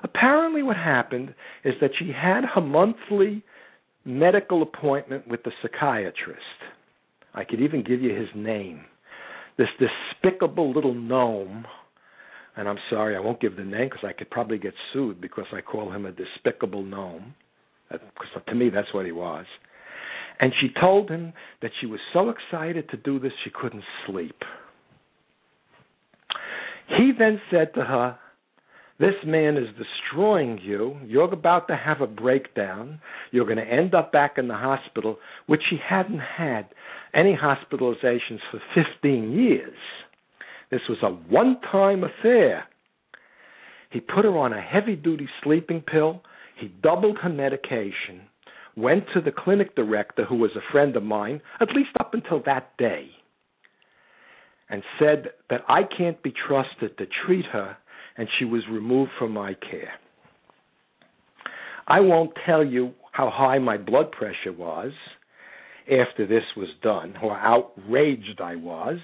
Apparently, 0.04 0.64
what 0.64 0.78
happened 0.78 1.34
is 1.64 1.74
that 1.82 1.92
she 1.98 2.12
had 2.12 2.46
her 2.46 2.62
monthly 2.62 3.44
medical 4.06 4.62
appointment 4.62 5.28
with 5.28 5.44
the 5.44 5.52
psychiatrist. 5.62 6.64
I 7.34 7.44
could 7.44 7.60
even 7.60 7.84
give 7.84 8.02
you 8.02 8.16
his 8.16 8.30
name 8.34 8.86
this 9.58 9.68
despicable 9.78 10.72
little 10.72 10.94
gnome 10.94 11.68
and 12.60 12.68
I'm 12.68 12.78
sorry, 12.90 13.16
I 13.16 13.20
won't 13.20 13.40
give 13.40 13.56
the 13.56 13.64
name 13.64 13.88
because 13.90 14.04
I 14.04 14.12
could 14.12 14.30
probably 14.30 14.58
get 14.58 14.74
sued 14.92 15.22
because 15.22 15.46
I 15.54 15.62
call 15.62 15.92
him 15.94 16.06
a 16.06 16.12
despicable 16.12 16.84
gnome. 16.84 17.34
Because 17.90 18.44
to 18.46 18.54
me, 18.54 18.70
that's 18.70 18.94
what 18.94 19.06
he 19.06 19.14
was. 19.14 19.46
And 20.40 20.54
she 20.60 20.70
told 20.80 21.10
him 21.10 21.34
that 21.62 21.72
she 21.80 21.86
was 21.86 22.00
so 22.14 22.30
excited 22.30 22.90
to 22.90 22.98
do 22.98 23.20
this 23.20 23.34
she 23.44 23.50
couldn't 23.50 23.84
sleep. 24.08 24.36
He 26.88 27.12
then 27.18 27.42
said 27.52 27.74
to 27.76 27.82
her 27.82 28.18
This 29.00 29.16
man 29.26 29.58
is 29.58 29.68
destroying 29.78 30.60
you. 30.64 30.98
You're 31.06 31.32
about 31.32 31.68
to 31.68 31.76
have 31.76 32.02
a 32.02 32.08
breakdown. 32.08 33.02
You're 33.32 33.46
going 33.46 33.58
to 33.58 33.64
end 33.64 33.94
up 33.94 34.12
back 34.12 34.38
in 34.38 34.48
the 34.48 34.56
hospital, 34.56 35.18
which 35.48 35.64
he 35.70 35.78
hadn't 35.78 36.20
had 36.20 36.68
any 37.14 37.36
hospitalizations 37.36 38.40
for 38.52 38.62
15 38.76 39.32
years. 39.32 39.78
This 40.72 40.82
was 40.88 41.00
a 41.02 41.10
one 41.10 41.60
time 41.72 42.04
affair. 42.04 42.66
He 43.92 44.00
put 44.00 44.26
her 44.26 44.38
on 44.38 44.54
a 44.54 44.62
heavy 44.62 44.96
duty 44.96 45.28
sleeping 45.44 45.82
pill. 45.82 46.22
He 46.60 46.68
doubled 46.84 47.18
her 47.24 47.30
medication, 47.30 48.22
went 48.80 49.06
to 49.14 49.22
the 49.22 49.32
clinic 49.32 49.76
director, 49.76 50.26
who 50.26 50.36
was 50.36 50.52
a 50.56 50.72
friend 50.72 50.96
of 50.96 51.04
mine, 51.04 51.42
at 51.60 51.70
least 51.76 51.90
up 52.00 52.14
until 52.14 52.42
that 52.46 52.76
day, 52.78 53.10
and 54.70 54.84
said 55.00 55.32
that 55.50 55.62
I 55.68 55.82
can't 55.84 56.22
be 56.22 56.32
trusted 56.48 56.98
to 56.98 57.06
treat 57.26 57.46
her, 57.46 57.78
and 58.18 58.28
she 58.38 58.46
was 58.46 58.64
removed 58.70 59.12
from 59.18 59.32
my 59.32 59.54
care. 59.56 59.94
I 61.88 62.02
won't 62.02 62.32
tell 62.46 62.64
you 62.64 62.94
how 63.12 63.32
high 63.34 63.58
my 63.58 63.78
blood 63.78 64.12
pressure 64.12 64.54
was 64.54 64.92
after 65.90 66.28
this 66.28 66.44
was 66.56 66.70
done, 66.84 67.16
how 67.20 67.32
outraged 67.32 68.40
I 68.42 68.56
was, 68.56 68.98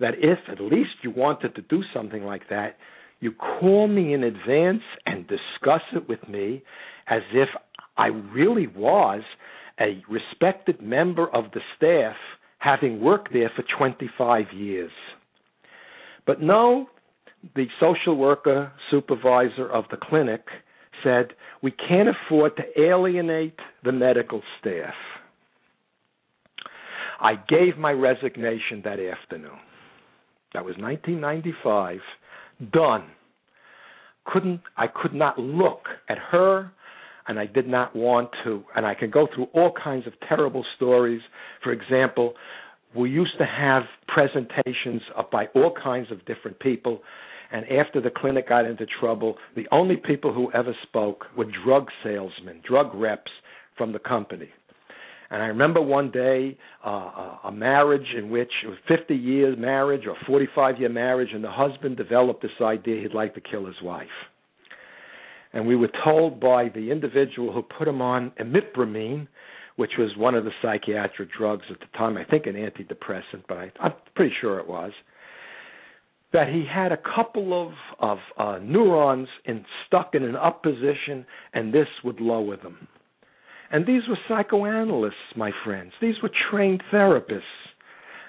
that 0.00 0.14
if 0.18 0.38
at 0.50 0.60
least 0.60 0.90
you 1.02 1.10
wanted 1.10 1.54
to 1.54 1.62
do 1.62 1.82
something 1.94 2.24
like 2.24 2.48
that, 2.50 2.76
you 3.20 3.32
call 3.32 3.88
me 3.88 4.14
in 4.14 4.22
advance 4.22 4.82
and 5.06 5.26
discuss 5.26 5.82
it 5.94 6.08
with 6.08 6.26
me 6.28 6.62
as 7.06 7.22
if 7.32 7.48
I 8.00 8.06
really 8.06 8.66
was 8.66 9.20
a 9.78 10.02
respected 10.08 10.80
member 10.80 11.28
of 11.34 11.44
the 11.52 11.60
staff 11.76 12.16
having 12.58 12.98
worked 12.98 13.30
there 13.32 13.50
for 13.54 13.62
25 13.76 14.46
years. 14.54 14.90
But 16.26 16.40
no, 16.40 16.86
the 17.54 17.66
social 17.78 18.16
worker 18.16 18.72
supervisor 18.90 19.68
of 19.70 19.84
the 19.90 19.98
clinic 19.98 20.42
said, 21.04 21.34
We 21.62 21.72
can't 21.72 22.08
afford 22.08 22.52
to 22.56 22.82
alienate 22.82 23.58
the 23.84 23.92
medical 23.92 24.40
staff. 24.58 24.94
I 27.20 27.34
gave 27.34 27.76
my 27.76 27.92
resignation 27.92 28.80
that 28.84 28.98
afternoon. 28.98 29.58
That 30.54 30.64
was 30.64 30.76
1995. 30.78 31.98
Done. 32.72 33.04
Couldn't 34.24 34.60
I 34.78 34.86
could 34.86 35.12
not 35.12 35.38
look 35.38 35.82
at 36.08 36.16
her 36.16 36.72
and 37.28 37.38
I 37.38 37.46
did 37.46 37.68
not 37.68 37.94
want 37.94 38.30
to 38.44 38.62
and 38.74 38.86
I 38.86 38.94
can 38.94 39.10
go 39.10 39.28
through 39.34 39.48
all 39.52 39.72
kinds 39.72 40.06
of 40.06 40.12
terrible 40.28 40.64
stories. 40.76 41.20
For 41.62 41.72
example, 41.72 42.34
we 42.94 43.10
used 43.10 43.38
to 43.38 43.46
have 43.46 43.84
presentations 44.08 45.02
by 45.30 45.46
all 45.54 45.72
kinds 45.82 46.10
of 46.10 46.24
different 46.26 46.58
people 46.58 47.00
and 47.52 47.64
after 47.70 48.00
the 48.00 48.10
clinic 48.10 48.48
got 48.48 48.64
into 48.64 48.86
trouble, 49.00 49.36
the 49.56 49.66
only 49.72 49.96
people 49.96 50.32
who 50.32 50.52
ever 50.52 50.74
spoke 50.82 51.26
were 51.36 51.46
drug 51.64 51.88
salesmen, 52.04 52.60
drug 52.66 52.94
reps 52.94 53.30
from 53.76 53.92
the 53.92 53.98
company. 53.98 54.48
And 55.30 55.42
I 55.42 55.46
remember 55.46 55.80
one 55.80 56.10
day 56.10 56.58
uh, 56.84 57.38
a 57.44 57.52
marriage 57.52 58.06
in 58.16 58.30
which 58.30 58.50
it 58.64 58.68
was 58.68 58.78
50 58.88 59.14
years 59.14 59.56
marriage 59.58 60.02
or 60.06 60.16
45 60.26 60.80
year 60.80 60.88
marriage, 60.88 61.30
and 61.32 61.42
the 61.42 61.50
husband 61.50 61.96
developed 61.96 62.42
this 62.42 62.50
idea 62.60 63.02
he'd 63.02 63.14
like 63.14 63.34
to 63.34 63.40
kill 63.40 63.66
his 63.66 63.80
wife. 63.82 64.08
And 65.52 65.66
we 65.66 65.76
were 65.76 65.90
told 66.04 66.40
by 66.40 66.68
the 66.68 66.90
individual 66.90 67.52
who 67.52 67.62
put 67.62 67.88
him 67.88 68.00
on 68.00 68.32
imipramine, 68.40 69.26
which 69.76 69.92
was 69.98 70.16
one 70.16 70.34
of 70.34 70.44
the 70.44 70.52
psychiatric 70.62 71.30
drugs 71.36 71.64
at 71.70 71.80
the 71.80 71.98
time, 71.98 72.16
I 72.16 72.24
think 72.24 72.46
an 72.46 72.54
antidepressant, 72.54 73.44
but 73.48 73.58
I, 73.58 73.72
I'm 73.80 73.92
pretty 74.14 74.34
sure 74.40 74.58
it 74.58 74.68
was, 74.68 74.92
that 76.32 76.48
he 76.48 76.64
had 76.72 76.92
a 76.92 76.98
couple 76.98 77.66
of 77.66 77.72
of 77.98 78.18
uh, 78.38 78.58
neurons 78.62 79.28
in, 79.44 79.64
stuck 79.86 80.14
in 80.14 80.22
an 80.22 80.36
up 80.36 80.62
position, 80.62 81.26
and 81.52 81.74
this 81.74 81.88
would 82.04 82.20
lower 82.20 82.56
them. 82.56 82.86
And 83.72 83.86
these 83.86 84.02
were 84.08 84.18
psychoanalysts, 84.28 85.36
my 85.36 85.50
friends. 85.64 85.92
These 86.00 86.16
were 86.22 86.30
trained 86.50 86.82
therapists. 86.92 87.42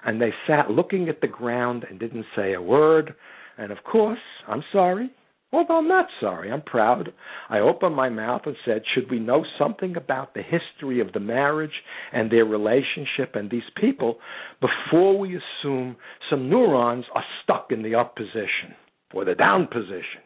And 0.03 0.19
they 0.19 0.33
sat 0.47 0.71
looking 0.71 1.09
at 1.09 1.21
the 1.21 1.27
ground 1.27 1.85
and 1.89 1.99
didn't 1.99 2.25
say 2.35 2.53
a 2.53 2.61
word. 2.61 3.13
And 3.57 3.71
of 3.71 3.83
course, 3.83 4.19
I'm 4.47 4.63
sorry. 4.71 5.11
Although 5.53 5.79
I'm 5.79 5.87
not 5.87 6.07
sorry, 6.21 6.49
I'm 6.49 6.61
proud. 6.61 7.11
I 7.49 7.59
opened 7.59 7.95
my 7.95 8.07
mouth 8.07 8.43
and 8.45 8.55
said, 8.63 8.83
Should 8.93 9.11
we 9.11 9.19
know 9.19 9.43
something 9.59 9.97
about 9.97 10.33
the 10.33 10.41
history 10.41 11.01
of 11.01 11.11
the 11.11 11.19
marriage 11.19 11.83
and 12.13 12.31
their 12.31 12.45
relationship 12.45 13.35
and 13.35 13.51
these 13.51 13.69
people 13.79 14.19
before 14.61 15.17
we 15.19 15.37
assume 15.37 15.97
some 16.29 16.49
neurons 16.49 17.05
are 17.13 17.23
stuck 17.43 17.67
in 17.71 17.83
the 17.83 17.95
up 17.95 18.15
position 18.15 18.75
or 19.13 19.25
the 19.25 19.35
down 19.35 19.67
position? 19.67 20.21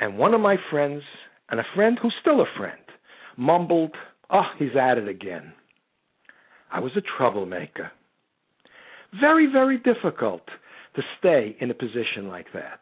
And 0.00 0.18
one 0.18 0.34
of 0.34 0.40
my 0.40 0.56
friends, 0.70 1.02
and 1.48 1.60
a 1.60 1.66
friend 1.74 1.96
who's 2.02 2.14
still 2.20 2.40
a 2.40 2.58
friend, 2.58 2.80
mumbled, 3.36 3.94
Oh, 4.28 4.42
he's 4.58 4.76
at 4.80 4.98
it 4.98 5.06
again. 5.06 5.52
I 6.72 6.80
was 6.80 6.92
a 6.96 7.16
troublemaker. 7.16 7.92
Very, 9.20 9.46
very 9.46 9.78
difficult 9.78 10.42
to 10.96 11.02
stay 11.18 11.56
in 11.60 11.70
a 11.70 11.74
position 11.74 12.26
like 12.26 12.46
that. 12.52 12.80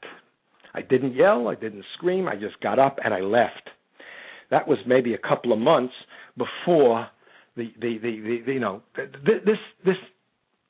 I 0.74 0.82
didn't 0.82 1.14
yell, 1.14 1.48
I 1.48 1.54
didn't 1.54 1.84
scream, 1.96 2.28
I 2.28 2.36
just 2.36 2.60
got 2.60 2.78
up 2.78 2.98
and 3.04 3.14
I 3.14 3.20
left. 3.20 3.70
That 4.50 4.68
was 4.68 4.78
maybe 4.86 5.14
a 5.14 5.18
couple 5.18 5.52
of 5.52 5.58
months 5.58 5.94
before 6.36 7.08
the 7.56 7.72
the 7.80 7.98
the, 7.98 8.42
the, 8.46 8.52
you 8.52 8.60
know 8.60 8.82
this 8.96 9.58
this 9.84 9.96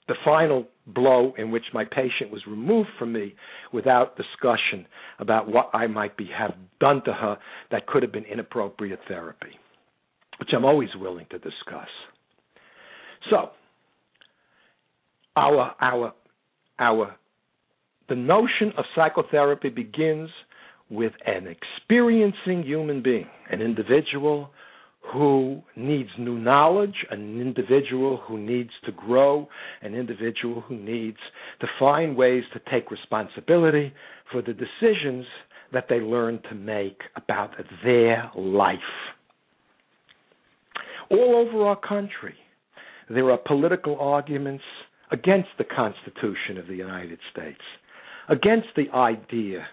the 0.06 0.14
final 0.24 0.66
blow 0.86 1.32
in 1.38 1.50
which 1.50 1.64
my 1.72 1.84
patient 1.84 2.30
was 2.30 2.42
removed 2.46 2.90
from 2.98 3.12
me 3.12 3.34
without 3.72 4.18
discussion 4.18 4.86
about 5.18 5.48
what 5.48 5.70
I 5.72 5.86
might 5.86 6.16
be 6.16 6.28
have 6.38 6.54
done 6.78 7.02
to 7.06 7.12
her 7.12 7.38
that 7.70 7.86
could 7.86 8.02
have 8.02 8.12
been 8.12 8.24
inappropriate 8.24 9.00
therapy 9.08 9.58
which 10.38 10.50
I'm 10.54 10.64
always 10.64 10.90
willing 10.96 11.26
to 11.30 11.38
discuss. 11.38 11.88
So, 13.30 13.50
our 15.36 15.74
our 15.80 16.12
our 16.78 17.16
the 18.08 18.14
notion 18.14 18.72
of 18.76 18.84
psychotherapy 18.94 19.68
begins 19.70 20.30
with 20.90 21.12
an 21.26 21.46
experiencing 21.46 22.62
human 22.62 23.02
being, 23.02 23.26
an 23.50 23.62
individual 23.62 24.50
who 25.12 25.62
needs 25.76 26.08
new 26.18 26.38
knowledge, 26.38 26.94
an 27.10 27.40
individual 27.40 28.20
who 28.26 28.38
needs 28.38 28.70
to 28.84 28.92
grow, 28.92 29.48
an 29.82 29.94
individual 29.94 30.62
who 30.62 30.76
needs 30.76 31.18
to 31.60 31.66
find 31.78 32.16
ways 32.16 32.42
to 32.52 32.60
take 32.70 32.90
responsibility 32.90 33.92
for 34.32 34.42
the 34.42 34.54
decisions 34.54 35.26
that 35.72 35.86
they 35.88 36.00
learn 36.00 36.40
to 36.48 36.54
make 36.54 37.00
about 37.16 37.50
their 37.84 38.30
life. 38.36 38.78
All 41.10 41.46
over 41.46 41.66
our 41.66 41.76
country, 41.76 42.34
there 43.10 43.30
are 43.30 43.38
political 43.38 43.98
arguments 44.00 44.64
against 45.10 45.50
the 45.58 45.64
Constitution 45.64 46.56
of 46.58 46.66
the 46.66 46.74
United 46.74 47.18
States, 47.30 47.60
against 48.28 48.68
the 48.76 48.90
idea 48.94 49.66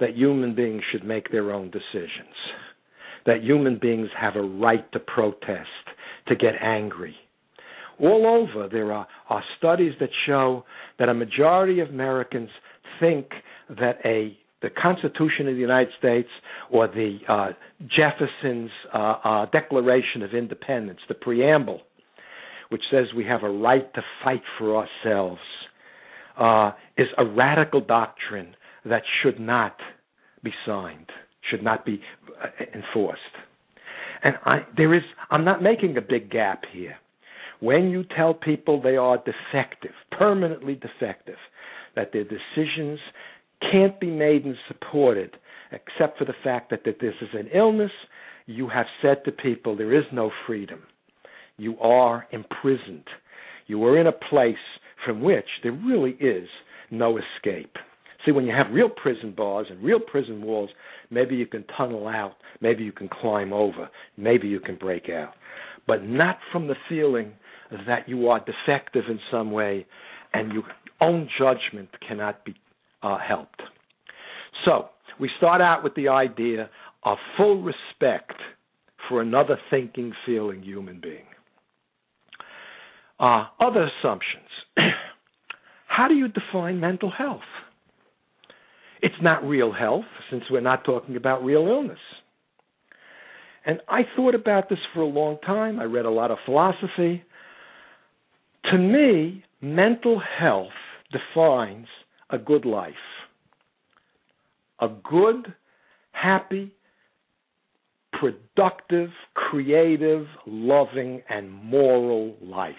that 0.00 0.16
human 0.16 0.54
beings 0.54 0.82
should 0.90 1.04
make 1.04 1.30
their 1.30 1.52
own 1.52 1.70
decisions, 1.70 2.34
that 3.26 3.42
human 3.42 3.78
beings 3.80 4.08
have 4.18 4.36
a 4.36 4.42
right 4.42 4.90
to 4.92 4.98
protest, 4.98 5.68
to 6.28 6.36
get 6.36 6.54
angry. 6.60 7.14
All 8.00 8.26
over, 8.26 8.68
there 8.68 8.92
are, 8.92 9.06
are 9.28 9.44
studies 9.58 9.92
that 10.00 10.08
show 10.26 10.64
that 10.98 11.08
a 11.08 11.14
majority 11.14 11.80
of 11.80 11.88
Americans 11.88 12.50
think 13.00 13.28
that 13.68 13.98
a 14.04 14.36
the 14.62 14.70
Constitution 14.70 15.48
of 15.48 15.54
the 15.54 15.60
United 15.60 15.92
States 15.98 16.28
or 16.70 16.86
the 16.86 17.18
uh, 17.28 17.48
Jefferson's 17.80 18.70
uh, 18.94 19.16
uh, 19.24 19.46
Declaration 19.46 20.22
of 20.22 20.34
Independence, 20.34 21.00
the 21.08 21.14
preamble, 21.14 21.80
which 22.68 22.82
says 22.90 23.06
we 23.14 23.24
have 23.24 23.42
a 23.42 23.50
right 23.50 23.92
to 23.94 24.02
fight 24.22 24.42
for 24.58 24.76
ourselves, 24.76 25.40
uh, 26.38 26.72
is 26.96 27.08
a 27.18 27.24
radical 27.24 27.80
doctrine 27.80 28.54
that 28.84 29.02
should 29.22 29.38
not 29.38 29.76
be 30.42 30.52
signed, 30.66 31.10
should 31.50 31.62
not 31.62 31.84
be 31.84 32.00
uh, 32.42 32.48
enforced. 32.74 33.20
And 34.22 34.36
I, 34.44 34.60
there 34.76 34.94
is, 34.94 35.02
I'm 35.30 35.44
not 35.44 35.62
making 35.62 35.96
a 35.96 36.00
big 36.00 36.30
gap 36.30 36.62
here. 36.72 36.96
When 37.60 37.90
you 37.90 38.04
tell 38.16 38.34
people 38.34 38.80
they 38.80 38.96
are 38.96 39.18
defective, 39.18 39.92
permanently 40.10 40.74
defective, 40.74 41.36
that 41.94 42.12
their 42.12 42.24
decisions 42.24 42.98
can't 43.70 43.98
be 44.00 44.10
made 44.10 44.44
and 44.44 44.56
supported 44.66 45.36
except 45.70 46.18
for 46.18 46.24
the 46.24 46.34
fact 46.42 46.70
that, 46.70 46.82
that 46.84 47.00
this 47.00 47.14
is 47.20 47.28
an 47.32 47.48
illness. 47.54 47.90
You 48.46 48.68
have 48.68 48.86
said 49.00 49.24
to 49.24 49.32
people 49.32 49.76
there 49.76 49.96
is 49.96 50.04
no 50.12 50.30
freedom. 50.46 50.82
You 51.56 51.78
are 51.78 52.26
imprisoned. 52.32 53.06
You 53.66 53.84
are 53.84 53.98
in 53.98 54.06
a 54.06 54.12
place 54.12 54.56
from 55.04 55.20
which 55.20 55.46
there 55.62 55.72
really 55.72 56.16
is 56.20 56.48
no 56.90 57.18
escape. 57.18 57.76
See, 58.24 58.32
when 58.32 58.44
you 58.44 58.52
have 58.52 58.72
real 58.72 58.88
prison 58.88 59.34
bars 59.36 59.66
and 59.70 59.82
real 59.82 59.98
prison 59.98 60.42
walls, 60.42 60.70
maybe 61.10 61.34
you 61.34 61.46
can 61.46 61.64
tunnel 61.76 62.06
out, 62.06 62.34
maybe 62.60 62.84
you 62.84 62.92
can 62.92 63.08
climb 63.08 63.52
over, 63.52 63.88
maybe 64.16 64.46
you 64.46 64.60
can 64.60 64.76
break 64.76 65.08
out. 65.08 65.34
But 65.86 66.04
not 66.04 66.38
from 66.52 66.68
the 66.68 66.76
feeling 66.88 67.32
that 67.86 68.08
you 68.08 68.28
are 68.28 68.40
defective 68.40 69.04
in 69.08 69.18
some 69.30 69.50
way 69.50 69.86
and 70.32 70.52
your 70.52 70.62
own 71.00 71.28
judgment 71.38 71.88
cannot 72.06 72.44
be 72.44 72.54
uh, 73.02 73.18
helped. 73.18 73.62
So, 74.64 74.90
we 75.18 75.28
start 75.38 75.60
out 75.60 75.82
with 75.82 75.94
the 75.94 76.08
idea 76.08 76.70
of 77.04 77.18
full 77.36 77.62
respect 77.62 78.40
for 79.08 79.20
another 79.20 79.58
thinking, 79.70 80.12
feeling 80.24 80.62
human 80.62 81.00
being. 81.00 81.24
Uh, 83.18 83.46
other 83.60 83.88
assumptions. 84.00 84.48
How 85.86 86.08
do 86.08 86.14
you 86.14 86.28
define 86.28 86.80
mental 86.80 87.10
health? 87.10 87.40
It's 89.02 89.14
not 89.20 89.44
real 89.44 89.72
health, 89.72 90.04
since 90.30 90.44
we're 90.50 90.60
not 90.60 90.84
talking 90.84 91.16
about 91.16 91.44
real 91.44 91.66
illness. 91.66 91.98
And 93.64 93.80
I 93.88 94.02
thought 94.16 94.34
about 94.34 94.68
this 94.68 94.78
for 94.94 95.00
a 95.00 95.06
long 95.06 95.38
time. 95.44 95.78
I 95.78 95.84
read 95.84 96.04
a 96.04 96.10
lot 96.10 96.30
of 96.30 96.38
philosophy. 96.44 97.22
To 98.70 98.78
me, 98.78 99.44
mental 99.60 100.20
health 100.20 100.72
defines 101.12 101.86
a 102.30 102.38
good 102.38 102.64
life. 102.64 102.94
A 104.80 104.88
good, 104.88 105.54
happy, 106.12 106.72
productive, 108.22 109.10
creative, 109.34 110.26
loving, 110.46 111.20
and 111.28 111.50
moral 111.50 112.36
life. 112.40 112.74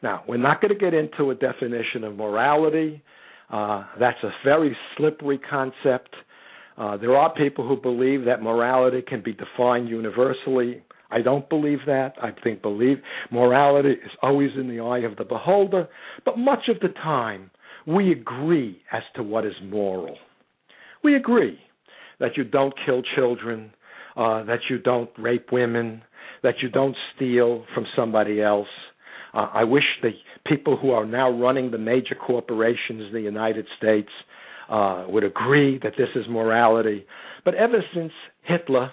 Now, 0.00 0.22
we're 0.28 0.36
not 0.36 0.60
going 0.60 0.72
to 0.72 0.78
get 0.78 0.94
into 0.94 1.30
a 1.30 1.34
definition 1.34 2.04
of 2.04 2.14
morality. 2.14 3.02
Uh, 3.50 3.84
that's 3.98 4.22
a 4.22 4.30
very 4.44 4.76
slippery 4.96 5.38
concept. 5.38 6.14
Uh, 6.78 6.96
there 6.96 7.16
are 7.16 7.34
people 7.34 7.66
who 7.66 7.76
believe 7.76 8.24
that 8.26 8.42
morality 8.42 9.02
can 9.02 9.22
be 9.24 9.32
defined 9.32 9.88
universally. 9.88 10.84
I 11.10 11.20
don't 11.20 11.48
believe 11.48 11.80
that. 11.86 12.12
I 12.22 12.30
think 12.44 12.62
believe 12.62 12.98
morality 13.32 13.90
is 13.90 14.12
always 14.22 14.50
in 14.56 14.68
the 14.68 14.80
eye 14.80 15.00
of 15.00 15.16
the 15.16 15.24
beholder, 15.24 15.88
but 16.24 16.38
much 16.38 16.68
of 16.68 16.78
the 16.78 16.94
time 17.02 17.50
we 17.88 18.12
agree 18.12 18.80
as 18.92 19.02
to 19.16 19.24
what 19.24 19.44
is 19.44 19.54
moral. 19.64 20.16
We 21.02 21.16
agree 21.16 21.58
that 22.20 22.36
you 22.36 22.44
don't 22.44 22.74
kill 22.84 23.02
children, 23.14 23.72
uh, 24.16 24.44
that 24.44 24.60
you 24.70 24.78
don't 24.78 25.10
rape 25.18 25.52
women, 25.52 26.02
that 26.42 26.56
you 26.62 26.68
don't 26.68 26.96
steal 27.14 27.64
from 27.74 27.86
somebody 27.94 28.40
else. 28.40 28.68
Uh, 29.34 29.48
I 29.52 29.64
wish 29.64 29.84
the 30.02 30.12
people 30.46 30.76
who 30.76 30.90
are 30.92 31.04
now 31.04 31.30
running 31.30 31.70
the 31.70 31.78
major 31.78 32.14
corporations 32.14 33.02
in 33.08 33.12
the 33.12 33.20
United 33.20 33.66
States 33.76 34.08
uh, 34.70 35.04
would 35.08 35.24
agree 35.24 35.78
that 35.82 35.92
this 35.98 36.08
is 36.14 36.24
morality. 36.28 37.04
But 37.44 37.54
ever 37.54 37.84
since 37.94 38.12
Hitler, 38.42 38.92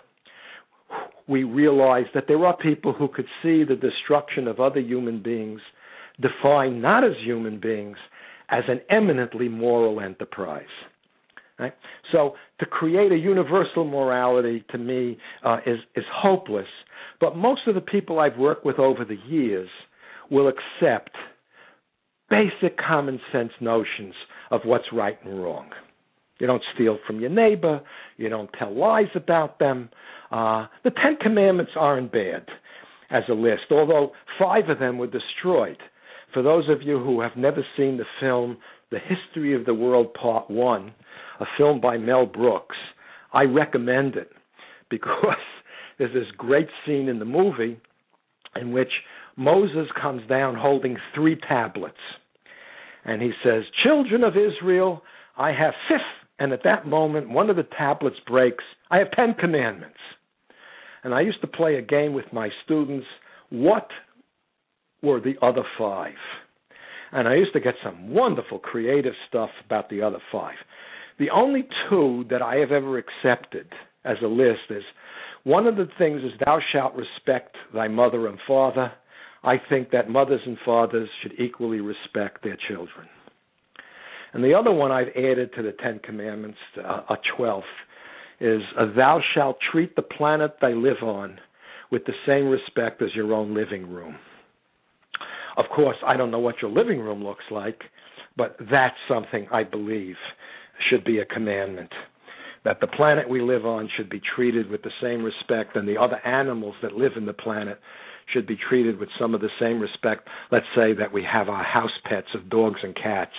we 1.27 1.43
realized 1.43 2.09
that 2.13 2.25
there 2.27 2.45
are 2.45 2.57
people 2.57 2.93
who 2.93 3.07
could 3.07 3.27
see 3.41 3.63
the 3.63 3.75
destruction 3.79 4.47
of 4.47 4.59
other 4.59 4.79
human 4.79 5.23
beings 5.23 5.61
defined 6.21 6.81
not 6.81 7.03
as 7.03 7.13
human 7.23 7.59
beings, 7.59 7.97
as 8.49 8.63
an 8.67 8.81
eminently 8.89 9.47
moral 9.47 9.99
enterprise. 9.99 10.65
Right? 11.63 11.73
So 12.11 12.35
to 12.59 12.65
create 12.65 13.11
a 13.11 13.17
universal 13.17 13.85
morality 13.85 14.63
to 14.71 14.77
me 14.77 15.17
uh, 15.43 15.57
is 15.65 15.79
is 15.95 16.05
hopeless. 16.13 16.67
But 17.19 17.37
most 17.37 17.61
of 17.67 17.75
the 17.75 17.81
people 17.81 18.19
I've 18.19 18.37
worked 18.37 18.65
with 18.65 18.79
over 18.79 19.05
the 19.05 19.17
years 19.27 19.69
will 20.29 20.49
accept 20.49 21.11
basic 22.29 22.77
common 22.77 23.19
sense 23.31 23.51
notions 23.61 24.13
of 24.51 24.61
what's 24.65 24.85
right 24.91 25.17
and 25.23 25.41
wrong. 25.41 25.69
You 26.39 26.47
don't 26.47 26.63
steal 26.75 26.97
from 27.07 27.19
your 27.21 27.29
neighbor. 27.29 27.81
You 28.17 28.27
don't 28.27 28.49
tell 28.57 28.75
lies 28.75 29.11
about 29.15 29.59
them. 29.59 29.89
Uh, 30.31 30.67
the 30.83 30.91
Ten 30.91 31.15
Commandments 31.21 31.71
aren't 31.77 32.11
bad 32.11 32.45
as 33.09 33.23
a 33.29 33.33
list, 33.33 33.71
although 33.71 34.11
five 34.39 34.69
of 34.69 34.79
them 34.79 34.97
were 34.97 35.07
destroyed. 35.07 35.77
For 36.33 36.41
those 36.41 36.67
of 36.69 36.81
you 36.81 36.99
who 36.99 37.21
have 37.21 37.37
never 37.37 37.63
seen 37.77 37.97
the 37.97 38.05
film 38.19 38.57
The 38.91 38.97
History 38.99 39.55
of 39.55 39.65
the 39.65 39.73
World 39.73 40.13
Part 40.15 40.49
1, 40.49 40.91
a 41.39 41.45
film 41.57 41.81
by 41.81 41.97
Mel 41.97 42.25
Brooks, 42.25 42.77
I 43.33 43.43
recommend 43.43 44.15
it 44.15 44.31
because 44.89 45.37
there's 45.97 46.13
this 46.13 46.31
great 46.37 46.67
scene 46.85 47.07
in 47.07 47.19
the 47.19 47.25
movie 47.25 47.79
in 48.55 48.71
which 48.71 48.91
Moses 49.35 49.87
comes 49.99 50.27
down 50.27 50.55
holding 50.55 50.97
three 51.15 51.37
tablets 51.47 51.97
and 53.05 53.21
he 53.21 53.31
says, 53.43 53.63
Children 53.83 54.23
of 54.23 54.33
Israel, 54.37 55.01
I 55.37 55.51
have 55.51 55.73
fifth. 55.87 56.01
And 56.39 56.51
at 56.51 56.63
that 56.63 56.87
moment, 56.87 57.29
one 57.29 57.49
of 57.49 57.55
the 57.55 57.67
tablets 57.77 58.17
breaks. 58.25 58.63
I 58.89 58.97
have 58.97 59.11
ten 59.11 59.33
commandments. 59.33 59.97
And 61.03 61.13
I 61.13 61.21
used 61.21 61.41
to 61.41 61.47
play 61.47 61.75
a 61.75 61.81
game 61.81 62.13
with 62.13 62.25
my 62.31 62.49
students. 62.63 63.05
What 63.49 63.87
were 65.01 65.19
the 65.19 65.35
other 65.41 65.63
five? 65.77 66.15
And 67.11 67.27
I 67.27 67.35
used 67.35 67.53
to 67.53 67.59
get 67.59 67.75
some 67.83 68.09
wonderful 68.09 68.57
creative 68.57 69.13
stuff 69.27 69.49
about 69.65 69.89
the 69.89 70.01
other 70.01 70.19
five. 70.31 70.55
The 71.19 71.29
only 71.29 71.67
two 71.89 72.25
that 72.29 72.41
I 72.41 72.55
have 72.55 72.71
ever 72.71 72.97
accepted 72.97 73.67
as 74.05 74.17
a 74.23 74.27
list 74.27 74.61
is 74.69 74.83
one 75.43 75.67
of 75.67 75.75
the 75.75 75.87
things 75.97 76.21
is 76.23 76.31
thou 76.45 76.59
shalt 76.71 76.95
respect 76.95 77.55
thy 77.73 77.87
mother 77.87 78.27
and 78.27 78.39
father, 78.47 78.91
I 79.43 79.57
think 79.69 79.91
that 79.91 80.09
mothers 80.09 80.41
and 80.45 80.57
fathers 80.65 81.09
should 81.21 81.33
equally 81.37 81.81
respect 81.81 82.43
their 82.43 82.57
children. 82.67 83.07
And 84.31 84.43
the 84.43 84.53
other 84.53 84.71
one 84.71 84.91
I've 84.91 85.09
added 85.09 85.51
to 85.55 85.61
the 85.61 85.73
Ten 85.73 85.99
Commandments, 85.99 86.57
uh, 86.77 87.01
a 87.09 87.17
twelfth, 87.35 87.65
is 88.39 88.61
uh, 88.79 88.85
thou 88.95 89.21
shalt 89.33 89.57
treat 89.71 89.95
the 89.95 90.01
planet 90.01 90.55
they 90.61 90.73
live 90.73 91.03
on 91.03 91.39
with 91.91 92.05
the 92.05 92.13
same 92.25 92.47
respect 92.47 93.01
as 93.01 93.09
your 93.13 93.33
own 93.33 93.53
living 93.53 93.87
room. 93.89 94.15
Of 95.57 95.65
course, 95.75 95.97
I 96.05 96.17
don't 96.17 96.31
know 96.31 96.39
what 96.39 96.55
your 96.61 96.71
living 96.71 96.99
room 96.99 97.23
looks 97.23 97.43
like, 97.51 97.81
but 98.35 98.57
that's 98.71 98.95
something 99.07 99.47
I 99.51 99.63
believe 99.63 100.15
should 100.89 101.03
be 101.03 101.19
a 101.19 101.25
commandment. 101.25 101.91
That 102.65 102.79
the 102.79 102.87
planet 102.87 103.29
we 103.29 103.41
live 103.41 103.65
on 103.65 103.89
should 103.97 104.09
be 104.09 104.21
treated 104.35 104.69
with 104.69 104.83
the 104.83 104.91
same 105.01 105.23
respect 105.23 105.75
and 105.75 105.87
the 105.87 105.97
other 105.97 106.25
animals 106.25 106.75
that 106.81 106.93
live 106.93 107.13
in 107.17 107.25
the 107.25 107.33
planet 107.33 107.79
should 108.31 108.47
be 108.47 108.57
treated 108.69 108.97
with 108.99 109.09
some 109.19 109.35
of 109.35 109.41
the 109.41 109.49
same 109.59 109.79
respect. 109.79 110.27
Let's 110.51 110.65
say 110.75 110.93
that 110.93 111.11
we 111.11 111.23
have 111.23 111.49
our 111.49 111.63
house 111.63 111.91
pets 112.05 112.27
of 112.33 112.49
dogs 112.49 112.79
and 112.81 112.95
cats 112.95 113.33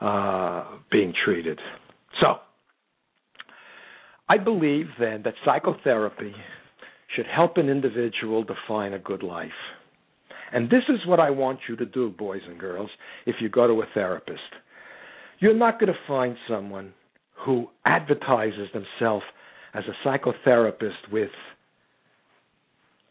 uh, 0.00 0.64
being 0.90 1.14
treated. 1.24 1.58
So, 2.20 2.36
I 4.28 4.38
believe 4.38 4.86
then 4.98 5.22
that 5.24 5.34
psychotherapy 5.44 6.34
should 7.14 7.26
help 7.26 7.56
an 7.56 7.68
individual 7.68 8.44
define 8.44 8.92
a 8.92 8.98
good 8.98 9.22
life. 9.22 9.50
And 10.52 10.70
this 10.70 10.82
is 10.88 11.06
what 11.06 11.20
I 11.20 11.30
want 11.30 11.60
you 11.68 11.76
to 11.76 11.86
do, 11.86 12.10
boys 12.10 12.42
and 12.46 12.58
girls, 12.58 12.90
if 13.26 13.36
you 13.40 13.48
go 13.48 13.66
to 13.66 13.82
a 13.82 13.86
therapist. 13.92 14.40
You're 15.40 15.54
not 15.54 15.80
going 15.80 15.92
to 15.92 15.98
find 16.06 16.36
someone 16.48 16.92
who 17.44 17.68
advertises 17.84 18.68
themselves 18.72 19.24
as 19.74 19.84
a 19.88 20.08
psychotherapist 20.08 21.10
with 21.12 21.30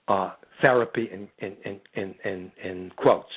uh, 0.07 0.32
therapy 0.61 1.09
in, 1.11 1.28
in, 1.39 1.80
in, 1.95 2.15
in, 2.24 2.51
in 2.63 2.91
quotes. 2.95 3.28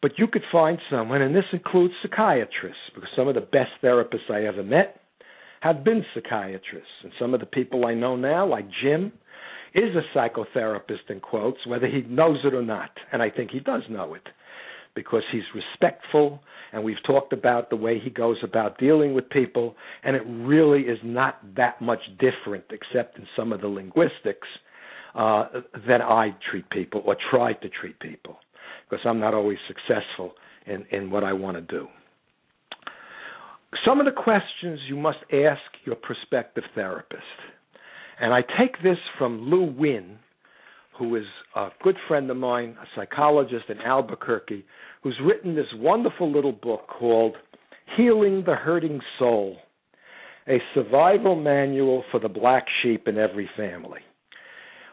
But 0.00 0.12
you 0.16 0.28
could 0.28 0.44
find 0.52 0.78
someone, 0.90 1.22
and 1.22 1.34
this 1.34 1.44
includes 1.52 1.94
psychiatrists, 2.02 2.90
because 2.94 3.08
some 3.16 3.26
of 3.26 3.34
the 3.34 3.40
best 3.40 3.70
therapists 3.82 4.30
I 4.30 4.46
ever 4.46 4.62
met 4.62 5.00
have 5.60 5.82
been 5.82 6.04
psychiatrists. 6.14 7.02
And 7.02 7.12
some 7.18 7.34
of 7.34 7.40
the 7.40 7.46
people 7.46 7.86
I 7.86 7.94
know 7.94 8.14
now, 8.14 8.46
like 8.46 8.66
Jim, 8.82 9.12
is 9.74 9.90
a 9.96 10.16
psychotherapist 10.16 11.10
in 11.10 11.20
quotes, 11.20 11.66
whether 11.66 11.88
he 11.88 12.02
knows 12.02 12.38
it 12.44 12.54
or 12.54 12.62
not. 12.62 12.90
And 13.12 13.22
I 13.22 13.30
think 13.30 13.50
he 13.50 13.60
does 13.60 13.82
know 13.90 14.14
it 14.14 14.22
because 14.98 15.22
he's 15.30 15.44
respectful, 15.54 16.40
and 16.72 16.82
we've 16.82 17.02
talked 17.06 17.32
about 17.32 17.70
the 17.70 17.76
way 17.76 18.00
he 18.00 18.10
goes 18.10 18.36
about 18.42 18.76
dealing 18.78 19.14
with 19.14 19.30
people, 19.30 19.76
and 20.02 20.16
it 20.16 20.22
really 20.26 20.82
is 20.82 20.98
not 21.04 21.38
that 21.54 21.80
much 21.80 22.00
different, 22.18 22.64
except 22.70 23.16
in 23.16 23.24
some 23.36 23.52
of 23.52 23.60
the 23.60 23.68
linguistics 23.68 24.48
uh, 25.14 25.44
that 25.86 26.00
I 26.00 26.34
treat 26.50 26.68
people 26.70 27.00
or 27.06 27.16
try 27.30 27.52
to 27.52 27.68
treat 27.68 28.00
people 28.00 28.38
because 28.90 29.04
I'm 29.06 29.20
not 29.20 29.34
always 29.34 29.58
successful 29.68 30.32
in, 30.66 30.84
in 30.90 31.12
what 31.12 31.22
I 31.22 31.32
want 31.32 31.56
to 31.56 31.60
do. 31.60 31.86
Some 33.86 34.00
of 34.00 34.06
the 34.06 34.20
questions 34.20 34.80
you 34.88 34.96
must 34.96 35.18
ask 35.32 35.62
your 35.84 35.94
prospective 35.94 36.64
therapist. 36.74 37.22
And 38.20 38.34
I 38.34 38.40
take 38.58 38.82
this 38.82 38.98
from 39.16 39.42
Lou 39.42 39.62
Winn, 39.62 40.18
who 40.98 41.14
is 41.16 41.24
a 41.54 41.68
good 41.82 41.96
friend 42.08 42.30
of 42.30 42.36
mine, 42.36 42.76
a 42.82 42.86
psychologist 42.96 43.66
in 43.68 43.78
Albuquerque, 43.80 44.64
who's 45.02 45.18
written 45.24 45.54
this 45.54 45.66
wonderful 45.76 46.30
little 46.30 46.52
book 46.52 46.88
called 46.88 47.36
Healing 47.96 48.42
the 48.44 48.56
Hurting 48.56 49.00
Soul 49.18 49.56
A 50.48 50.58
Survival 50.74 51.36
Manual 51.36 52.04
for 52.10 52.18
the 52.18 52.28
Black 52.28 52.66
Sheep 52.82 53.06
in 53.06 53.16
Every 53.16 53.48
Family. 53.56 54.00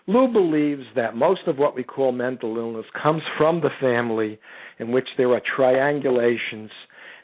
Lou 0.08 0.32
believes 0.32 0.84
that 0.96 1.16
most 1.16 1.42
of 1.48 1.58
what 1.58 1.76
we 1.76 1.84
call 1.84 2.12
mental 2.12 2.58
illness 2.58 2.86
comes 3.02 3.24
from 3.38 3.62
the 3.62 3.72
family 3.82 4.38
in 4.78 4.92
which 4.92 5.08
there 5.18 5.32
are 5.34 5.42
triangulations 5.58 6.70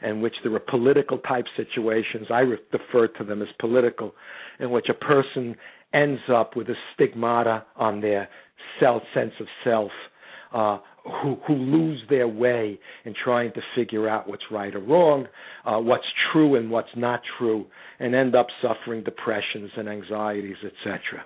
in 0.04 0.20
which 0.20 0.34
there 0.42 0.54
are 0.54 0.60
political 0.60 1.18
type 1.18 1.46
situations. 1.56 2.26
I 2.30 2.40
refer 2.40 3.08
to 3.18 3.24
them 3.24 3.42
as 3.42 3.48
political, 3.58 4.14
in 4.60 4.70
which 4.70 4.86
a 4.88 4.94
person 4.94 5.56
ends 5.94 6.20
up 6.32 6.56
with 6.56 6.68
a 6.68 6.74
stigmata 6.94 7.64
on 7.76 8.00
their 8.00 8.28
self 8.80 9.02
sense 9.14 9.32
of 9.40 9.46
self, 9.64 9.90
uh, 10.52 10.78
who 11.22 11.36
who 11.46 11.54
lose 11.54 12.00
their 12.08 12.28
way 12.28 12.78
in 13.04 13.14
trying 13.24 13.52
to 13.52 13.60
figure 13.74 14.08
out 14.08 14.28
what's 14.28 14.44
right 14.50 14.74
or 14.74 14.80
wrong, 14.80 15.26
uh, 15.64 15.78
what's 15.78 16.04
true 16.32 16.56
and 16.56 16.70
what's 16.70 16.94
not 16.96 17.20
true, 17.38 17.66
and 17.98 18.14
end 18.14 18.34
up 18.34 18.46
suffering 18.60 19.02
depressions 19.02 19.70
and 19.76 19.88
anxieties, 19.88 20.56
etc. 20.64 21.24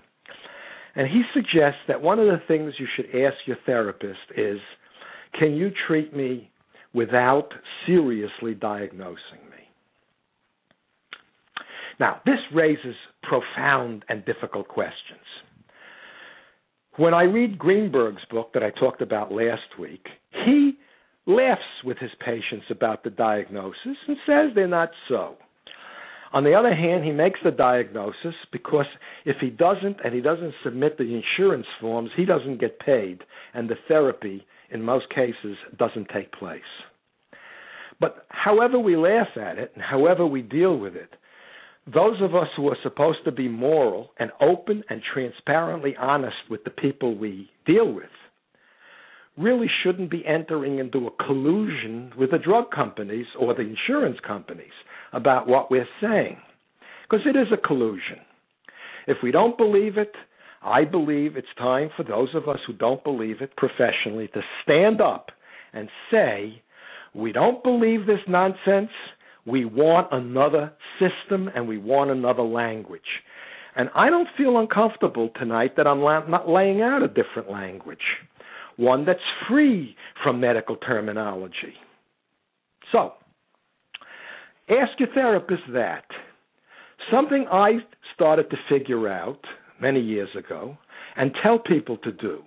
And 0.95 1.07
he 1.07 1.23
suggests 1.35 1.81
that 1.89 2.01
one 2.01 2.19
of 2.19 2.27
the 2.27 2.41
things 2.49 2.73
you 2.79 2.87
should 2.97 3.07
ask 3.15 3.37
your 3.45 3.59
therapist 3.67 4.19
is, 4.37 4.59
can 5.39 5.55
you 5.55 5.71
treat 5.87 6.17
me 6.17 6.51
without 6.95 7.49
seriously 7.87 8.55
diagnosing 8.55 9.41
me? 9.51 9.57
Now, 11.99 12.21
this 12.27 12.39
raises 12.55 12.95
profound 13.23 14.05
and 14.09 14.25
difficult 14.25 14.69
questions. 14.69 15.21
When 16.97 17.15
I 17.15 17.25
read 17.25 17.59
Greenberg's 17.59 18.25
book 18.31 18.53
that 18.55 18.63
I 18.63 18.71
talked 18.71 19.03
about 19.03 19.33
last 19.33 19.79
week, 19.79 20.07
he 20.45 20.77
laughs 21.27 21.63
with 21.85 21.99
his 21.99 22.11
patients 22.25 22.67
about 22.71 23.05
the 23.05 23.11
diagnosis 23.11 23.97
and 24.07 24.17
says 24.27 24.51
they're 24.55 24.69
not 24.69 24.91
so. 25.09 25.37
On 26.33 26.45
the 26.45 26.55
other 26.55 26.75
hand, 26.75 27.05
he 27.05 27.13
makes 27.13 27.41
the 27.45 27.51
diagnosis 27.51 28.35
because 28.53 28.87
if 29.25 29.37
he 29.41 29.51
doesn't 29.51 29.99
and 30.05 30.15
he 30.15 30.21
doesn't 30.21 30.55
submit 30.65 30.99
the 30.99 31.23
insurance 31.23 31.67
forms, 31.81 32.11
he 32.17 32.25
doesn't 32.25 32.61
get 32.61 32.79
paid, 32.81 33.23
and 33.55 33.69
the 33.69 33.77
therapy, 33.89 34.45
in 34.71 34.83
most 34.83 35.09
cases, 35.11 35.57
doesn't 35.79 36.09
take 36.13 36.33
place. 36.33 36.61
But 38.01 38.27
however 38.29 38.79
we 38.79 38.97
laugh 38.97 39.29
at 39.37 39.59
it 39.59 39.73
and 39.75 39.83
however 39.83 40.27
we 40.27 40.43
deal 40.43 40.77
with 40.77 40.95
it, 40.95 41.15
those 41.93 42.21
of 42.21 42.35
us 42.35 42.49
who 42.57 42.69
are 42.69 42.77
supposed 42.83 43.21
to 43.25 43.33
be 43.33 43.49
moral 43.49 44.11
and 44.19 44.31
open 44.41 44.83
and 44.91 45.01
transparently 45.13 45.97
honest 45.97 46.37
with 46.51 46.65
the 46.65 46.71
people 46.71 47.17
we 47.17 47.49
deal 47.65 47.93
with 47.93 48.11
really 49.39 49.69
shouldn't 49.83 50.11
be 50.11 50.27
entering 50.27 50.79
into 50.79 51.07
a 51.07 51.25
collusion 51.25 52.13
with 52.19 52.31
the 52.31 52.39
drug 52.39 52.71
companies 52.71 53.27
or 53.39 53.55
the 53.55 53.63
insurance 53.63 54.19
companies 54.27 54.73
about 55.13 55.47
what 55.47 55.71
we're 55.71 55.89
saying. 56.01 56.39
Because 57.09 57.25
it 57.27 57.37
is 57.37 57.49
a 57.53 57.67
collusion. 57.67 58.19
If 59.07 59.19
we 59.23 59.31
don't 59.31 59.57
believe 59.57 59.97
it, 59.97 60.13
I 60.63 60.85
believe 60.85 61.37
it's 61.37 61.47
time 61.59 61.91
for 61.97 62.03
those 62.03 62.29
of 62.35 62.49
us 62.49 62.59
who 62.67 62.73
don't 62.73 63.03
believe 63.05 63.41
it 63.41 63.57
professionally 63.57 64.29
to 64.29 64.41
stand 64.63 65.01
up 65.01 65.31
and 65.73 65.89
say, 66.11 66.63
we 67.15 67.33
don't 67.33 67.63
believe 67.63 68.07
this 68.07 68.21
nonsense. 68.29 68.91
We 69.47 69.65
want 69.65 70.09
another 70.13 70.73
system 70.99 71.49
and 71.55 71.69
we 71.69 71.79
want 71.79 72.11
another 72.11 72.43
language. 72.43 73.01
And 73.77 73.91
I 73.95 74.11
don't 74.11 74.29
feel 74.37 74.59
uncomfortable 74.59 75.31
tonight 75.39 75.77
that 75.77 75.87
I'm 75.87 76.01
not 76.01 76.49
laying 76.49 76.81
out 76.81 77.03
a 77.03 77.09
different 77.09 77.51
language, 77.51 77.99
one 78.77 79.05
that's 79.05 79.21
free 79.49 79.95
from 80.23 80.41
medical 80.41 80.77
terminology. 80.77 81.75
So, 82.93 83.13
ask 84.69 84.99
your 84.99 85.13
therapist 85.15 85.63
that. 85.75 86.05
Something 87.11 87.47
I 87.53 87.79
started 88.15 88.51
to 88.51 88.57
figure 88.69 89.09
out 89.09 89.41
many 89.81 90.01
years 90.01 90.29
ago 90.37 90.77
and 91.17 91.33
tell 91.43 91.59
people 91.59 91.97
to 91.99 92.13
do 92.13 92.43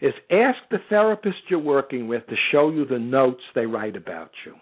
is 0.00 0.12
ask 0.30 0.58
the 0.70 0.78
therapist 0.88 1.36
you're 1.48 1.58
working 1.58 2.08
with 2.08 2.26
to 2.26 2.34
show 2.52 2.70
you 2.70 2.84
the 2.84 2.98
notes 2.98 3.42
they 3.54 3.66
write 3.66 3.96
about 3.96 4.30
you. 4.44 4.54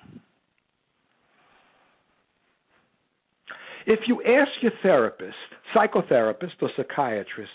If 3.87 4.01
you 4.07 4.23
ask 4.23 4.51
your 4.61 4.73
therapist, 4.83 5.35
psychotherapist, 5.75 6.53
or 6.61 6.71
psychiatrist, 6.77 7.51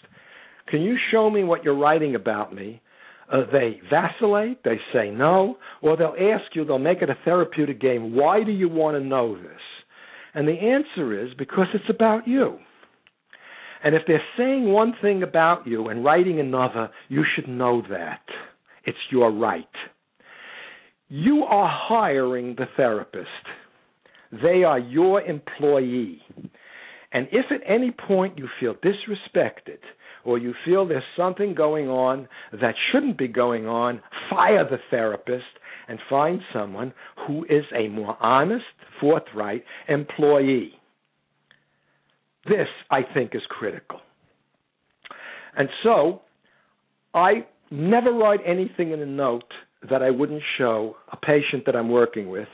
can 0.68 0.82
you 0.82 0.98
show 1.12 1.30
me 1.30 1.44
what 1.44 1.64
you're 1.64 1.78
writing 1.78 2.16
about 2.16 2.54
me? 2.54 2.82
Uh, 3.32 3.44
they 3.52 3.80
vacillate, 3.90 4.64
they 4.64 4.80
say 4.94 5.10
no, 5.10 5.58
or 5.82 5.96
they'll 5.96 6.16
ask 6.20 6.54
you, 6.56 6.66
they'll 6.66 6.80
make 6.80 7.02
it 7.02 7.10
a 7.10 7.18
therapeutic 7.24 7.80
game. 7.80 8.16
Why 8.16 8.44
do 8.44 8.52
you 8.52 8.70
want 8.70 8.98
to 8.98 9.04
know 9.04 9.38
this? 9.38 9.62
And 10.34 10.48
the 10.48 10.54
answer 10.54 11.26
is 11.26 11.34
because 11.38 11.68
it's 11.74 11.90
about 11.90 12.28
you. 12.28 12.60
And 13.84 13.96
if 13.96 14.04
they're 14.08 14.22
saying 14.38 14.72
one 14.72 14.94
thing 15.02 15.24
about 15.24 15.68
you 15.68 15.88
and 15.88 16.04
writing 16.04 16.40
another, 16.40 16.90
you 17.10 17.24
should 17.36 17.48
know 17.48 17.84
that. 17.90 18.22
It's 18.86 18.98
your 19.12 19.32
right. 19.32 19.66
You 21.10 21.44
are 21.44 21.70
hiring 21.70 22.56
the 22.56 22.66
therapist. 22.76 23.28
They 24.32 24.64
are 24.64 24.80
your 24.80 25.22
employee. 25.22 26.22
And 27.14 27.28
if 27.32 27.46
at 27.52 27.62
any 27.66 27.92
point 27.92 28.38
you 28.38 28.48
feel 28.60 28.76
disrespected 28.76 29.80
or 30.26 30.38
you 30.38 30.54
feel 30.66 30.86
there's 30.86 31.04
something 31.16 31.56
going 31.56 31.88
on 31.88 32.28
that 32.52 32.76
shouldn't 32.92 33.18
be 33.18 33.30
going 33.30 33.68
on, 33.68 34.02
fire 34.30 34.68
the 34.70 34.80
therapist 34.90 35.46
and 35.88 36.00
find 36.10 36.42
someone 36.52 36.94
who 37.26 37.46
is 37.46 37.64
a 37.74 37.88
more 37.88 38.18
honest, 38.22 38.66
forthright 39.00 39.64
employee. 39.88 40.77
This, 42.48 42.68
I 42.90 43.02
think, 43.14 43.36
is 43.36 43.42
critical. 43.50 44.00
And 45.58 45.70
so, 45.84 46.22
I 47.14 47.46
never 47.72 48.12
write 48.12 48.40
anything 48.46 48.92
in 48.92 49.02
a 49.02 49.06
note 49.06 49.52
that 49.90 50.02
I 50.02 50.10
wouldn't 50.10 50.44
show 50.58 50.96
a 51.12 51.18
patient 51.18 51.66
that 51.66 51.76
I'm 51.76 51.90
working 51.90 52.30
with 52.30 52.48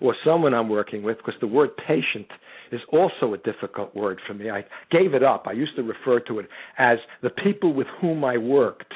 or 0.00 0.14
someone 0.24 0.54
I'm 0.54 0.68
working 0.68 1.02
with, 1.02 1.18
because 1.18 1.34
the 1.40 1.46
word 1.46 1.70
patient 1.76 2.26
is 2.72 2.80
also 2.90 3.34
a 3.34 3.38
difficult 3.38 3.94
word 3.94 4.18
for 4.26 4.32
me. 4.32 4.48
I 4.50 4.64
gave 4.90 5.12
it 5.12 5.22
up. 5.22 5.44
I 5.46 5.52
used 5.52 5.76
to 5.76 5.82
refer 5.82 6.20
to 6.20 6.38
it 6.38 6.48
as 6.78 6.98
the 7.22 7.28
people 7.28 7.74
with 7.74 7.86
whom 8.00 8.24
I 8.24 8.38
worked. 8.38 8.92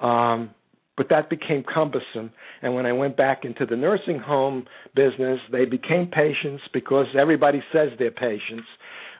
Um, 0.00 0.50
but 0.96 1.08
that 1.10 1.28
became 1.28 1.62
cumbersome. 1.62 2.30
And 2.62 2.74
when 2.74 2.86
I 2.86 2.92
went 2.92 3.16
back 3.16 3.44
into 3.44 3.66
the 3.66 3.76
nursing 3.76 4.18
home 4.18 4.66
business, 4.94 5.40
they 5.50 5.64
became 5.64 6.06
patients 6.06 6.62
because 6.72 7.06
everybody 7.18 7.62
says 7.72 7.90
they're 7.98 8.10
patients. 8.10 8.66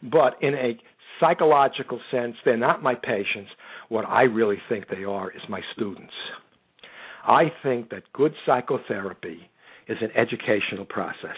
But 0.03 0.37
in 0.43 0.55
a 0.55 0.79
psychological 1.21 2.01
sense, 2.11 2.37
they're 2.45 2.57
not 2.57 2.83
my 2.83 2.95
patients. 2.95 3.51
What 3.89 4.07
I 4.07 4.23
really 4.23 4.59
think 4.69 4.89
they 4.89 5.05
are 5.05 5.31
is 5.31 5.43
my 5.49 5.61
students. 5.75 6.13
I 7.25 7.53
think 7.63 7.91
that 7.91 8.05
good 8.13 8.35
psychotherapy 8.45 9.51
is 9.89 9.99
an 10.01 10.11
educational 10.17 10.85
process. 10.85 11.37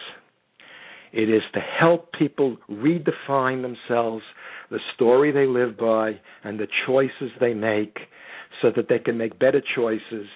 It 1.12 1.30
is 1.30 1.42
to 1.54 1.60
help 1.60 2.12
people 2.12 2.58
redefine 2.70 3.62
themselves, 3.62 4.22
the 4.70 4.80
story 4.94 5.32
they 5.32 5.46
live 5.46 5.78
by, 5.78 6.20
and 6.44 6.58
the 6.58 6.68
choices 6.86 7.30
they 7.40 7.54
make 7.54 7.98
so 8.60 8.70
that 8.76 8.88
they 8.88 8.98
can 8.98 9.16
make 9.16 9.38
better 9.38 9.62
choices 9.74 10.26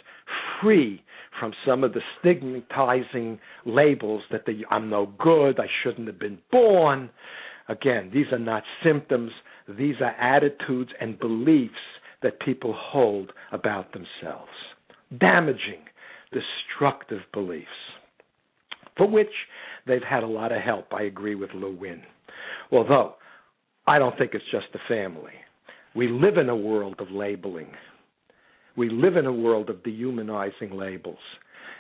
free 0.61 1.03
from 1.39 1.53
some 1.67 1.85
of 1.85 1.93
the 1.93 2.01
stigmatizing 2.21 3.39
labels 3.67 4.23
that 4.31 4.45
they, 4.47 4.61
I'm 4.71 4.89
no 4.89 5.13
good, 5.19 5.59
I 5.59 5.67
shouldn't 5.83 6.07
have 6.07 6.19
been 6.19 6.39
born. 6.51 7.11
Again, 7.69 8.11
these 8.13 8.27
are 8.33 8.39
not 8.39 8.63
symptoms, 8.85 9.31
these 9.69 9.97
are 10.01 10.11
attitudes 10.11 10.91
and 11.01 11.19
beliefs 11.19 11.75
that 12.23 12.41
people 12.41 12.75
hold 12.77 13.33
about 13.53 13.93
themselves. 13.93 14.51
Damaging, 15.19 15.85
destructive 16.33 17.21
beliefs 17.33 17.69
for 18.97 19.09
which 19.09 19.33
they've 19.87 20.03
had 20.03 20.23
a 20.23 20.27
lot 20.27 20.53
of 20.53 20.63
help. 20.63 20.93
I 20.93 21.03
agree 21.03 21.35
with 21.35 21.51
Lou 21.55 21.77
Win. 21.77 22.03
Although 22.71 23.15
I 23.87 23.99
don't 23.99 24.17
think 24.17 24.33
it's 24.35 24.45
just 24.51 24.67
the 24.73 24.79
family. 24.89 25.33
We 25.95 26.09
live 26.09 26.37
in 26.37 26.49
a 26.49 26.57
world 26.57 26.97
of 26.99 27.11
labeling. 27.11 27.71
We 28.77 28.89
live 28.89 29.17
in 29.17 29.27
a 29.27 29.33
world 29.33 29.69
of 29.69 29.83
dehumanizing 29.83 30.71
labels. 30.73 31.19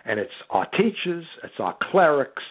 And 0.04 0.18
it's 0.18 0.30
our 0.50 0.66
teachers, 0.66 1.24
it's 1.42 1.54
our 1.58 1.76
clerics, 1.90 2.42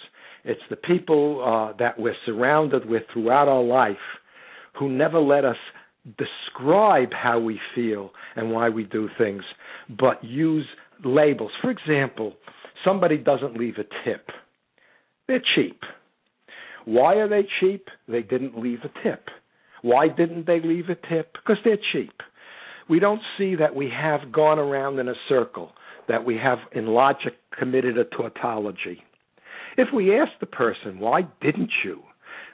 it's 0.43 0.61
the 0.69 0.75
people 0.75 1.43
uh, 1.43 1.77
that 1.77 1.99
we're 1.99 2.15
surrounded 2.25 2.87
with 2.89 3.03
throughout 3.13 3.47
our 3.47 3.63
life 3.63 3.97
who 4.79 4.89
never 4.89 5.19
let 5.19 5.45
us 5.45 5.57
describe 6.17 7.09
how 7.13 7.39
we 7.39 7.59
feel 7.75 8.11
and 8.35 8.51
why 8.51 8.69
we 8.69 8.83
do 8.83 9.09
things, 9.17 9.43
but 9.99 10.23
use 10.23 10.65
labels. 11.03 11.51
For 11.61 11.69
example, 11.69 12.33
somebody 12.83 13.17
doesn't 13.17 13.57
leave 13.57 13.75
a 13.77 13.85
tip 14.05 14.29
they're 15.31 15.41
cheap. 15.55 15.79
Why 16.83 17.15
are 17.15 17.29
they 17.29 17.47
cheap? 17.61 17.87
They 18.05 18.21
didn't 18.21 18.59
leave 18.61 18.79
a 18.83 18.89
tip. 19.01 19.29
Why 19.81 20.09
didn't 20.09 20.45
they 20.45 20.59
leave 20.59 20.89
a 20.89 20.95
tip? 20.95 21.31
Because 21.33 21.55
they're 21.63 21.77
cheap. 21.93 22.11
We 22.89 22.99
don't 22.99 23.21
see 23.37 23.55
that 23.55 23.73
we 23.73 23.89
have 23.89 24.33
gone 24.33 24.59
around 24.59 24.99
in 24.99 25.07
a 25.07 25.13
circle, 25.29 25.71
that 26.09 26.25
we 26.25 26.35
have 26.35 26.57
in 26.73 26.87
logic 26.87 27.35
committed 27.57 27.97
a 27.97 28.03
tautology. 28.03 29.01
If 29.77 29.89
we 29.93 30.17
ask 30.17 30.31
the 30.39 30.45
person, 30.45 30.99
why 30.99 31.21
didn't 31.41 31.71
you 31.83 32.01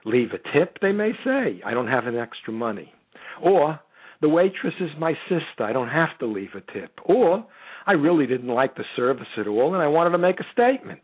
leave 0.05 0.29
a 0.31 0.57
tip, 0.57 0.77
they 0.81 0.91
may 0.91 1.11
say, 1.23 1.61
I 1.65 1.73
don't 1.73 1.87
have 1.87 2.07
an 2.07 2.17
extra 2.17 2.53
money. 2.53 2.93
Or, 3.41 3.79
the 4.21 4.29
waitress 4.29 4.73
is 4.79 4.89
my 4.97 5.13
sister, 5.29 5.63
I 5.63 5.73
don't 5.73 5.89
have 5.89 6.17
to 6.19 6.25
leave 6.25 6.55
a 6.55 6.71
tip. 6.73 6.91
Or, 7.05 7.45
I 7.85 7.93
really 7.93 8.27
didn't 8.27 8.49
like 8.49 8.75
the 8.75 8.83
service 8.95 9.27
at 9.37 9.47
all 9.47 9.73
and 9.73 9.83
I 9.83 9.87
wanted 9.87 10.11
to 10.11 10.17
make 10.17 10.39
a 10.39 10.51
statement. 10.51 11.01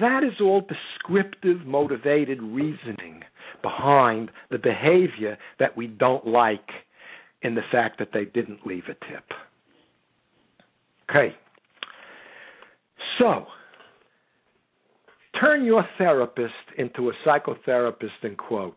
That 0.00 0.22
is 0.22 0.40
all 0.40 0.62
descriptive, 0.62 1.66
motivated 1.66 2.40
reasoning 2.42 3.22
behind 3.62 4.30
the 4.50 4.58
behavior 4.58 5.36
that 5.58 5.76
we 5.76 5.86
don't 5.86 6.26
like 6.26 6.68
in 7.42 7.54
the 7.54 7.62
fact 7.70 7.98
that 7.98 8.10
they 8.12 8.24
didn't 8.24 8.66
leave 8.66 8.84
a 8.84 9.12
tip. 9.12 9.24
Okay. 11.10 11.34
So, 13.18 13.46
turn 15.40 15.64
your 15.64 15.84
therapist 15.98 16.52
into 16.78 17.10
a 17.10 17.12
psychotherapist 17.26 18.22
in 18.22 18.36
quotes. 18.36 18.76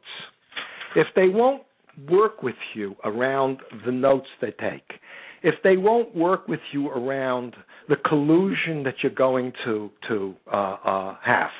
If 0.95 1.07
they 1.15 1.27
won't 1.27 1.63
work 2.09 2.43
with 2.43 2.55
you 2.73 2.95
around 3.03 3.59
the 3.85 3.91
notes 3.91 4.27
they 4.41 4.51
take, 4.51 4.99
if 5.43 5.55
they 5.63 5.77
won't 5.77 6.15
work 6.15 6.47
with 6.47 6.61
you 6.71 6.89
around 6.89 7.55
the 7.87 7.97
collusion 7.97 8.83
that 8.83 8.95
you're 9.03 9.11
going 9.13 9.53
to 9.63 9.91
to 10.07 10.33
uh, 10.51 10.77
uh, 10.83 11.17
have, 11.23 11.51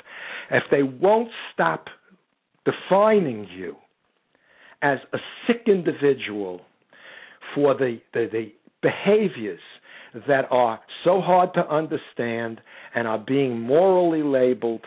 if 0.51 0.63
they 0.71 0.83
won't 0.83 1.29
stop 1.53 1.85
defining 2.65 3.47
you 3.55 3.75
as 4.81 4.97
a 5.13 5.17
sick 5.45 5.63
individual 5.67 6.61
for 7.53 7.75
the, 7.75 7.99
the, 8.13 8.27
the 8.31 8.51
behaviors 8.81 9.59
that 10.27 10.45
are 10.49 10.79
so 11.03 11.21
hard 11.21 11.53
to 11.55 11.67
understand 11.67 12.61
and 12.93 13.07
are 13.07 13.19
being 13.19 13.59
morally 13.59 14.23
labeled, 14.23 14.85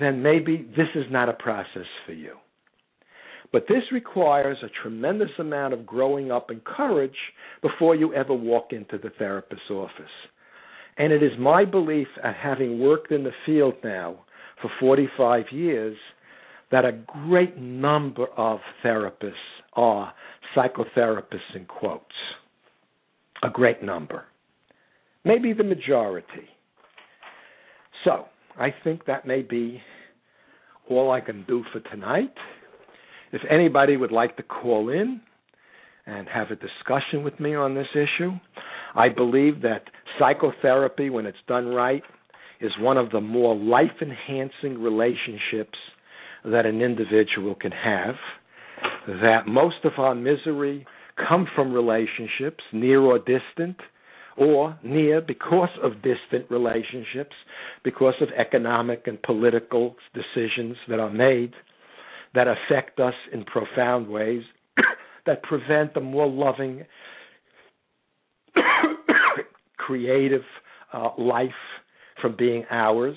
then 0.00 0.22
maybe 0.22 0.66
this 0.76 0.88
is 0.94 1.04
not 1.10 1.28
a 1.28 1.34
process 1.34 1.86
for 2.06 2.12
you. 2.12 2.34
But 3.52 3.66
this 3.68 3.84
requires 3.92 4.58
a 4.62 4.82
tremendous 4.82 5.30
amount 5.38 5.72
of 5.72 5.86
growing 5.86 6.32
up 6.32 6.50
and 6.50 6.64
courage 6.64 7.16
before 7.62 7.94
you 7.94 8.12
ever 8.14 8.34
walk 8.34 8.72
into 8.72 8.98
the 8.98 9.10
therapist's 9.18 9.70
office. 9.70 10.04
And 10.98 11.12
it 11.12 11.22
is 11.22 11.32
my 11.38 11.64
belief, 11.64 12.08
having 12.22 12.80
worked 12.80 13.12
in 13.12 13.22
the 13.22 13.32
field 13.44 13.74
now 13.84 14.24
for 14.60 14.70
45 14.80 15.44
years, 15.52 15.96
that 16.72 16.84
a 16.84 16.98
great 17.06 17.56
number 17.58 18.26
of 18.36 18.60
therapists 18.84 19.32
are 19.74 20.12
psychotherapists 20.56 21.54
in 21.54 21.66
quotes. 21.66 22.04
A 23.42 23.50
great 23.50 23.82
number. 23.82 24.24
Maybe 25.26 25.52
the 25.52 25.64
majority. 25.64 26.48
So, 28.04 28.26
I 28.56 28.68
think 28.84 29.06
that 29.06 29.26
may 29.26 29.42
be 29.42 29.82
all 30.88 31.10
I 31.10 31.20
can 31.20 31.44
do 31.48 31.64
for 31.72 31.80
tonight. 31.90 32.32
If 33.32 33.42
anybody 33.50 33.96
would 33.96 34.12
like 34.12 34.36
to 34.36 34.44
call 34.44 34.88
in 34.88 35.20
and 36.06 36.28
have 36.28 36.52
a 36.52 36.54
discussion 36.54 37.24
with 37.24 37.40
me 37.40 37.56
on 37.56 37.74
this 37.74 37.88
issue, 37.92 38.30
I 38.94 39.08
believe 39.08 39.62
that 39.62 39.82
psychotherapy, 40.16 41.10
when 41.10 41.26
it's 41.26 41.36
done 41.48 41.66
right, 41.66 42.04
is 42.60 42.70
one 42.78 42.96
of 42.96 43.10
the 43.10 43.20
more 43.20 43.56
life 43.56 44.00
enhancing 44.00 44.80
relationships 44.80 45.76
that 46.44 46.66
an 46.66 46.80
individual 46.80 47.56
can 47.56 47.72
have. 47.72 48.14
That 49.08 49.48
most 49.48 49.84
of 49.84 49.94
our 49.98 50.14
misery 50.14 50.86
come 51.28 51.48
from 51.56 51.72
relationships, 51.72 52.62
near 52.72 53.00
or 53.00 53.18
distant, 53.18 53.76
or 54.36 54.78
near 54.82 55.20
because 55.20 55.70
of 55.82 55.94
distant 56.02 56.50
relationships, 56.50 57.34
because 57.84 58.14
of 58.20 58.28
economic 58.36 59.06
and 59.06 59.22
political 59.22 59.96
decisions 60.14 60.76
that 60.88 61.00
are 61.00 61.10
made 61.10 61.52
that 62.34 62.46
affect 62.48 63.00
us 63.00 63.14
in 63.32 63.44
profound 63.44 64.08
ways, 64.08 64.42
that 65.26 65.42
prevent 65.42 65.96
a 65.96 66.00
more 66.00 66.28
loving, 66.28 66.84
creative 69.78 70.42
uh, 70.92 71.08
life 71.18 71.50
from 72.20 72.36
being 72.36 72.64
ours. 72.70 73.16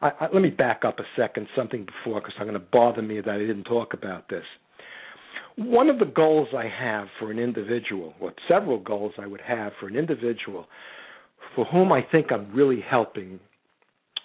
I, 0.00 0.10
I, 0.20 0.28
let 0.32 0.42
me 0.42 0.50
back 0.50 0.82
up 0.86 0.98
a 1.00 1.04
second, 1.16 1.48
something 1.56 1.86
before, 1.86 2.20
because 2.20 2.34
I'm 2.38 2.46
going 2.46 2.54
to 2.58 2.66
bother 2.72 3.02
me 3.02 3.20
that 3.20 3.28
I 3.28 3.38
didn't 3.38 3.64
talk 3.64 3.94
about 3.94 4.28
this. 4.28 4.44
One 5.56 5.90
of 5.90 5.98
the 5.98 6.06
goals 6.06 6.48
I 6.56 6.66
have 6.66 7.08
for 7.18 7.30
an 7.30 7.38
individual, 7.38 8.14
or 8.20 8.32
several 8.48 8.78
goals 8.78 9.12
I 9.18 9.26
would 9.26 9.42
have 9.42 9.72
for 9.78 9.86
an 9.86 9.96
individual 9.96 10.66
for 11.54 11.66
whom 11.66 11.92
I 11.92 12.00
think 12.10 12.32
I'm 12.32 12.50
really 12.54 12.80
helping, 12.80 13.38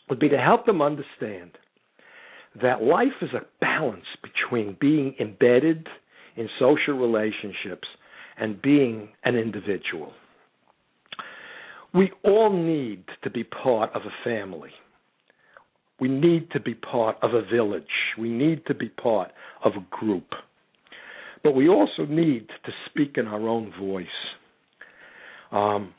would 0.09 0.19
be 0.19 0.29
to 0.29 0.37
help 0.37 0.65
them 0.65 0.81
understand 0.81 1.51
that 2.61 2.81
life 2.81 3.07
is 3.21 3.29
a 3.33 3.45
balance 3.59 4.05
between 4.23 4.77
being 4.79 5.15
embedded 5.19 5.87
in 6.37 6.47
social 6.59 6.93
relationships 6.97 7.87
and 8.37 8.61
being 8.61 9.09
an 9.25 9.35
individual. 9.35 10.13
We 11.93 12.11
all 12.23 12.51
need 12.51 13.03
to 13.23 13.29
be 13.29 13.43
part 13.43 13.93
of 13.93 14.03
a 14.03 14.23
family. 14.23 14.71
We 15.99 16.07
need 16.07 16.51
to 16.51 16.59
be 16.59 16.75
part 16.75 17.17
of 17.21 17.33
a 17.33 17.41
village. 17.41 17.83
We 18.17 18.29
need 18.29 18.65
to 18.67 18.75
be 18.75 18.89
part 18.89 19.31
of 19.63 19.73
a 19.73 19.85
group. 19.89 20.27
But 21.43 21.55
we 21.55 21.69
also 21.69 22.05
need 22.07 22.47
to 22.65 22.71
speak 22.89 23.17
in 23.17 23.27
our 23.27 23.47
own 23.47 23.73
voice. 23.79 24.07
Um, 25.51 25.93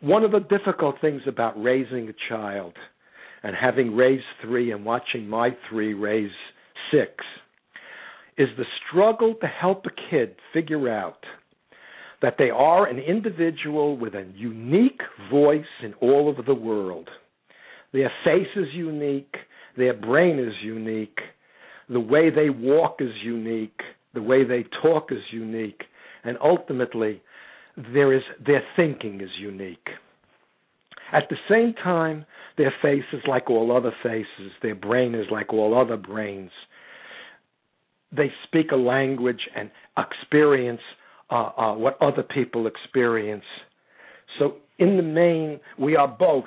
one 0.00 0.24
of 0.24 0.32
the 0.32 0.40
difficult 0.40 0.96
things 1.00 1.22
about 1.26 1.60
raising 1.60 2.08
a 2.08 2.14
child 2.28 2.74
and 3.42 3.54
having 3.56 3.96
raised 3.96 4.24
three 4.42 4.72
and 4.72 4.84
watching 4.84 5.28
my 5.28 5.50
three 5.70 5.94
raise 5.94 6.30
six 6.90 7.12
is 8.36 8.48
the 8.58 8.64
struggle 8.88 9.34
to 9.40 9.46
help 9.46 9.84
a 9.86 10.10
kid 10.10 10.36
figure 10.52 10.90
out 10.90 11.24
that 12.22 12.36
they 12.38 12.50
are 12.50 12.86
an 12.86 12.98
individual 12.98 13.96
with 13.96 14.14
a 14.14 14.26
unique 14.34 15.00
voice 15.30 15.64
in 15.82 15.94
all 15.94 16.28
of 16.28 16.44
the 16.46 16.54
world. 16.54 17.08
Their 17.92 18.10
face 18.24 18.48
is 18.56 18.66
unique, 18.74 19.34
their 19.76 19.94
brain 19.94 20.38
is 20.38 20.54
unique, 20.62 21.18
the 21.88 22.00
way 22.00 22.30
they 22.30 22.50
walk 22.50 22.96
is 23.00 23.12
unique, 23.22 23.80
the 24.16 24.22
way 24.22 24.42
they 24.42 24.64
talk 24.82 25.12
is 25.12 25.20
unique, 25.30 25.82
and 26.24 26.36
ultimately, 26.42 27.22
there 27.76 28.12
is 28.12 28.22
their 28.44 28.62
thinking 28.74 29.20
is 29.20 29.28
unique. 29.38 29.86
At 31.12 31.28
the 31.28 31.36
same 31.48 31.74
time, 31.74 32.24
their 32.56 32.74
face 32.82 33.04
is 33.12 33.20
like 33.28 33.48
all 33.50 33.76
other 33.76 33.92
faces, 34.02 34.50
their 34.62 34.74
brain 34.74 35.14
is 35.14 35.26
like 35.30 35.52
all 35.52 35.78
other 35.78 35.98
brains. 35.98 36.50
They 38.10 38.32
speak 38.44 38.72
a 38.72 38.76
language 38.76 39.42
and 39.54 39.70
experience 39.98 40.80
uh, 41.30 41.50
uh, 41.56 41.74
what 41.74 42.00
other 42.00 42.22
people 42.22 42.66
experience. 42.66 43.44
So, 44.38 44.56
in 44.78 44.96
the 44.96 45.02
main, 45.02 45.60
we 45.78 45.94
are 45.94 46.08
both 46.08 46.44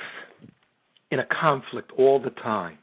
in 1.12 1.20
a 1.20 1.26
conflict 1.40 1.92
all 1.98 2.20
the 2.20 2.32
time 2.32 2.80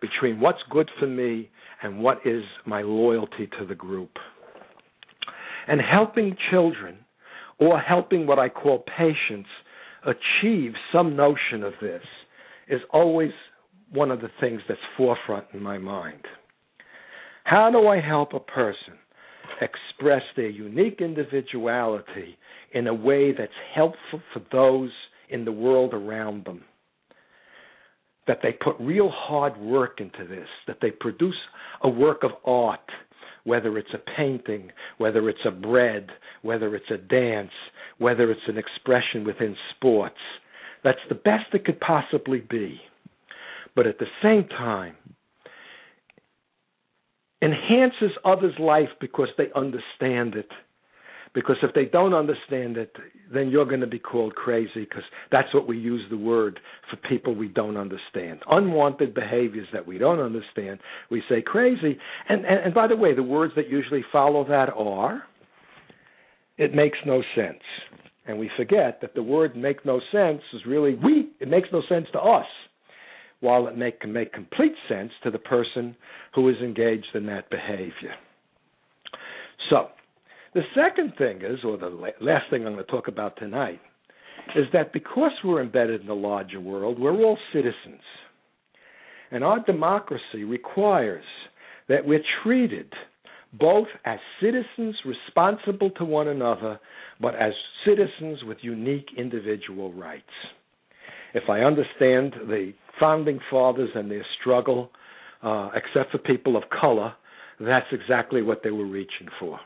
between 0.00 0.40
what's 0.40 0.62
good 0.70 0.90
for 0.98 1.06
me 1.06 1.50
and 1.84 1.98
what 1.98 2.18
is 2.24 2.42
my 2.64 2.80
loyalty 2.80 3.46
to 3.58 3.66
the 3.66 3.74
group. 3.74 4.16
And 5.68 5.80
helping 5.80 6.34
children, 6.50 6.96
or 7.58 7.78
helping 7.78 8.26
what 8.26 8.38
I 8.38 8.48
call 8.48 8.84
patients, 8.96 9.48
achieve 10.04 10.72
some 10.92 11.14
notion 11.14 11.62
of 11.62 11.74
this 11.80 12.02
is 12.68 12.80
always 12.90 13.30
one 13.92 14.10
of 14.10 14.20
the 14.22 14.30
things 14.40 14.62
that's 14.66 14.80
forefront 14.96 15.44
in 15.52 15.62
my 15.62 15.76
mind. 15.78 16.22
How 17.44 17.70
do 17.70 17.86
I 17.86 18.00
help 18.00 18.32
a 18.32 18.40
person 18.40 18.94
express 19.60 20.22
their 20.36 20.48
unique 20.48 21.00
individuality 21.00 22.38
in 22.72 22.86
a 22.86 22.94
way 22.94 23.32
that's 23.32 23.52
helpful 23.74 24.22
for 24.32 24.42
those 24.50 24.90
in 25.28 25.44
the 25.44 25.52
world 25.52 25.92
around 25.92 26.46
them? 26.46 26.62
That 28.26 28.40
they 28.42 28.52
put 28.52 28.76
real 28.80 29.10
hard 29.10 29.56
work 29.58 30.00
into 30.00 30.26
this, 30.26 30.48
that 30.66 30.78
they 30.80 30.90
produce 30.90 31.36
a 31.82 31.88
work 31.88 32.22
of 32.22 32.30
art, 32.44 32.80
whether 33.44 33.76
it's 33.76 33.92
a 33.92 34.16
painting, 34.16 34.70
whether 34.98 35.28
it's 35.28 35.44
a 35.46 35.50
bread, 35.50 36.08
whether 36.42 36.74
it's 36.74 36.90
a 36.90 36.96
dance, 36.96 37.52
whether 37.98 38.30
it's 38.30 38.48
an 38.48 38.56
expression 38.58 39.24
within 39.24 39.54
sports. 39.76 40.16
That's 40.82 40.98
the 41.08 41.14
best 41.14 41.52
it 41.52 41.64
could 41.64 41.80
possibly 41.80 42.40
be. 42.40 42.80
But 43.76 43.86
at 43.86 43.98
the 43.98 44.06
same 44.22 44.48
time, 44.48 44.96
enhances 47.42 48.16
others' 48.24 48.58
life 48.58 48.88
because 49.00 49.28
they 49.36 49.48
understand 49.54 50.34
it 50.34 50.48
because 51.34 51.56
if 51.62 51.74
they 51.74 51.86
don't 51.86 52.14
understand 52.14 52.76
it, 52.76 52.94
then 53.32 53.48
you're 53.48 53.64
going 53.64 53.80
to 53.80 53.86
be 53.86 53.98
called 53.98 54.34
crazy 54.36 54.86
because 54.88 55.02
that's 55.32 55.52
what 55.52 55.66
we 55.66 55.76
use 55.76 56.02
the 56.08 56.16
word 56.16 56.60
for 56.88 56.96
people 57.08 57.34
we 57.34 57.48
don't 57.48 57.76
understand. 57.76 58.40
Unwanted 58.48 59.12
behaviors 59.14 59.66
that 59.72 59.84
we 59.84 59.98
don't 59.98 60.20
understand, 60.20 60.78
we 61.10 61.22
say 61.28 61.42
crazy. 61.42 61.98
And, 62.28 62.44
and, 62.44 62.60
and 62.66 62.74
by 62.74 62.86
the 62.86 62.96
way, 62.96 63.14
the 63.14 63.22
words 63.22 63.52
that 63.56 63.68
usually 63.68 64.04
follow 64.12 64.44
that 64.48 64.70
are, 64.76 65.24
it 66.56 66.72
makes 66.72 66.98
no 67.04 67.22
sense. 67.34 67.62
And 68.26 68.38
we 68.38 68.48
forget 68.56 69.00
that 69.00 69.14
the 69.14 69.22
word 69.22 69.56
make 69.56 69.84
no 69.84 70.00
sense 70.12 70.40
is 70.54 70.62
really 70.66 70.94
we, 70.94 71.30
it 71.40 71.48
makes 71.48 71.68
no 71.72 71.82
sense 71.88 72.06
to 72.12 72.20
us 72.20 72.46
while 73.40 73.66
it 73.66 73.76
make, 73.76 74.00
can 74.00 74.12
make 74.12 74.32
complete 74.32 74.72
sense 74.88 75.10
to 75.24 75.30
the 75.30 75.38
person 75.38 75.96
who 76.34 76.48
is 76.48 76.56
engaged 76.62 77.08
in 77.14 77.26
that 77.26 77.50
behavior. 77.50 78.14
So, 79.68 79.88
the 80.54 80.62
second 80.74 81.14
thing 81.18 81.38
is, 81.42 81.58
or 81.64 81.76
the 81.76 82.12
last 82.20 82.44
thing 82.50 82.66
I'm 82.66 82.74
going 82.74 82.84
to 82.84 82.90
talk 82.90 83.08
about 83.08 83.36
tonight, 83.36 83.80
is 84.54 84.66
that 84.72 84.92
because 84.92 85.32
we're 85.42 85.62
embedded 85.62 86.02
in 86.02 86.06
the 86.06 86.14
larger 86.14 86.60
world, 86.60 86.98
we're 86.98 87.16
all 87.16 87.38
citizens. 87.52 88.02
And 89.30 89.42
our 89.42 89.60
democracy 89.64 90.44
requires 90.44 91.24
that 91.88 92.06
we're 92.06 92.22
treated 92.42 92.92
both 93.58 93.86
as 94.04 94.18
citizens 94.40 94.96
responsible 95.04 95.90
to 95.90 96.04
one 96.04 96.28
another, 96.28 96.78
but 97.20 97.34
as 97.36 97.52
citizens 97.86 98.42
with 98.44 98.58
unique 98.62 99.08
individual 99.16 99.92
rights. 99.92 100.24
If 101.34 101.48
I 101.48 101.60
understand 101.60 102.34
the 102.48 102.72
founding 102.98 103.38
fathers 103.50 103.90
and 103.94 104.10
their 104.10 104.26
struggle, 104.40 104.90
uh, 105.42 105.70
except 105.74 106.12
for 106.12 106.18
people 106.18 106.56
of 106.56 106.64
color, 106.70 107.12
that's 107.60 107.86
exactly 107.92 108.42
what 108.42 108.62
they 108.64 108.70
were 108.70 108.86
reaching 108.86 109.28
for. 109.38 109.60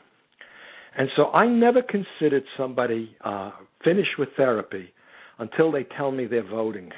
And 0.99 1.07
so 1.15 1.27
I 1.31 1.47
never 1.47 1.81
considered 1.81 2.43
somebody 2.57 3.15
uh, 3.23 3.51
finished 3.85 4.19
with 4.19 4.27
therapy 4.35 4.91
until 5.39 5.71
they 5.71 5.85
tell 5.97 6.11
me 6.11 6.25
they're 6.25 6.43
voting. 6.43 6.91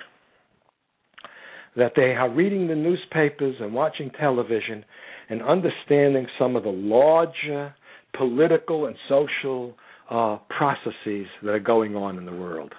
That 1.75 1.93
they 1.95 2.15
are 2.15 2.27
reading 2.27 2.67
the 2.67 2.75
newspapers 2.75 3.55
and 3.59 3.75
watching 3.75 4.09
television 4.19 4.83
and 5.29 5.43
understanding 5.43 6.25
some 6.39 6.55
of 6.55 6.63
the 6.63 6.71
larger 6.71 7.75
political 8.17 8.87
and 8.87 8.95
social 9.07 9.75
uh, 10.09 10.37
processes 10.49 11.27
that 11.43 11.51
are 11.51 11.59
going 11.59 11.95
on 11.95 12.17
in 12.17 12.25
the 12.25 12.33
world. 12.33 12.73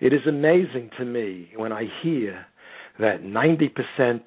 It 0.00 0.12
is 0.12 0.20
amazing 0.28 0.90
to 0.98 1.04
me 1.04 1.52
when 1.54 1.70
I 1.70 1.84
hear 2.02 2.44
that 2.98 3.22
90% 3.22 4.20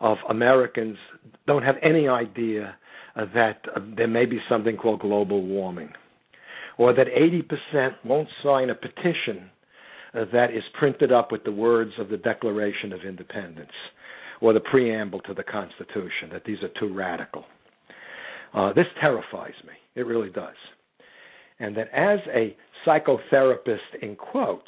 of 0.00 0.16
Americans 0.28 0.96
don't 1.46 1.62
have 1.62 1.76
any 1.84 2.08
idea 2.08 2.74
uh, 3.16 3.24
that 3.34 3.60
uh, 3.74 3.80
there 3.96 4.08
may 4.08 4.26
be 4.26 4.38
something 4.48 4.76
called 4.76 5.00
global 5.00 5.42
warming, 5.42 5.90
or 6.78 6.92
that 6.94 7.06
80% 7.06 7.94
won't 8.04 8.28
sign 8.42 8.70
a 8.70 8.74
petition 8.74 9.50
uh, 10.14 10.24
that 10.32 10.50
is 10.50 10.62
printed 10.78 11.12
up 11.12 11.30
with 11.30 11.44
the 11.44 11.52
words 11.52 11.92
of 11.98 12.08
the 12.08 12.16
Declaration 12.16 12.92
of 12.92 13.00
Independence 13.02 13.70
or 14.40 14.52
the 14.52 14.60
preamble 14.60 15.20
to 15.20 15.34
the 15.34 15.42
Constitution, 15.42 16.30
that 16.32 16.44
these 16.44 16.58
are 16.62 16.80
too 16.80 16.92
radical. 16.94 17.44
Uh, 18.54 18.72
this 18.72 18.86
terrifies 19.00 19.54
me. 19.66 19.74
It 19.94 20.06
really 20.06 20.30
does. 20.30 20.56
And 21.58 21.76
that 21.76 21.88
as 21.92 22.20
a 22.34 22.56
psychotherapist, 22.86 23.78
in 24.02 24.16
quotes, 24.16 24.64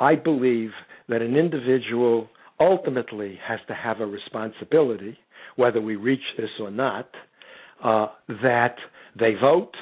I 0.00 0.14
believe 0.16 0.70
that 1.08 1.22
an 1.22 1.36
individual 1.36 2.28
ultimately 2.60 3.38
has 3.46 3.60
to 3.68 3.74
have 3.74 4.00
a 4.00 4.06
responsibility, 4.06 5.16
whether 5.58 5.80
we 5.80 5.96
reach 5.96 6.22
this 6.36 6.50
or 6.60 6.70
not, 6.70 7.08
uh, 7.82 8.06
that 8.28 8.76
they 9.18 9.34
vote, 9.34 9.72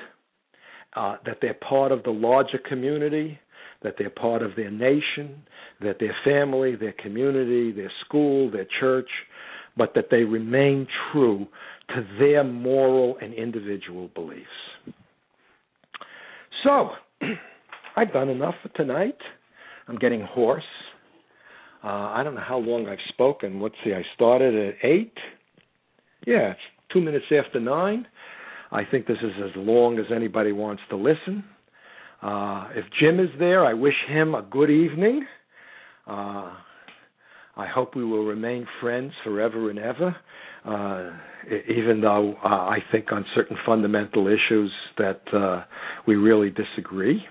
uh, 0.95 1.17
that 1.27 1.37
they're 1.43 1.53
part 1.69 1.93
of 1.93 2.03
the 2.03 2.11
larger 2.11 2.59
community, 2.67 3.39
that 3.83 3.95
they're 3.99 4.09
part 4.09 4.41
of 4.43 4.53
their 4.57 4.71
nation, 4.71 5.43
that 5.83 5.99
their 6.01 6.17
family, 6.25 6.77
their 6.77 6.95
community, 6.95 7.73
their 7.73 7.93
school, 8.07 8.51
their 8.51 8.67
church, 8.81 9.09
but 9.77 9.93
that 9.95 10.07
they 10.11 10.23
remain 10.23 10.87
true 11.13 11.47
to 11.91 12.07
their 12.19 12.43
moral 12.43 13.19
and 13.21 13.35
individual 13.35 14.09
beliefs. 14.15 14.47
So, 16.65 16.89
I've 17.97 18.15
done 18.15 18.31
enough 18.31 18.55
for 18.63 18.71
tonight. 18.71 19.19
I'm 19.89 19.97
getting 19.97 20.23
hoarse. 20.23 20.65
Uh, 21.85 21.89
I 22.15 22.23
don't 22.25 22.35
know 22.35 22.41
how 22.41 22.57
long 22.57 22.89
I've 22.89 22.99
spoken. 23.11 23.61
Let's 23.61 23.75
see, 23.85 23.93
I 23.93 24.03
started 24.15 24.55
at 24.55 24.75
8. 24.83 25.13
Yeah, 26.27 26.51
it's 26.51 26.61
two 26.93 27.01
minutes 27.01 27.27
after 27.31 27.61
9. 27.61 28.07
I 28.73 28.83
think 28.91 29.07
this 29.07 29.19
is 29.23 29.33
as 29.45 29.53
long 29.57 29.99
as 29.99 30.07
anybody 30.15 30.51
wants 30.51 30.83
to 30.91 30.97
listen. 30.97 31.45
Uh, 32.21 32.69
if 32.75 32.85
Jim 33.01 33.21
is 33.21 33.31
there, 33.39 33.65
I 33.65 33.75
wish 33.75 33.95
him 34.09 34.35
a 34.35 34.43
good 34.43 34.69
evening. 34.69 35.25
Uh, 36.07 36.53
I 37.57 37.67
hope 37.73 37.95
we 37.95 38.05
will 38.05 38.25
remain 38.25 38.67
friends 38.81 39.13
forever 39.23 39.71
and 39.71 39.79
ever, 39.79 40.17
uh, 40.65 41.17
even 41.69 42.01
though 42.01 42.35
uh, 42.45 42.49
I 42.49 42.79
think 42.91 43.13
on 43.13 43.25
certain 43.35 43.57
fundamental 43.65 44.27
issues 44.27 44.73
that 44.99 45.23
uh, 45.33 45.65
we 46.09 46.17
really 46.17 46.51
disagree. 46.51 47.23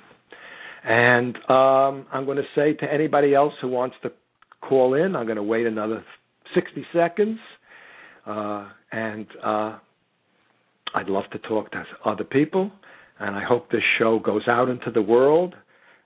And 0.85 1.35
um, 1.49 2.05
I'm 2.13 2.25
going 2.25 2.37
to 2.37 2.43
say 2.55 2.73
to 2.73 2.91
anybody 2.91 3.33
else 3.35 3.53
who 3.61 3.67
wants 3.67 3.97
to 4.03 4.11
call 4.61 4.93
in, 4.93 5.17
I'm 5.17 5.25
going 5.25 5.35
to 5.35 5.43
wait 5.43 5.67
another 5.67 6.03
60 6.55 6.85
seconds. 6.93 7.39
Uh, 8.25 8.69
and 8.95 9.27
uh, 9.43 9.77
I'd 10.95 11.09
love 11.09 11.25
to 11.33 11.39
talk 11.39 11.69
to 11.71 11.83
other 12.05 12.23
people. 12.23 12.71
And 13.19 13.35
I 13.35 13.43
hope 13.43 13.69
this 13.69 13.83
show 13.99 14.19
goes 14.19 14.47
out 14.47 14.69
into 14.69 14.89
the 14.89 15.01
world 15.01 15.53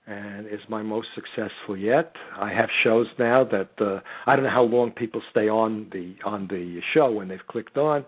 and 0.06 0.46
is 0.46 0.60
my 0.68 0.82
most 0.82 1.08
successful 1.14 1.76
yet. 1.76 2.12
I 2.36 2.52
have 2.52 2.68
shows 2.82 3.06
now 3.18 3.44
that 3.44 3.70
uh, 3.80 4.00
I 4.26 4.34
don't 4.34 4.44
know 4.44 4.50
how 4.50 4.64
long 4.64 4.90
people 4.90 5.22
stay 5.30 5.48
on 5.48 5.88
the 5.92 6.16
on 6.24 6.48
the 6.48 6.80
show 6.92 7.12
when 7.12 7.28
they've 7.28 7.46
clicked 7.48 7.76
on, 7.76 8.04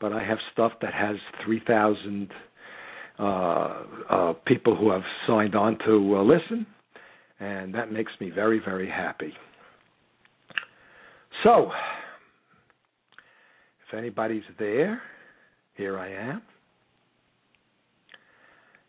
but 0.00 0.12
I 0.12 0.22
have 0.22 0.38
stuff 0.52 0.72
that 0.82 0.92
has 0.92 1.16
3,000 1.44 2.30
uh, 3.18 3.22
uh, 4.10 4.32
people 4.46 4.76
who 4.76 4.90
have 4.90 5.02
signed 5.26 5.54
on 5.54 5.78
to 5.86 6.16
uh, 6.16 6.22
listen, 6.22 6.66
and 7.40 7.74
that 7.74 7.90
makes 7.90 8.12
me 8.20 8.30
very, 8.30 8.60
very 8.62 8.88
happy. 8.88 9.32
So, 11.42 11.70
if 13.88 13.94
anybody's 13.96 14.42
there, 14.58 15.00
here 15.74 15.98
I 15.98 16.10
am. 16.10 16.42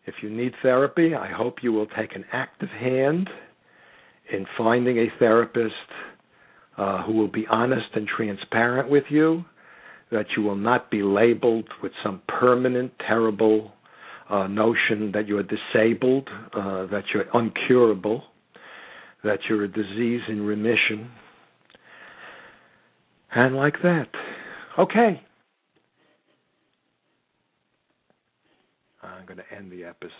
If 0.06 0.16
you 0.24 0.30
need 0.30 0.54
therapy, 0.62 1.14
I 1.14 1.32
hope 1.32 1.58
you 1.62 1.74
will 1.74 1.88
take 1.88 2.16
an 2.16 2.24
active 2.32 2.70
hand 2.70 3.30
in 4.32 4.45
finding 4.58 4.98
a 4.98 5.08
therapist 5.20 5.74
uh, 6.78 7.04
who 7.04 7.14
will 7.14 7.28
be 7.28 7.45
honest 7.50 7.88
and 7.93 8.08
transparent 8.08 8.89
with 8.89 9.04
you, 9.10 9.43
that 10.12 10.26
you 10.36 10.43
will 10.43 10.56
not 10.56 10.89
be 10.89 11.04
labeled 11.04 11.68
with 11.84 11.91
some 12.04 12.22
permanent, 12.28 12.91
terrible 13.06 13.74
uh, 14.30 14.48
notion 14.48 15.12
that 15.14 15.28
you're 15.28 15.43
disabled, 15.43 16.28
uh, 16.54 16.86
that 16.88 17.04
you're 17.14 17.26
uncurable, 17.34 18.22
that 19.24 19.39
you're 19.50 19.64
a 19.64 19.68
disease 19.68 20.22
in 20.30 20.41
remission, 20.41 21.10
and 23.36 23.56
like 23.56 23.76
that. 23.84 24.08
Okay. 24.78 25.22
I'm 29.02 29.26
going 29.26 29.38
to 29.38 29.56
end 29.56 29.72
the 29.72 29.86
episode. 29.86 30.12